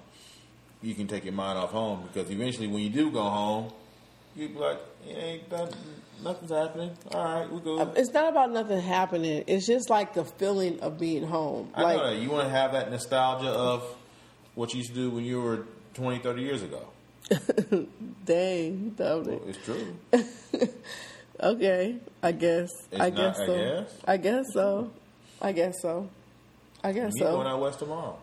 you 0.82 0.94
can 0.94 1.06
take 1.06 1.24
your 1.24 1.32
mind 1.32 1.58
off 1.58 1.70
home 1.70 2.06
because 2.12 2.30
eventually 2.30 2.66
when 2.66 2.82
you 2.82 2.90
do 2.90 3.10
go 3.10 3.22
home, 3.22 3.72
you 4.36 4.48
be 4.48 4.54
like, 4.58 4.78
it 5.08 5.16
ain't 5.16 5.50
nothing's 6.22 6.50
happening. 6.50 6.90
All 7.12 7.24
right, 7.24 7.50
we're 7.50 7.60
good. 7.60 7.96
It's 7.96 8.12
not 8.12 8.28
about 8.28 8.52
nothing 8.52 8.80
happening. 8.80 9.44
It's 9.46 9.66
just 9.66 9.88
like 9.88 10.12
the 10.12 10.24
feeling 10.26 10.78
of 10.80 10.98
being 10.98 11.24
home. 11.26 11.70
I 11.74 11.82
Like, 11.82 11.96
know 11.96 12.10
that. 12.10 12.16
You 12.20 12.30
want 12.30 12.44
to 12.44 12.50
have 12.50 12.72
that 12.72 12.90
nostalgia 12.90 13.48
of 13.48 13.82
what 14.60 14.74
you 14.74 14.78
used 14.78 14.90
to 14.90 14.94
do 14.94 15.10
when 15.10 15.24
you 15.24 15.40
were 15.40 15.64
20, 15.94 16.18
30 16.18 16.42
years 16.42 16.62
ago. 16.62 16.86
dang, 18.26 18.94
Well, 18.98 19.22
Dominic. 19.22 19.42
it's 19.48 19.58
true. 19.64 19.96
Okay, 21.42 21.96
I 22.22 22.32
guess. 22.32 22.68
It's 22.92 23.00
I 23.00 23.08
not- 23.08 23.16
guess 23.16 23.38
I 23.40 23.46
so. 23.46 23.54
guess? 23.56 23.92
I 24.06 24.16
guess 24.18 24.44
so. 24.52 24.90
I 25.40 25.52
guess 25.52 25.74
so. 25.80 26.10
I 26.84 26.92
guess 26.92 27.12
You 27.16 27.22
going 27.24 27.46
so. 27.46 27.48
out 27.54 27.60
west 27.62 27.78
tomorrow. 27.78 28.18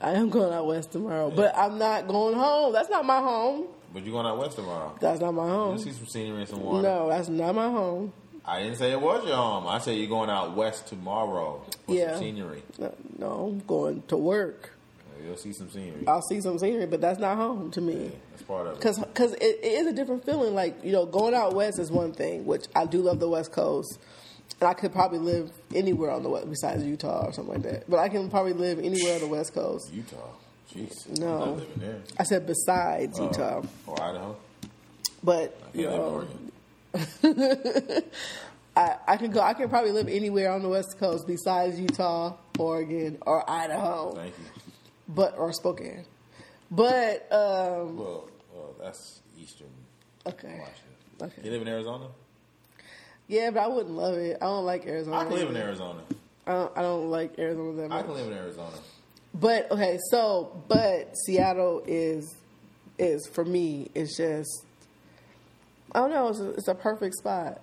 I 0.00 0.12
am 0.12 0.30
going 0.30 0.52
out 0.52 0.66
west 0.68 0.92
tomorrow, 0.92 1.30
but 1.34 1.52
I'm 1.56 1.78
not 1.78 2.06
going 2.06 2.36
home. 2.36 2.72
That's 2.72 2.88
not 2.88 3.04
my 3.04 3.18
home. 3.18 3.66
But 3.92 4.04
you're 4.04 4.12
going 4.12 4.24
out 4.26 4.38
west 4.38 4.54
tomorrow. 4.54 4.94
That's 5.00 5.20
not 5.20 5.32
my 5.34 5.48
home. 5.48 5.78
see 5.78 5.90
some 5.90 6.06
scenery 6.06 6.42
and 6.42 6.48
some 6.48 6.62
water. 6.62 6.82
No, 6.82 7.08
that's 7.08 7.28
not 7.28 7.56
my 7.56 7.68
home. 7.68 8.12
I 8.44 8.62
didn't 8.62 8.78
say 8.78 8.92
it 8.92 9.00
was 9.00 9.26
your 9.26 9.34
home. 9.36 9.66
I 9.66 9.78
said 9.80 9.98
you're 9.98 10.06
going 10.08 10.30
out 10.30 10.54
west 10.54 10.86
tomorrow 10.86 11.60
for 11.86 11.92
Yeah. 11.92 12.12
some 12.12 12.20
scenery. 12.20 12.62
No, 12.78 13.50
I'm 13.50 13.58
going 13.66 14.02
to 14.06 14.16
work. 14.16 14.74
You'll 15.24 15.36
see 15.36 15.52
some 15.52 15.70
scenery. 15.70 16.06
I'll 16.06 16.22
see 16.22 16.40
some 16.40 16.58
scenery, 16.58 16.86
but 16.86 17.00
that's 17.00 17.18
not 17.18 17.36
home 17.36 17.70
to 17.72 17.80
Yeah, 17.80 17.86
me. 17.86 18.12
that's 18.30 18.42
part 18.42 18.66
of 18.66 18.72
it. 18.74 18.76
Because 18.78 18.98
cause 19.14 19.32
it, 19.34 19.42
it 19.62 19.66
is 19.66 19.86
a 19.86 19.92
different 19.92 20.24
feeling. 20.24 20.54
Like, 20.54 20.84
you 20.84 20.92
know, 20.92 21.06
going 21.06 21.34
out 21.34 21.54
west 21.54 21.78
is 21.78 21.90
one 21.90 22.12
thing, 22.12 22.44
which 22.46 22.66
I 22.74 22.86
do 22.86 22.98
love 23.02 23.20
the 23.20 23.28
West 23.28 23.52
Coast. 23.52 23.98
And 24.60 24.68
I 24.68 24.74
could 24.74 24.92
probably 24.92 25.18
live 25.20 25.50
anywhere 25.74 26.10
on 26.10 26.22
the 26.22 26.28
west 26.28 26.48
besides 26.50 26.84
Utah 26.84 27.26
or 27.26 27.32
something 27.32 27.54
like 27.54 27.62
that. 27.62 27.88
But 27.88 27.98
I 28.00 28.08
can 28.08 28.28
probably 28.28 28.52
live 28.52 28.78
anywhere 28.78 29.14
on 29.14 29.20
the 29.20 29.26
West 29.28 29.54
Coast. 29.54 29.92
Utah. 29.92 30.16
Jeez. 30.74 31.18
No. 31.18 31.26
I'm 31.32 31.38
not 31.38 31.48
living 31.58 31.68
there. 31.78 32.00
I 32.18 32.22
said 32.24 32.46
besides 32.46 33.18
Oh, 33.18 33.24
Utah. 33.24 33.62
Or 33.86 34.02
Idaho. 34.02 34.36
But, 35.22 35.58
I 35.74 35.78
you 35.78 35.88
in 35.88 35.90
know, 35.96 36.26
Oregon. 36.94 38.04
I, 38.76 38.96
I 39.08 39.16
can 39.16 39.30
go. 39.30 39.40
I 39.40 39.54
can 39.54 39.68
probably 39.68 39.92
live 39.92 40.08
anywhere 40.08 40.50
on 40.52 40.62
the 40.62 40.68
West 40.68 40.98
Coast 40.98 41.26
besides 41.26 41.78
Utah, 41.78 42.36
Oregon, 42.58 43.18
or 43.22 43.48
Idaho, 43.50 44.12
Thank 44.14 44.34
you. 44.38 44.44
But 45.14 45.36
or 45.36 45.52
Spokane. 45.52 46.04
But 46.70 47.26
um, 47.32 47.96
Well, 47.96 48.28
well, 48.54 48.74
that's 48.80 49.20
Eastern 49.38 49.68
okay, 50.26 50.60
Washington. 51.18 51.44
You 51.44 51.50
live 51.50 51.62
in 51.62 51.68
Arizona? 51.68 52.06
yeah, 53.28 53.50
but 53.50 53.60
I 53.62 53.66
wouldn't 53.68 53.94
love 53.96 54.14
it. 54.16 54.38
I 54.40 54.44
don't 54.46 54.64
like 54.64 54.86
Arizona. 54.86 55.18
I 55.18 55.24
can 55.24 55.34
live 55.34 55.50
in. 55.50 55.56
Arizona. 55.56 56.00
I 56.46 56.52
don't, 56.52 56.78
I 56.78 56.82
don't 56.82 57.10
like 57.10 57.38
Arizona 57.38 57.72
that 57.76 57.84
I 57.84 57.88
much. 57.88 58.04
can 58.06 58.14
live 58.14 58.26
in 58.28 58.32
Arizona. 58.32 58.76
But 59.34 59.70
okay, 59.70 59.98
so 60.10 60.62
but 60.68 61.12
Seattle 61.26 61.82
is 61.86 62.34
is 62.98 63.26
for 63.28 63.44
me. 63.44 63.90
It's 63.94 64.16
just 64.16 64.64
I 65.94 66.00
don't 66.00 66.10
know. 66.10 66.28
It's 66.28 66.40
a, 66.40 66.50
it's 66.52 66.68
a 66.68 66.74
perfect 66.74 67.14
spot. 67.16 67.60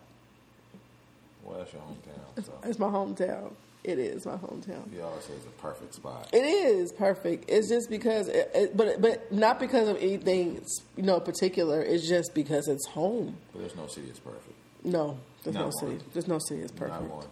Well, 1.44 1.60
that's 1.60 1.74
your 1.74 1.82
hometown. 1.82 2.46
So 2.46 2.54
It's 2.64 2.80
my 2.80 2.88
hometown. 2.88 3.52
It 3.88 4.00
is 4.00 4.26
my 4.26 4.34
hometown. 4.36 4.94
you 4.94 5.02
always 5.02 5.24
say 5.24 5.34
it's 5.34 5.46
a 5.46 5.62
perfect 5.62 5.94
spot. 5.96 6.30
It 6.34 6.44
is 6.44 6.92
perfect. 6.92 7.46
It's 7.48 7.70
just 7.70 7.90
because, 7.90 8.28
it, 8.28 8.52
it, 8.54 8.76
but 8.78 9.02
but 9.02 9.32
not 9.32 9.60
because 9.62 9.88
of 9.88 9.96
anything 9.98 10.62
you 10.98 11.04
know 11.04 11.22
particular. 11.22 11.82
It's 11.82 12.06
just 12.08 12.36
because 12.36 12.68
it's 12.68 12.86
home. 12.88 13.38
But 13.54 13.60
there's 13.62 13.76
no 13.78 13.88
city 13.88 14.08
that's 14.08 14.20
perfect. 14.20 14.54
No, 14.84 15.18
there's 15.44 15.54
Not 15.56 15.62
no 15.62 15.66
one. 15.68 15.74
city. 16.00 16.06
There's 16.14 16.28
no 16.28 16.38
city 16.40 16.62
that's 16.62 16.74
Not 16.74 16.90
perfect. 16.90 17.10
one. 17.12 17.28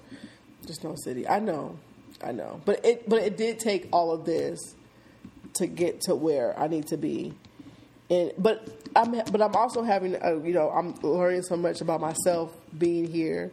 There's 0.64 0.84
no 0.84 0.96
city. 1.04 1.28
I 1.28 1.40
know, 1.40 1.78
I 2.24 2.32
know. 2.32 2.62
But 2.64 2.86
it 2.86 3.08
but 3.10 3.22
it 3.22 3.36
did 3.36 3.60
take 3.60 3.90
all 3.92 4.12
of 4.14 4.24
this 4.26 4.60
to 5.56 5.68
get 5.68 6.00
to 6.02 6.16
where 6.16 6.58
I 6.58 6.68
need 6.68 6.88
to 6.88 6.98
be. 6.98 7.34
And 8.10 8.32
but 8.38 8.68
I'm 8.96 9.12
but 9.32 9.42
I'm 9.42 9.56
also 9.56 9.84
having 9.84 10.16
a, 10.22 10.36
you 10.40 10.54
know 10.54 10.70
I'm 10.70 10.96
learning 11.02 11.42
so 11.44 11.58
much 11.58 11.82
about 11.82 12.00
myself 12.00 12.56
being 12.78 13.12
here, 13.12 13.52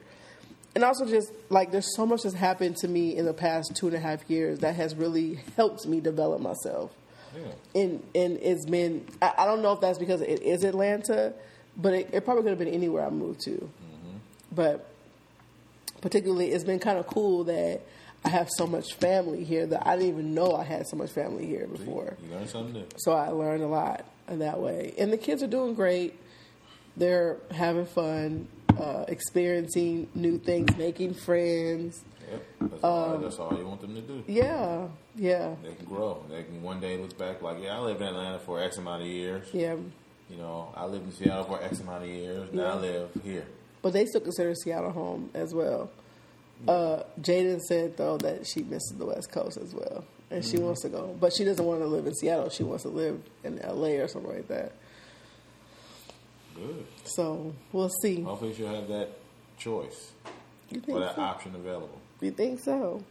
and 0.75 0.85
also 0.85 1.07
just 1.07 1.33
like 1.51 1.71
there's 1.71 1.95
so 1.95 2.07
much 2.07 2.23
that's 2.23 2.35
happened 2.35 2.77
to 2.79 2.89
me 2.89 3.17
in 3.17 3.25
the 3.25 3.35
past 3.35 3.77
two 3.77 3.87
and 3.89 3.97
a 3.97 4.01
half 4.01 4.29
years 4.29 4.61
that 4.61 4.75
has 4.75 4.95
really 4.95 5.41
helped 5.57 5.87
me 5.87 6.01
develop 6.01 6.41
myself. 6.41 6.93
Yeah. 7.35 7.81
And 7.83 8.03
and 8.15 8.39
it's 8.43 8.67
been 8.67 9.07
I, 9.21 9.33
I 9.39 9.45
don't 9.47 9.63
know 9.63 9.73
if 9.73 9.81
that's 9.81 9.99
because 9.99 10.21
it 10.21 10.43
is 10.43 10.65
Atlanta, 10.65 11.35
but 11.77 11.95
it, 11.95 12.11
it 12.13 12.25
probably 12.25 12.43
could 12.45 12.51
have 12.51 12.59
been 12.59 12.69
anywhere 12.69 13.07
I 13.07 13.11
moved 13.11 13.41
to. 13.43 13.51
Mm-hmm. 13.51 14.17
But 14.53 14.89
particularly, 16.01 16.51
it's 16.51 16.65
been 16.65 16.79
kind 16.79 16.99
of 16.99 17.07
cool 17.07 17.45
that 17.45 17.83
I 18.25 18.29
have 18.29 18.49
so 18.51 18.67
much 18.67 18.95
family 18.95 19.45
here 19.45 19.67
that 19.67 19.87
I 19.87 19.97
didn't 19.97 20.11
even 20.11 20.35
know 20.35 20.55
I 20.55 20.65
had 20.65 20.87
so 20.87 20.97
much 20.97 21.11
family 21.11 21.47
here 21.47 21.67
before. 21.67 22.17
You 22.23 22.35
learn 22.35 22.49
something 22.49 22.75
new. 22.75 22.87
So 22.99 23.13
I 23.13 23.29
learned 23.29 23.63
a 23.63 23.67
lot 23.67 24.05
in 24.29 24.41
that 24.41 24.61
way. 24.61 24.95
And 24.99 25.13
the 25.13 25.17
kids 25.17 25.43
are 25.43 25.49
doing 25.49 25.75
great. 25.75 26.19
They're 26.97 27.39
having 27.51 27.87
fun, 27.87 28.49
uh, 28.81 29.05
experiencing 29.09 30.09
new 30.15 30.39
things, 30.39 30.77
making 30.77 31.15
friends. 31.15 32.03
Yep. 32.31 32.43
That's, 32.61 32.85
all, 32.85 33.19
that's 33.19 33.39
all 33.39 33.57
you 33.59 33.67
want 33.67 33.81
them 33.83 33.95
to 33.95 34.01
do. 34.01 34.25
Yeah, 34.27 34.87
yeah, 35.17 35.55
They 35.63 35.75
can 35.75 35.85
grow. 35.85 36.25
They 36.31 36.45
can 36.45 36.63
one 36.63 36.81
day 36.81 36.97
look 36.97 37.17
back 37.19 37.43
like, 37.43 37.63
yeah, 37.63 37.77
I 37.77 37.81
lived 37.81 38.01
in 38.01 38.09
Atlanta 38.09 38.39
for 38.39 38.61
X 38.63 38.79
amount 38.79 39.03
of 39.03 39.09
years. 39.09 39.49
yeah. 39.53 39.77
You 40.31 40.39
know, 40.39 40.73
I 40.75 40.87
lived 40.87 41.05
in 41.05 41.13
Seattle 41.13 41.45
for 41.45 41.63
X 41.63 41.81
amount 41.81 42.05
of 42.05 42.09
years. 42.09 42.51
Now 42.55 42.71
I 42.71 42.75
live 42.77 43.11
here. 43.23 43.45
But 43.83 43.93
they 43.93 44.07
still 44.07 44.23
consider 44.23 44.55
Seattle 44.55 44.91
home 44.93 45.29
as 45.35 45.53
well. 45.53 45.91
Uh, 46.67 47.03
Jaden 47.21 47.61
said 47.61 47.97
though 47.99 48.17
that 48.19 48.47
she 48.47 48.63
misses 48.63 48.97
the 48.97 49.05
West 49.05 49.31
Coast 49.31 49.59
as 49.59 49.75
well, 49.75 50.05
and 50.31 50.43
she 50.43 50.57
wants 50.59 50.81
to 50.83 50.89
go, 50.89 51.15
but 51.21 51.35
she 51.35 51.45
doesn't 51.45 51.67
want 51.67 51.81
to 51.81 51.87
live 51.87 52.07
in 52.07 52.15
Seattle. 52.15 52.49
She 52.49 52.63
wants 52.63 52.85
to 52.85 52.89
live 52.89 53.21
in 53.45 53.57
LA 53.59 54.01
or 54.01 54.09
something 54.09 54.33
like 54.33 54.49
that. 54.49 54.73
Good. 56.55 56.87
So 57.05 57.55
we'll 57.73 57.89
see. 58.03 58.23
Hopefully, 58.23 58.55
she'll 58.55 58.69
have 58.75 58.89
that 58.89 59.11
choice 59.59 60.13
You 60.71 60.79
or 60.79 60.83
think 60.83 60.99
that 61.01 61.17
so? 61.17 61.23
option 61.23 61.55
available. 61.55 61.99
You 62.21 62.31
think 62.31 62.61
so? 62.61 63.03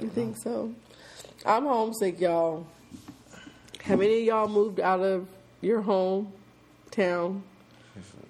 You 0.00 0.08
think 0.08 0.36
so? 0.36 0.74
I'm 1.44 1.64
homesick, 1.64 2.20
y'all. 2.20 2.66
Have 3.82 4.00
any 4.00 4.20
of 4.20 4.24
y'all 4.24 4.48
moved 4.48 4.80
out 4.80 5.00
of 5.00 5.26
your 5.60 5.80
home 5.80 6.32
town, 6.90 7.42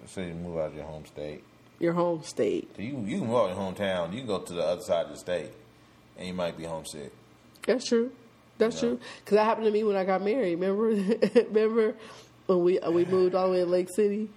So 0.06 0.20
you 0.20 0.34
move 0.34 0.58
out 0.58 0.66
of 0.70 0.74
your 0.76 0.84
home 0.84 1.04
state. 1.06 1.42
your 1.78 1.92
home 1.92 2.22
state? 2.22 2.70
So 2.76 2.82
you 2.82 2.98
you 3.06 3.18
can 3.18 3.26
move 3.28 3.36
out 3.36 3.50
of 3.50 3.56
your 3.56 3.72
hometown. 3.72 4.12
You 4.12 4.18
can 4.18 4.26
go 4.26 4.38
to 4.40 4.52
the 4.52 4.62
other 4.64 4.82
side 4.82 5.06
of 5.06 5.12
the 5.12 5.18
state, 5.18 5.50
and 6.18 6.26
you 6.28 6.34
might 6.34 6.56
be 6.56 6.64
homesick. 6.64 7.12
That's 7.66 7.86
true. 7.88 8.12
That's 8.58 8.76
Yeah. 8.76 8.80
true. 8.90 9.00
Because 9.24 9.36
that 9.36 9.44
happened 9.44 9.66
to 9.66 9.72
me 9.72 9.82
when 9.84 9.96
I 9.96 10.04
got 10.04 10.22
married. 10.22 10.58
Remember? 10.60 10.88
Remember 11.50 11.94
when 12.46 12.62
we 12.62 12.78
we 12.90 13.04
moved 13.04 13.34
all 13.34 13.46
the 13.46 13.52
way 13.52 13.58
to 13.60 13.66
Lake 13.66 13.88
City? 13.88 14.28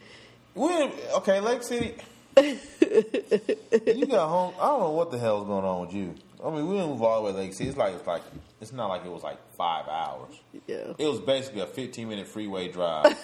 We 0.56 0.70
okay, 1.18 1.40
Lake 1.40 1.64
City. 1.64 1.96
you 2.38 4.06
got 4.08 4.28
home. 4.28 4.54
I 4.60 4.68
don't 4.68 4.80
know 4.82 4.92
what 4.92 5.12
the 5.12 5.18
hell 5.18 5.38
hell's 5.38 5.48
going 5.48 5.66
on 5.66 5.82
with 5.82 5.94
you. 5.94 6.16
I 6.44 6.50
mean, 6.52 6.68
we 6.68 6.76
didn't 6.76 6.92
move 6.92 7.02
all 7.02 7.22
the 7.22 7.26
way 7.26 7.32
to 7.32 7.38
Lake 7.38 7.54
City. 7.54 7.70
It's 7.70 7.78
like 7.78 7.94
it's 7.94 8.08
like 8.08 8.24
it's 8.62 8.74
not 8.74 8.88
like 8.88 9.06
it 9.06 9.12
was 9.12 9.24
like 9.24 9.38
five 9.56 9.88
hours. 9.88 10.36
Yeah. 10.68 10.94
It 10.98 11.06
was 11.06 11.20
basically 11.20 11.62
a 11.62 11.68
15 11.68 12.08
minute 12.08 12.28
freeway 12.28 12.72
drive, 12.72 13.18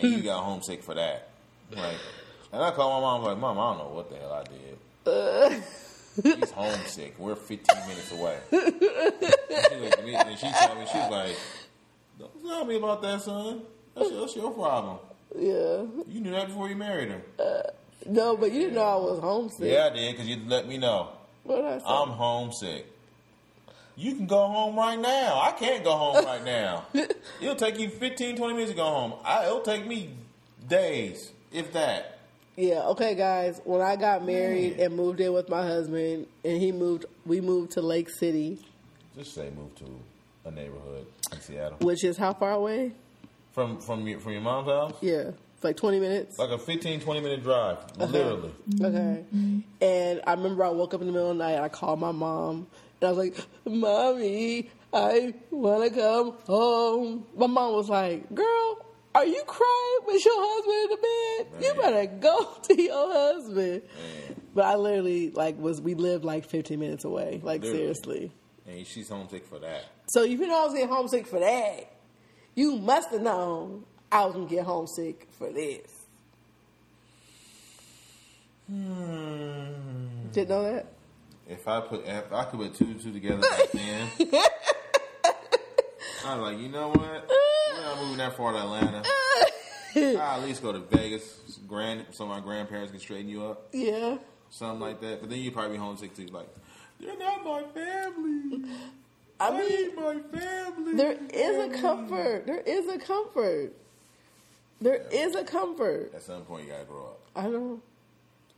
and 0.00 0.12
you 0.12 0.22
got 0.22 0.42
homesick 0.42 0.82
for 0.82 0.94
that. 0.94 1.28
Like, 1.70 1.96
and 2.52 2.62
I 2.62 2.70
called 2.72 2.94
my 2.94 3.00
mom 3.00 3.22
like, 3.22 3.38
"Mom, 3.38 3.58
I 3.58 3.70
don't 3.70 3.78
know 3.78 3.94
what 3.94 4.10
the 4.10 4.16
hell 4.16 4.32
I 4.32 4.44
did." 4.44 5.62
He's 6.22 6.50
homesick. 6.50 7.14
We're 7.18 7.36
15 7.36 7.88
minutes 7.88 8.12
away. 8.12 8.38
And 8.50 8.62
she, 9.68 9.76
looked 9.76 9.98
at 9.98 10.04
me, 10.04 10.14
and 10.14 10.38
she 10.38 10.50
told 10.50 10.78
me, 10.78 10.86
she 10.90 10.98
was 10.98 11.10
like, 11.10 11.36
"Don't 12.18 12.42
tell 12.42 12.64
me 12.64 12.76
about 12.76 13.02
that, 13.02 13.22
son. 13.22 13.62
That's 14.00 14.10
your, 14.10 14.20
that's 14.20 14.36
your 14.36 14.50
problem. 14.52 14.98
Yeah. 15.38 15.84
You 16.12 16.20
knew 16.20 16.30
that 16.32 16.48
before 16.48 16.68
you 16.68 16.76
married 16.76 17.10
her." 17.10 17.22
Uh, 17.38 17.70
no, 18.06 18.36
but 18.36 18.50
you 18.52 18.60
didn't 18.60 18.74
know 18.74 18.82
I 18.82 18.96
was 18.96 19.20
homesick. 19.20 19.70
Yeah, 19.72 19.90
I 19.92 19.94
did 19.94 20.12
because 20.12 20.26
you 20.28 20.38
let 20.46 20.66
me 20.66 20.78
know. 20.78 21.10
What 21.44 21.64
I 21.64 21.78
say? 21.78 21.84
I'm 21.86 22.08
homesick. 22.08 22.86
You 23.96 24.14
can 24.14 24.26
go 24.26 24.46
home 24.46 24.76
right 24.76 24.98
now. 24.98 25.40
I 25.42 25.52
can't 25.52 25.84
go 25.84 25.92
home 25.92 26.24
right 26.24 26.42
now. 26.44 26.86
It'll 27.40 27.54
take 27.56 27.78
you 27.78 27.90
15, 27.90 28.36
20 28.36 28.52
minutes 28.54 28.70
to 28.70 28.76
go 28.76 28.84
home. 28.84 29.12
I, 29.24 29.44
it'll 29.44 29.60
take 29.60 29.86
me 29.86 30.10
days, 30.68 31.30
if 31.52 31.72
that. 31.74 32.18
Yeah, 32.56 32.86
okay, 32.88 33.14
guys. 33.14 33.60
When 33.64 33.82
I 33.82 33.96
got 33.96 34.24
married 34.24 34.80
and 34.80 34.96
moved 34.96 35.20
in 35.20 35.32
with 35.34 35.48
my 35.50 35.62
husband, 35.62 36.26
and 36.44 36.62
he 36.62 36.72
moved, 36.72 37.04
we 37.26 37.40
moved 37.42 37.72
to 37.72 37.82
Lake 37.82 38.08
City, 38.08 38.58
Just 39.16 39.34
say 39.34 39.50
move 39.50 39.74
to 39.76 39.84
a 40.46 40.50
neighborhood 40.50 41.06
in 41.32 41.40
Seattle. 41.40 41.78
which 41.80 42.02
is 42.02 42.16
how 42.16 42.32
far 42.32 42.52
away? 42.52 42.92
From 43.60 43.76
from 43.78 44.08
your 44.08 44.18
from 44.20 44.32
your 44.32 44.40
mom's 44.40 44.68
house? 44.68 44.94
Yeah, 45.02 45.32
it's 45.54 45.62
like 45.64 45.76
20 45.76 46.00
minutes. 46.00 46.38
Like 46.38 46.48
a 46.48 46.56
15, 46.56 47.00
20 47.00 47.20
minute 47.20 47.42
drive. 47.42 47.76
Uh-huh. 47.98 48.06
Literally. 48.06 48.52
Okay. 48.82 49.24
And 49.82 50.20
I 50.26 50.32
remember 50.32 50.64
I 50.64 50.70
woke 50.70 50.94
up 50.94 51.02
in 51.02 51.06
the 51.08 51.12
middle 51.12 51.30
of 51.30 51.36
the 51.36 51.44
night. 51.44 51.56
and 51.56 51.64
I 51.64 51.68
called 51.68 52.00
my 52.00 52.10
mom, 52.10 52.68
and 53.02 53.08
I 53.08 53.12
was 53.12 53.18
like, 53.18 53.36
"Mommy, 53.66 54.70
I 54.94 55.34
want 55.50 55.92
to 55.92 56.00
come 56.00 56.36
home." 56.46 57.26
My 57.36 57.46
mom 57.48 57.74
was 57.74 57.90
like, 57.90 58.34
"Girl, 58.34 58.86
are 59.14 59.26
you 59.26 59.42
crying 59.46 59.98
with 60.06 60.24
your 60.24 60.34
husband 60.38 60.74
in 60.82 60.88
the 60.90 60.96
bed? 61.60 61.64
You 61.76 61.82
better 61.82 62.06
go 62.18 62.44
to 62.62 62.82
your 62.82 63.12
husband." 63.12 63.82
But 64.54 64.64
I 64.64 64.76
literally 64.76 65.32
like 65.32 65.58
was 65.58 65.82
we 65.82 65.92
lived 65.92 66.24
like 66.24 66.46
15 66.48 66.80
minutes 66.80 67.04
away. 67.04 67.40
Like 67.42 67.60
Literally. 67.60 67.78
seriously. 67.78 68.32
And 68.66 68.86
she's 68.86 69.10
homesick 69.10 69.44
for 69.46 69.58
that. 69.58 69.84
So 70.08 70.22
you 70.22 70.38
know 70.38 70.62
I 70.62 70.64
was 70.64 70.72
getting 70.72 70.88
homesick 70.88 71.26
for 71.26 71.40
that, 71.40 71.92
you 72.54 72.76
must 72.76 73.10
have 73.10 73.22
known 73.22 73.84
I 74.12 74.24
was 74.24 74.34
gonna 74.34 74.46
get 74.46 74.64
homesick 74.64 75.28
for 75.38 75.50
this. 75.52 75.90
Hmm. 78.68 80.28
Didn't 80.32 80.48
know 80.48 80.62
that. 80.62 80.86
If 81.48 81.66
I 81.66 81.80
put 81.80 82.06
if 82.06 82.32
I 82.32 82.44
could 82.44 82.60
put 82.60 82.74
two 82.74 82.84
and 82.84 83.00
two 83.00 83.12
together 83.12 83.40
back 83.42 83.70
then, 83.72 84.08
I 86.24 86.36
was 86.36 86.52
like, 86.52 86.58
you 86.58 86.68
know 86.68 86.88
what? 86.88 87.00
We're 87.28 87.82
not 87.82 87.98
moving 88.02 88.18
that 88.18 88.36
far 88.36 88.52
to 88.52 88.58
Atlanta. 88.58 89.02
I'll 89.96 90.40
at 90.40 90.44
least 90.44 90.62
go 90.62 90.72
to 90.72 90.78
Vegas. 90.78 91.58
Grand, 91.66 92.06
so 92.12 92.26
my 92.26 92.40
grandparents 92.40 92.90
can 92.92 93.00
straighten 93.00 93.28
you 93.28 93.44
up, 93.44 93.68
Yeah. 93.72 94.18
something 94.50 94.80
like 94.80 95.00
that. 95.00 95.20
But 95.20 95.30
then 95.30 95.38
you'd 95.40 95.52
probably 95.52 95.72
be 95.76 95.78
homesick 95.78 96.14
too. 96.16 96.26
Like, 96.26 96.48
you're 97.00 97.18
not 97.18 97.44
my 97.44 97.62
family. 97.74 98.64
I 99.40 99.48
I 99.48 99.58
mean, 99.58 99.68
need 99.68 99.96
my 99.96 100.18
family. 100.38 100.94
there 100.94 101.16
is 101.32 101.56
a 101.74 101.78
comfort. 101.80 102.46
There 102.46 102.60
is 102.60 102.86
a 102.88 102.98
comfort. 102.98 103.72
There 104.80 105.06
is 105.10 105.34
a 105.34 105.44
comfort. 105.44 106.12
At 106.14 106.22
some 106.22 106.42
point, 106.42 106.64
you 106.66 106.72
gotta 106.72 106.84
grow 106.84 107.06
up. 107.06 107.20
I 107.36 107.48
know. 107.48 107.80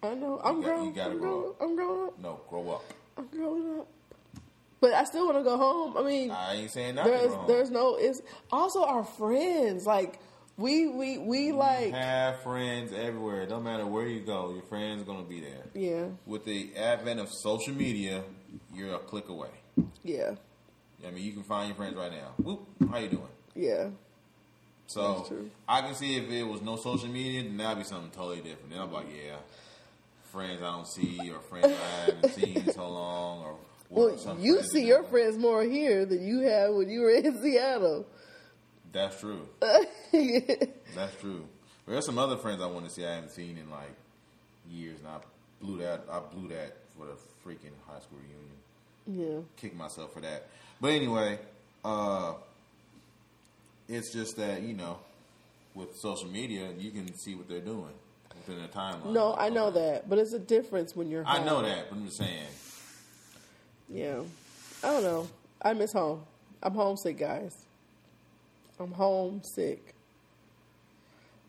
I 0.03 0.15
know. 0.15 0.41
I'm 0.43 0.57
You 0.59 0.63
got- 0.67 0.85
you 0.85 0.93
gotta 0.93 1.11
I'm 1.13 1.19
grow 1.19 1.41
grown. 1.41 1.51
up. 1.51 1.57
I'm 1.63 1.77
grown 1.77 2.09
up. 2.09 2.19
No, 2.21 2.41
grow 2.49 2.71
up. 2.71 2.85
I'm 3.17 3.27
growing 3.27 3.81
up. 3.81 3.87
But 4.81 4.95
I 4.95 5.05
still 5.05 5.27
want 5.27 5.39
to 5.39 5.45
go 5.45 5.57
home. 5.57 5.97
I 5.97 6.03
mean, 6.03 6.31
I 6.33 6.55
ain't 6.57 6.71
saying 6.73 6.97
not 6.97 7.05
to 7.05 7.11
there's 7.11 7.27
grow 7.29 7.37
home. 7.37 7.47
there's 7.47 7.71
no. 7.71 7.95
It's 7.97 8.21
also 8.51 8.85
our 8.85 9.05
friends. 9.05 9.87
Like 9.87 10.19
we 10.57 10.89
we 10.89 11.19
we 11.19 11.53
like 11.53 11.93
have 11.93 12.43
friends 12.43 12.93
everywhere. 12.93 13.43
It 13.43 13.49
don't 13.49 13.63
matter 13.63 13.87
where 13.87 14.07
you 14.09 14.21
go, 14.21 14.53
your 14.53 14.65
friends 14.65 15.03
are 15.03 15.05
gonna 15.05 15.23
be 15.23 15.41
there. 15.41 15.65
yeah 15.75 16.07
With 16.27 16.45
the 16.45 16.77
advent 16.77 17.21
of 17.21 17.29
social 17.33 17.75
media, 17.75 18.25
you're 18.75 18.95
a 18.97 18.99
click 18.99 19.29
away. 19.29 19.51
yeah 20.03 20.35
I 21.07 21.11
mean, 21.11 21.25
you 21.25 21.33
can 21.33 21.43
find 21.43 21.69
your 21.69 21.77
friends 21.77 21.97
right 21.97 22.13
now. 22.13 22.33
Whoop, 22.43 22.67
how 22.91 22.99
you 22.99 23.09
doing? 23.09 23.29
yeah. 23.55 23.89
So 24.89 25.27
I 25.67 25.81
can 25.81 25.95
see 25.95 26.17
if 26.17 26.29
it 26.31 26.43
was 26.43 26.61
no 26.61 26.77
social 26.77 27.09
media, 27.09 27.43
then 27.45 27.57
that'd 27.57 27.79
be 27.79 27.85
something 27.85 28.11
totally 28.11 28.43
different. 28.43 28.71
Then 28.71 28.79
I'm 28.81 28.93
like, 28.93 29.07
yeah, 29.09 29.37
friends 30.31 30.61
I 30.61 30.67
don't 30.71 30.87
see 30.87 31.31
or 31.31 31.41
friends 31.41 31.67
I 31.67 32.05
haven't 32.13 32.31
seen 32.33 32.57
in 32.59 32.73
so 32.73 32.91
long 32.91 33.43
or. 33.43 33.57
Well, 33.89 34.37
you 34.39 34.63
see 34.63 34.85
your 34.87 35.03
friends 35.05 35.39
more 35.39 35.63
here 35.63 36.05
than 36.05 36.27
you 36.27 36.41
have 36.41 36.75
when 36.75 36.89
you 36.91 37.01
were 37.01 37.11
in 37.11 37.39
Seattle. 37.43 38.07
That's 38.93 39.19
true. 39.21 39.49
That's 39.61 41.17
true. 41.21 41.47
But 41.87 41.93
there's 41.93 42.07
some 42.07 42.19
other 42.19 42.37
friends 42.37 42.61
I 42.63 42.67
want 42.67 42.85
to 42.87 42.91
see 42.91 43.05
I 43.07 43.15
haven't 43.15 43.31
seen 43.33 43.57
in 43.59 43.71
like 43.71 43.95
years, 44.71 44.99
and 44.99 45.09
I 45.09 45.19
blew 45.61 45.79
that. 45.79 46.05
I 46.11 46.21
blew 46.21 46.49
that 46.49 46.77
for 46.99 47.07
the 47.07 47.13
freaking 47.45 47.73
high 47.87 48.01
school 48.01 48.19
reunion. 49.07 49.41
yeah. 49.41 49.41
Kick 49.57 49.75
myself 49.75 50.13
for 50.13 50.21
that. 50.21 50.49
But 50.83 50.95
anyway, 50.95 51.39
uh, 51.85 52.35
it's 53.89 54.13
just 54.13 54.37
that 54.37 54.63
you 54.63 54.75
know, 54.75 54.99
with 55.77 55.97
social 55.97 56.27
media, 56.27 56.71
you 56.77 56.91
can 56.91 57.15
see 57.15 57.37
what 57.37 57.49
they're 57.49 57.61
doing 57.61 57.95
within 58.35 58.65
a 58.65 58.67
timeline. 58.67 59.13
No, 59.13 59.37
I 59.39 59.49
know 59.49 59.71
that, 59.71 60.11
but 60.11 60.19
it's 60.19 60.33
a 60.33 60.41
difference 60.41 60.97
when 60.97 61.09
you're. 61.09 61.23
Home. 61.23 61.41
I 61.41 61.45
know 61.45 61.63
that, 61.63 61.89
but 61.89 61.97
I'm 61.97 62.05
just 62.05 62.19
saying. 62.19 62.49
Yeah, 63.89 64.23
I 64.83 64.89
don't 64.89 65.05
know. 65.05 65.29
I 65.63 65.73
miss 65.73 65.93
home. 65.93 66.25
I'm 66.61 66.75
homesick, 66.75 67.17
guys. 67.17 67.55
I'm 68.81 68.91
homesick. 68.91 69.95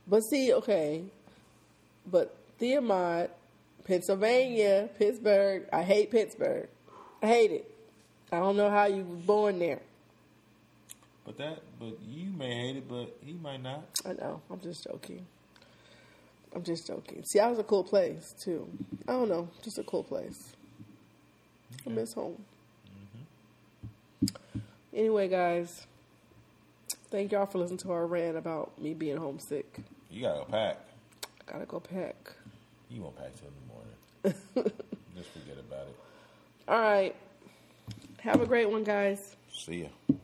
But 0.08 0.22
see, 0.22 0.54
okay, 0.54 1.06
but 2.06 2.36
Theomont, 2.60 3.32
Pennsylvania, 3.84 4.90
Pittsburgh. 5.00 5.66
I 5.74 5.82
hate 5.82 6.12
Pittsburgh. 6.12 6.70
I 7.24 7.26
hate 7.26 7.52
it. 7.52 7.73
I 8.34 8.40
don't 8.40 8.58
know 8.58 8.70
how 8.70 8.86
you 8.86 9.04
were 9.04 9.16
born 9.16 9.60
there. 9.60 9.80
But 11.24 11.38
that, 11.38 11.60
but 11.80 12.00
you 12.02 12.32
may 12.32 12.54
hate 12.54 12.78
it, 12.78 12.90
but 12.90 13.16
he 13.24 13.34
might 13.34 13.62
not. 13.62 13.86
I 14.06 14.14
know. 14.14 14.42
I'm 14.50 14.60
just 14.60 14.86
joking. 14.86 15.26
I'm 16.56 16.64
just 16.64 16.88
joking. 16.88 17.24
Seattle's 17.24 17.60
a 17.60 17.64
cool 17.64 17.84
place 17.84 18.34
too. 18.44 18.68
I 19.08 19.12
don't 19.12 19.30
know, 19.30 19.50
just 19.64 19.78
a 19.78 19.84
cool 19.84 20.04
place. 20.04 20.54
I 21.86 21.92
miss 21.92 22.14
home. 22.14 22.44
Mm-hmm. 24.26 24.60
Anyway, 24.96 25.28
guys, 25.28 25.86
thank 27.12 27.32
y'all 27.32 27.46
for 27.46 27.60
listening 27.60 27.80
to 27.80 27.92
our 27.92 28.08
rant 28.08 28.36
about 28.36 28.80
me 28.82 28.96
being 28.96 29.18
homesick. 29.18 29.78
You 30.10 30.22
gotta 30.22 30.40
go 30.40 30.46
pack. 30.46 30.80
I 31.48 31.52
gotta 31.52 31.66
go 31.66 31.80
pack. 31.80 32.34
You 32.90 33.02
won't 33.04 33.16
pack 33.16 33.32
till 33.36 33.48
in 33.48 33.54
the 33.54 33.74
morning. 33.74 34.74
Just 35.16 35.30
forget 35.30 35.58
about 35.60 35.88
it. 35.88 35.96
All 36.68 36.80
right. 36.80 37.16
Have 38.24 38.40
a 38.40 38.46
great 38.46 38.70
one, 38.70 38.86
guys. 38.86 39.36
See 39.52 39.82
ya. 39.82 40.16